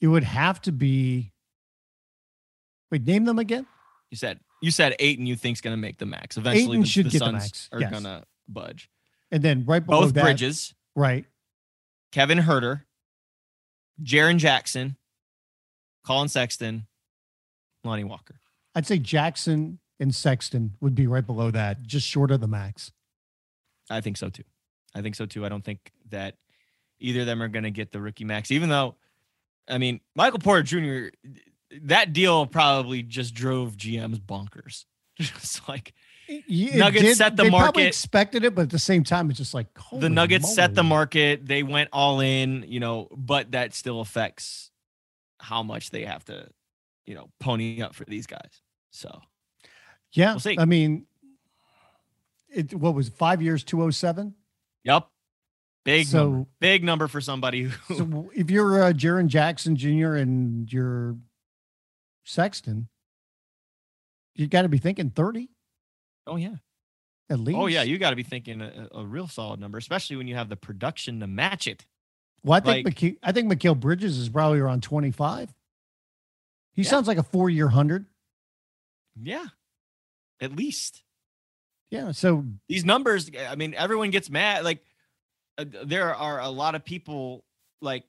It 0.01 0.09
would 0.09 0.25
have 0.25 0.61
to 0.63 0.73
be. 0.73 1.33
Wait, 2.91 3.05
name 3.05 3.25
them 3.25 3.39
again. 3.39 3.67
you 4.11 4.17
said 4.17 4.41
you 4.63 4.71
said 4.71 4.95
eight, 4.99 5.19
and 5.19 5.29
you 5.29 5.37
think's 5.37 5.61
going 5.61 5.77
to 5.77 5.81
make 5.81 5.99
the 5.99 6.07
max. 6.07 6.37
Eventually, 6.37 6.73
Ayton 6.73 6.81
the, 6.83 6.87
should 6.87 7.07
the 7.07 7.11
get 7.11 7.19
the 7.21 7.33
max, 7.33 7.69
are 7.73 7.81
yes. 7.81 7.91
going 7.91 8.05
to 8.05 8.23
budge. 8.49 8.91
And 9.31 9.43
then 9.43 9.65
right 9.67 9.85
below 9.85 10.03
Both 10.03 10.15
that, 10.15 10.23
Bridges, 10.23 10.75
Right. 10.95 11.27
Kevin 12.13 12.39
Huerter, 12.39 12.83
Jaren 14.03 14.39
Jackson, 14.39 14.97
Collin 16.05 16.29
Sexton, 16.29 16.87
Lonnie 17.85 18.05
Walker. 18.05 18.41
I'd 18.75 18.87
say 18.87 18.99
Jackson 18.99 19.79
and 20.01 20.15
Sexton 20.15 20.75
would 20.81 20.95
be 20.95 21.07
right 21.07 21.27
below 21.27 21.51
that, 21.51 21.83
just 21.83 22.07
short 22.07 22.31
of 22.31 22.41
the 22.41 22.47
max. 22.47 22.93
I 23.91 24.01
think 24.01 24.17
so 24.17 24.31
too. 24.31 24.45
I 24.95 25.03
think 25.03 25.15
so 25.15 25.27
too. 25.27 25.45
I 25.45 25.49
don't 25.49 25.65
think 25.65 25.93
that 26.11 26.37
either 26.99 27.21
of 27.21 27.27
them 27.27 27.43
are 27.43 27.49
going 27.49 27.65
to 27.65 27.71
get 27.71 27.93
the 27.93 28.01
rookie 28.01 28.25
max, 28.25 28.51
even 28.51 28.69
though, 28.69 28.95
I 29.69 29.79
mean, 29.79 30.01
Michael 30.15 30.39
Porter 30.39 30.63
Jr. 30.63 31.17
That 31.83 32.13
deal 32.13 32.47
probably 32.47 33.03
just 33.03 33.35
drove 33.35 33.77
GM's 33.77 34.21
bonkers. 34.21 34.85
Just 35.19 35.67
like 35.67 35.95
Nuggets 36.29 37.17
set 37.17 37.37
the 37.37 37.45
they 37.45 37.49
probably 37.51 37.85
market. 37.85 37.87
expected 37.87 38.45
it, 38.45 38.55
but 38.55 38.63
at 38.63 38.71
the 38.71 38.79
same 38.79 39.03
time, 39.05 39.31
it's 39.31 39.39
just 39.39 39.55
like 39.55 39.69
the 39.93 40.11
Nuggets 40.11 40.55
set 40.55 40.75
the 40.75 40.83
market. 40.83 41.47
They 41.47 41.63
went 41.63 41.89
all 41.93 42.21
in, 42.21 42.65
you 42.69 42.81
know, 42.81 43.09
but 43.17 43.53
that 43.53 43.75
still 43.75 44.01
affects 44.01 44.71
how 45.39 45.63
much 45.63 45.91
they 45.91 46.05
have 46.05 46.25
to, 46.27 46.49
you 47.07 47.15
know, 47.15 47.31
pony 47.41 47.81
up 47.81 47.95
for 47.95 48.05
these 48.05 48.27
guys. 48.27 48.61
So 48.91 49.21
Yeah, 50.13 50.37
We'll. 50.45 50.61
I 50.61 50.65
mean, 50.65 51.07
it 52.51 52.75
what 52.75 52.95
was 52.95 53.09
five 53.09 53.41
years, 53.41 53.65
two 53.65 53.83
oh 53.83 53.91
seven. 53.91 54.35
Yep. 54.85 55.07
Big 55.87 56.07
So- 56.07 56.31
number. 56.31 56.49
Big 56.61 56.85
number 56.85 57.09
for 57.09 57.21
somebody 57.23 57.63
who 57.63 57.95
So 57.95 58.31
if 58.35 58.51
you're 58.51 58.83
uh, 58.83 58.93
Jaren 58.93 59.29
Jackson 59.29 59.77
Jr. 59.77 60.15
and 60.17 60.71
you're 60.73 61.17
Sexton, 62.25 62.89
you 64.35 64.47
got 64.49 64.63
to 64.63 64.69
be 64.69 64.79
thinking 64.79 65.11
30. 65.11 65.49
Oh, 66.27 66.37
yeah. 66.37 66.57
at 67.31 67.39
least. 67.39 67.57
Oh 67.59 67.67
yeah, 67.67 67.83
you 67.83 67.99
got 67.99 68.11
to 68.11 68.17
be 68.17 68.23
thinking 68.25 68.61
a, 68.61 68.89
a 68.93 69.05
real 69.07 69.29
solid 69.29 69.61
number, 69.61 69.79
especially 69.79 70.17
when 70.17 70.27
you 70.29 70.35
have 70.35 70.49
the 70.49 70.57
production 70.57 71.21
to 71.21 71.27
match 71.27 71.67
it. 71.69 71.87
Well, 72.43 72.57
I 72.59 72.61
think 72.61 72.85
like- 72.87 72.95
McKe- 72.97 73.19
I 73.23 73.33
think 73.33 73.51
Mikal 73.53 73.79
Bridges 73.79 74.19
is 74.19 74.29
probably 74.29 74.59
around 74.59 74.83
twenty 74.83 75.11
five. 75.13 75.53
He 76.75 76.83
Yeah. 76.83 76.91
sounds 76.91 77.07
like 77.09 77.19
a 77.19 77.23
four 77.23 77.49
year 77.49 77.69
hundred. 77.69 78.07
Yeah. 79.21 79.47
At 80.41 80.55
least. 80.55 81.03
Yeah. 81.91 82.11
So 82.13 82.45
These 82.69 82.85
numbers, 82.85 83.31
I 83.49 83.55
mean, 83.57 83.73
everyone 83.75 84.11
gets 84.11 84.29
mad 84.29 84.65
like 84.65 84.85
uh, 85.59 85.65
there 85.85 86.15
are 86.15 86.41
a 86.41 86.49
lot 86.49 86.75
of 86.75 86.85
people 86.85 87.45
like 87.81 88.05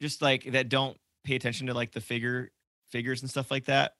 just 0.00 0.22
like 0.22 0.52
that 0.52 0.68
don't 0.68 0.96
pay 1.24 1.34
attention 1.34 1.66
to 1.66 1.74
like 1.74 1.92
the 1.92 2.00
figure 2.00 2.50
figures 2.90 3.20
and 3.22 3.30
stuff 3.30 3.50
like 3.50 3.66
that. 3.66 3.94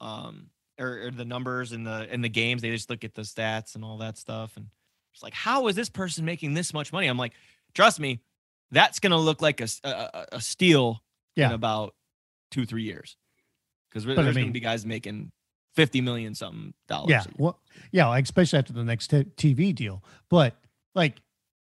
Um 0.00 0.50
or, 0.80 1.06
or 1.06 1.10
the 1.10 1.24
numbers 1.24 1.72
and 1.72 1.86
the 1.86 2.12
in 2.12 2.20
the 2.20 2.28
games, 2.28 2.62
they 2.62 2.70
just 2.70 2.88
look 2.88 3.02
at 3.02 3.14
the 3.14 3.22
stats 3.22 3.74
and 3.74 3.84
all 3.84 3.98
that 3.98 4.16
stuff 4.16 4.56
and 4.56 4.66
it's 5.12 5.22
like 5.22 5.34
how 5.34 5.66
is 5.68 5.74
this 5.74 5.88
person 5.88 6.24
making 6.24 6.54
this 6.54 6.72
much 6.72 6.92
money? 6.92 7.08
I'm 7.08 7.18
like, 7.18 7.32
trust 7.74 7.98
me, 7.98 8.20
that's 8.70 9.00
to 9.00 9.16
look 9.16 9.42
like 9.42 9.60
a 9.60 9.68
a 10.32 10.40
steal 10.40 11.02
in 11.48 11.54
about 11.54 11.94
2 12.52 12.66
3 12.66 12.82
years. 12.82 13.16
Cuz 13.90 14.04
there's 14.04 14.18
I 14.18 14.22
going 14.32 14.46
to 14.46 14.52
be 14.52 14.60
guys 14.60 14.86
making 14.86 15.32
50 15.74 16.00
million 16.00 16.34
something 16.34 16.74
dollars. 16.88 17.10
yeah, 17.10 17.24
well, 17.36 17.60
yeah, 17.92 18.16
especially 18.16 18.58
after 18.58 18.72
the 18.72 18.84
next 18.84 19.08
t- 19.08 19.24
TV 19.36 19.74
deal. 19.74 20.02
But 20.28 20.56
like, 20.94 21.16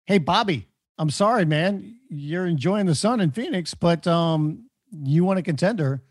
hey, 0.05 0.17
Bobby, 0.17 0.67
I'm 0.97 1.09
sorry, 1.09 1.45
man. 1.45 1.95
You're 2.09 2.45
enjoying 2.47 2.85
the 2.85 2.95
sun 2.95 3.21
in 3.21 3.31
Phoenix, 3.31 3.73
but 3.73 4.05
um, 4.07 4.65
you 4.91 5.23
want 5.23 5.39
a 5.39 5.41
contender? 5.43 6.03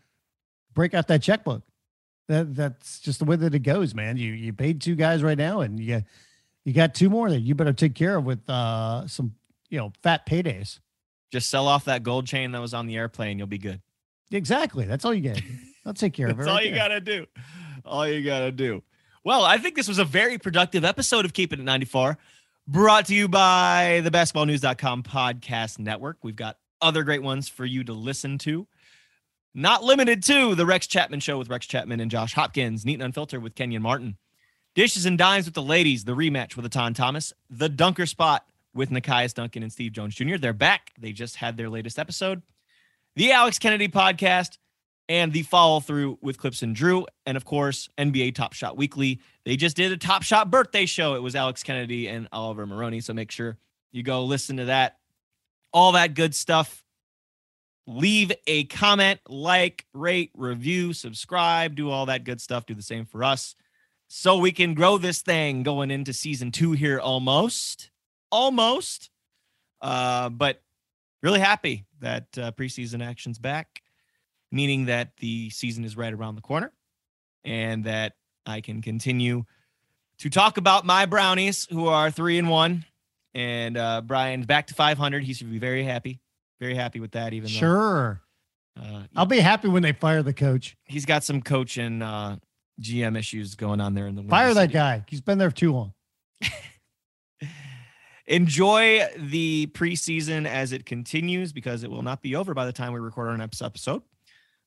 Break 0.73 0.93
out 0.93 1.07
that 1.07 1.21
checkbook. 1.21 1.63
That 2.27 2.55
that's 2.55 2.99
just 2.99 3.19
the 3.19 3.25
way 3.25 3.35
that 3.35 3.53
it 3.55 3.59
goes, 3.59 3.93
man. 3.95 4.15
You 4.17 4.33
you 4.33 4.53
paid 4.53 4.81
two 4.81 4.95
guys 4.95 5.23
right 5.23 5.37
now, 5.37 5.61
and 5.61 5.79
you 5.79 6.03
you 6.63 6.73
got 6.73 6.93
two 6.93 7.09
more 7.09 7.29
that 7.29 7.39
you 7.39 7.55
better 7.55 7.73
take 7.73 7.95
care 7.95 8.17
of 8.17 8.23
with 8.23 8.47
uh 8.49 9.07
some 9.07 9.33
you 9.69 9.77
know 9.79 9.91
fat 10.03 10.25
paydays. 10.27 10.79
Just 11.31 11.49
sell 11.49 11.67
off 11.67 11.85
that 11.85 12.03
gold 12.03 12.27
chain 12.27 12.51
that 12.51 12.61
was 12.61 12.73
on 12.73 12.85
the 12.85 12.97
airplane. 12.97 13.37
You'll 13.39 13.47
be 13.47 13.57
good. 13.57 13.81
Exactly. 14.31 14.85
That's 14.85 15.05
all 15.05 15.13
you 15.13 15.21
get. 15.21 15.41
I'll 15.85 15.93
take 15.93 16.13
care 16.13 16.27
of 16.29 16.33
it. 16.39 16.43
That's 16.43 16.49
all 16.49 16.61
you 16.61 16.69
there. 16.71 16.79
gotta 16.79 17.01
do. 17.01 17.25
All 17.83 18.07
you 18.07 18.23
gotta 18.23 18.51
do. 18.51 18.83
Well, 19.23 19.43
I 19.43 19.57
think 19.57 19.75
this 19.75 19.87
was 19.87 19.99
a 19.99 20.05
very 20.05 20.37
productive 20.37 20.85
episode 20.85 21.25
of 21.25 21.33
Keep 21.33 21.53
It 21.53 21.59
94, 21.59 22.17
brought 22.69 23.07
to 23.07 23.15
you 23.15 23.27
by 23.27 23.99
the 24.03 24.11
basketballnews.com 24.11 25.01
podcast 25.01 25.79
network. 25.79 26.17
We've 26.21 26.35
got 26.35 26.57
other 26.79 27.03
great 27.03 27.23
ones 27.23 27.49
for 27.49 27.65
you 27.65 27.83
to 27.85 27.93
listen 27.93 28.37
to. 28.39 28.67
Not 29.55 29.83
limited 29.83 30.21
to 30.25 30.53
the 30.53 30.67
Rex 30.67 30.85
Chapman 30.85 31.19
show 31.19 31.39
with 31.39 31.49
Rex 31.49 31.65
Chapman 31.65 31.99
and 31.99 32.11
Josh 32.11 32.35
Hopkins, 32.35 32.85
Neat 32.85 32.93
and 32.93 33.03
Unfiltered 33.03 33.41
with 33.41 33.55
Kenyon 33.55 33.81
Martin, 33.81 34.17
Dishes 34.75 35.07
and 35.07 35.17
Dimes 35.17 35.45
with 35.45 35.55
the 35.55 35.63
ladies, 35.63 36.03
the 36.03 36.15
rematch 36.15 36.55
with 36.55 36.71
Etan 36.71 36.93
Thomas, 36.93 37.33
the 37.49 37.69
Dunker 37.69 38.05
Spot 38.05 38.45
with 38.75 38.91
Nekias 38.91 39.33
Duncan 39.33 39.63
and 39.63 39.71
Steve 39.71 39.93
Jones 39.93 40.13
Jr. 40.13 40.37
They're 40.37 40.53
back. 40.53 40.91
They 40.99 41.11
just 41.11 41.37
had 41.37 41.57
their 41.57 41.69
latest 41.69 41.97
episode. 41.97 42.43
The 43.15 43.31
Alex 43.31 43.57
Kennedy 43.57 43.87
podcast 43.87 44.59
and 45.07 45.33
the 45.33 45.41
follow 45.41 45.79
through 45.79 46.19
with 46.21 46.37
Clips 46.37 46.61
and 46.61 46.75
Drew, 46.75 47.07
and 47.25 47.35
of 47.35 47.45
course, 47.45 47.89
NBA 47.97 48.35
Top 48.35 48.53
Shot 48.53 48.77
Weekly. 48.77 49.19
They 49.49 49.57
just 49.57 49.75
did 49.75 49.91
a 49.91 49.97
Top 49.97 50.21
Shot 50.21 50.51
birthday 50.51 50.85
show. 50.85 51.15
It 51.15 51.23
was 51.23 51.35
Alex 51.35 51.63
Kennedy 51.63 52.07
and 52.07 52.27
Oliver 52.31 52.67
Maroney. 52.67 53.01
So 53.01 53.15
make 53.15 53.31
sure 53.31 53.57
you 53.91 54.03
go 54.03 54.23
listen 54.23 54.57
to 54.57 54.65
that. 54.65 54.97
All 55.73 55.93
that 55.93 56.13
good 56.13 56.35
stuff. 56.35 56.83
Leave 57.87 58.31
a 58.45 58.65
comment, 58.65 59.19
like, 59.27 59.87
rate, 59.91 60.29
review, 60.35 60.93
subscribe, 60.93 61.73
do 61.73 61.89
all 61.89 62.05
that 62.05 62.25
good 62.25 62.39
stuff. 62.39 62.67
Do 62.67 62.75
the 62.75 62.83
same 62.83 63.05
for 63.05 63.23
us 63.23 63.55
so 64.07 64.37
we 64.37 64.51
can 64.51 64.75
grow 64.75 64.99
this 64.99 65.23
thing 65.23 65.63
going 65.63 65.89
into 65.89 66.13
season 66.13 66.51
two 66.51 66.73
here 66.73 66.99
almost. 66.99 67.89
Almost. 68.31 69.09
Uh, 69.81 70.29
but 70.29 70.61
really 71.23 71.39
happy 71.39 71.87
that 72.01 72.27
uh, 72.37 72.51
preseason 72.51 73.03
action's 73.03 73.39
back 73.39 73.81
meaning 74.51 74.85
that 74.85 75.17
the 75.17 75.49
season 75.49 75.83
is 75.85 75.97
right 75.97 76.13
around 76.13 76.35
the 76.35 76.41
corner 76.41 76.71
and 77.43 77.83
that 77.85 78.13
I 78.49 78.61
can 78.61 78.81
continue 78.81 79.43
to 80.19 80.29
talk 80.29 80.57
about 80.57 80.85
my 80.85 81.05
brownies 81.05 81.67
who 81.71 81.87
are 81.87 82.11
three 82.11 82.37
and 82.37 82.49
one. 82.49 82.85
And 83.35 83.77
uh, 83.77 84.01
Brian's 84.01 84.45
back 84.47 84.67
to 84.67 84.73
500. 84.73 85.23
He 85.23 85.33
should 85.33 85.51
be 85.51 85.59
very 85.59 85.83
happy, 85.83 86.19
very 86.59 86.75
happy 86.75 86.99
with 86.99 87.11
that. 87.11 87.31
Even 87.33 87.47
Sure. 87.47 88.21
though 88.75 88.81
uh, 88.81 89.03
I'll 89.15 89.25
be 89.25 89.39
happy 89.39 89.67
when 89.67 89.83
they 89.83 89.93
fire 89.93 90.23
the 90.23 90.33
coach. 90.33 90.75
he's 90.85 91.05
got 91.05 91.23
some 91.23 91.41
coach 91.41 91.77
and 91.77 92.01
uh, 92.01 92.37
GM 92.81 93.17
issues 93.17 93.55
going 93.55 93.79
on 93.81 93.93
there 93.93 94.07
in 94.07 94.15
the 94.15 94.23
Fire 94.23 94.53
that 94.53 94.61
City. 94.63 94.73
guy. 94.73 95.05
He's 95.07 95.21
been 95.21 95.37
there 95.37 95.51
too 95.51 95.73
long. 95.73 95.93
Enjoy 98.27 99.07
the 99.17 99.67
preseason 99.73 100.45
as 100.47 100.71
it 100.71 100.85
continues 100.85 101.51
because 101.51 101.83
it 101.83 101.89
will 101.89 102.03
not 102.03 102.21
be 102.21 102.35
over 102.35 102.53
by 102.53 102.65
the 102.65 102.71
time 102.73 102.93
we 102.93 102.99
record 102.99 103.27
our 103.27 103.37
next 103.37 103.61
episode. 103.61 104.03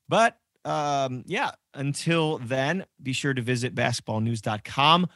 But 0.09 0.37
um, 0.65 1.25
yeah, 1.27 1.53
until 1.75 2.39
then, 2.39 2.85
be 3.03 3.13
sure 3.13 3.35
to 3.35 3.43
visit 3.43 3.75
basketballnews.com. 3.75 5.07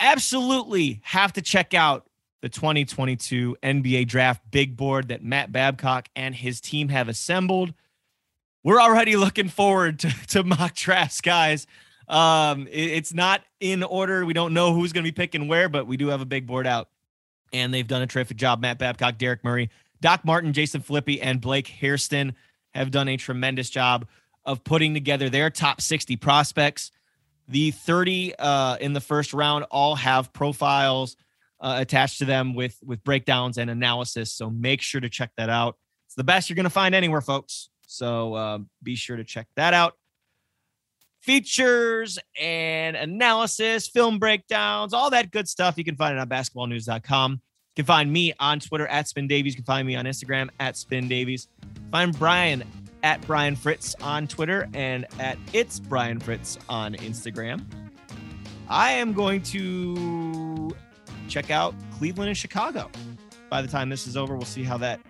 Absolutely 0.00 1.00
have 1.04 1.32
to 1.34 1.42
check 1.42 1.72
out 1.74 2.06
the 2.42 2.48
2022 2.48 3.56
NBA 3.62 4.06
draft 4.08 4.42
big 4.50 4.76
board 4.76 5.08
that 5.08 5.22
Matt 5.22 5.50
Babcock 5.52 6.08
and 6.14 6.34
his 6.34 6.60
team 6.60 6.88
have 6.88 7.08
assembled. 7.08 7.72
We're 8.62 8.80
already 8.80 9.16
looking 9.16 9.48
forward 9.48 10.00
to, 10.00 10.10
to 10.28 10.42
mock 10.44 10.74
drafts, 10.74 11.20
guys. 11.20 11.66
Um, 12.08 12.66
it- 12.66 12.90
it's 12.90 13.14
not 13.14 13.42
in 13.60 13.82
order. 13.82 14.26
We 14.26 14.34
don't 14.34 14.52
know 14.52 14.74
who's 14.74 14.92
going 14.92 15.04
to 15.04 15.08
be 15.10 15.14
picking 15.14 15.48
where, 15.48 15.68
but 15.68 15.86
we 15.86 15.96
do 15.96 16.08
have 16.08 16.20
a 16.20 16.26
big 16.26 16.46
board 16.46 16.66
out 16.66 16.88
and 17.52 17.72
they've 17.72 17.86
done 17.86 18.02
a 18.02 18.06
terrific 18.06 18.36
job. 18.36 18.60
Matt 18.60 18.78
Babcock, 18.78 19.16
Derek 19.16 19.44
Murray, 19.44 19.70
Doc 20.00 20.24
Martin, 20.24 20.52
Jason 20.52 20.82
Filippi, 20.82 21.18
and 21.22 21.40
Blake 21.40 21.68
Hairston 21.68 22.34
have 22.74 22.90
done 22.90 23.08
a 23.08 23.16
tremendous 23.16 23.70
job. 23.70 24.06
Of 24.44 24.64
putting 24.64 24.94
together 24.94 25.28
their 25.28 25.50
top 25.50 25.80
60 25.80 26.16
prospects. 26.16 26.90
The 27.48 27.70
30 27.72 28.34
uh, 28.38 28.76
in 28.80 28.92
the 28.92 29.00
first 29.00 29.34
round 29.34 29.64
all 29.70 29.94
have 29.96 30.32
profiles 30.32 31.16
uh, 31.60 31.76
attached 31.78 32.18
to 32.18 32.24
them 32.24 32.54
with 32.54 32.78
with 32.84 33.02
breakdowns 33.04 33.58
and 33.58 33.70
analysis. 33.70 34.32
So 34.32 34.50
make 34.50 34.82
sure 34.82 35.00
to 35.00 35.08
check 35.08 35.30
that 35.36 35.50
out. 35.50 35.76
It's 36.06 36.14
the 36.14 36.24
best 36.24 36.48
you're 36.48 36.56
going 36.56 36.64
to 36.64 36.70
find 36.70 36.94
anywhere, 36.94 37.20
folks. 37.20 37.70
So 37.86 38.34
uh, 38.34 38.58
be 38.82 38.96
sure 38.96 39.16
to 39.16 39.24
check 39.24 39.46
that 39.56 39.74
out. 39.74 39.94
Features 41.22 42.18
and 42.38 42.96
analysis, 42.96 43.88
film 43.88 44.18
breakdowns, 44.18 44.92
all 44.92 45.10
that 45.10 45.30
good 45.30 45.48
stuff. 45.48 45.78
You 45.78 45.84
can 45.84 45.96
find 45.96 46.16
it 46.16 46.20
on 46.20 46.28
basketballnews.com. 46.28 47.32
You 47.32 47.38
can 47.76 47.86
find 47.86 48.12
me 48.12 48.34
on 48.38 48.60
Twitter 48.60 48.86
at 48.86 49.08
Spin 49.08 49.26
Davies. 49.26 49.54
You 49.54 49.56
can 49.56 49.64
find 49.64 49.86
me 49.86 49.96
on 49.96 50.04
Instagram 50.04 50.50
at 50.60 50.76
Spin 50.76 51.08
Davies. 51.08 51.48
Find 51.90 52.16
Brian 52.18 52.62
at 53.04 53.24
Brian 53.26 53.54
Fritz 53.54 53.94
on 54.00 54.26
Twitter 54.26 54.66
and 54.72 55.06
at 55.20 55.38
It's 55.52 55.78
Brian 55.78 56.18
Fritz 56.18 56.58
on 56.70 56.94
Instagram. 56.94 57.62
I 58.68 58.92
am 58.92 59.12
going 59.12 59.42
to 59.42 60.74
check 61.28 61.50
out 61.50 61.74
Cleveland 61.98 62.28
and 62.28 62.36
Chicago. 62.36 62.90
By 63.50 63.60
the 63.60 63.68
time 63.68 63.90
this 63.90 64.06
is 64.06 64.16
over, 64.16 64.34
we'll 64.34 64.46
see 64.46 64.64
how 64.64 64.78
that 64.78 65.00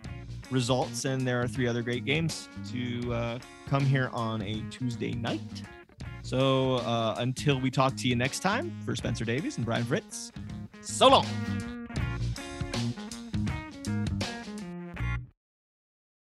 results. 0.50 1.04
And 1.04 1.26
there 1.26 1.40
are 1.40 1.46
three 1.46 1.68
other 1.68 1.82
great 1.82 2.04
games 2.04 2.48
to 2.72 3.14
uh, 3.14 3.38
come 3.68 3.86
here 3.86 4.10
on 4.12 4.42
a 4.42 4.60
Tuesday 4.70 5.12
night. 5.12 5.62
So 6.22 6.76
uh, 6.78 7.14
until 7.18 7.60
we 7.60 7.70
talk 7.70 7.94
to 7.96 8.08
you 8.08 8.16
next 8.16 8.40
time, 8.40 8.76
for 8.84 8.96
Spencer 8.96 9.24
Davies 9.24 9.56
and 9.56 9.64
Brian 9.64 9.84
Fritz, 9.84 10.32
so 10.80 11.08
long. 11.08 11.73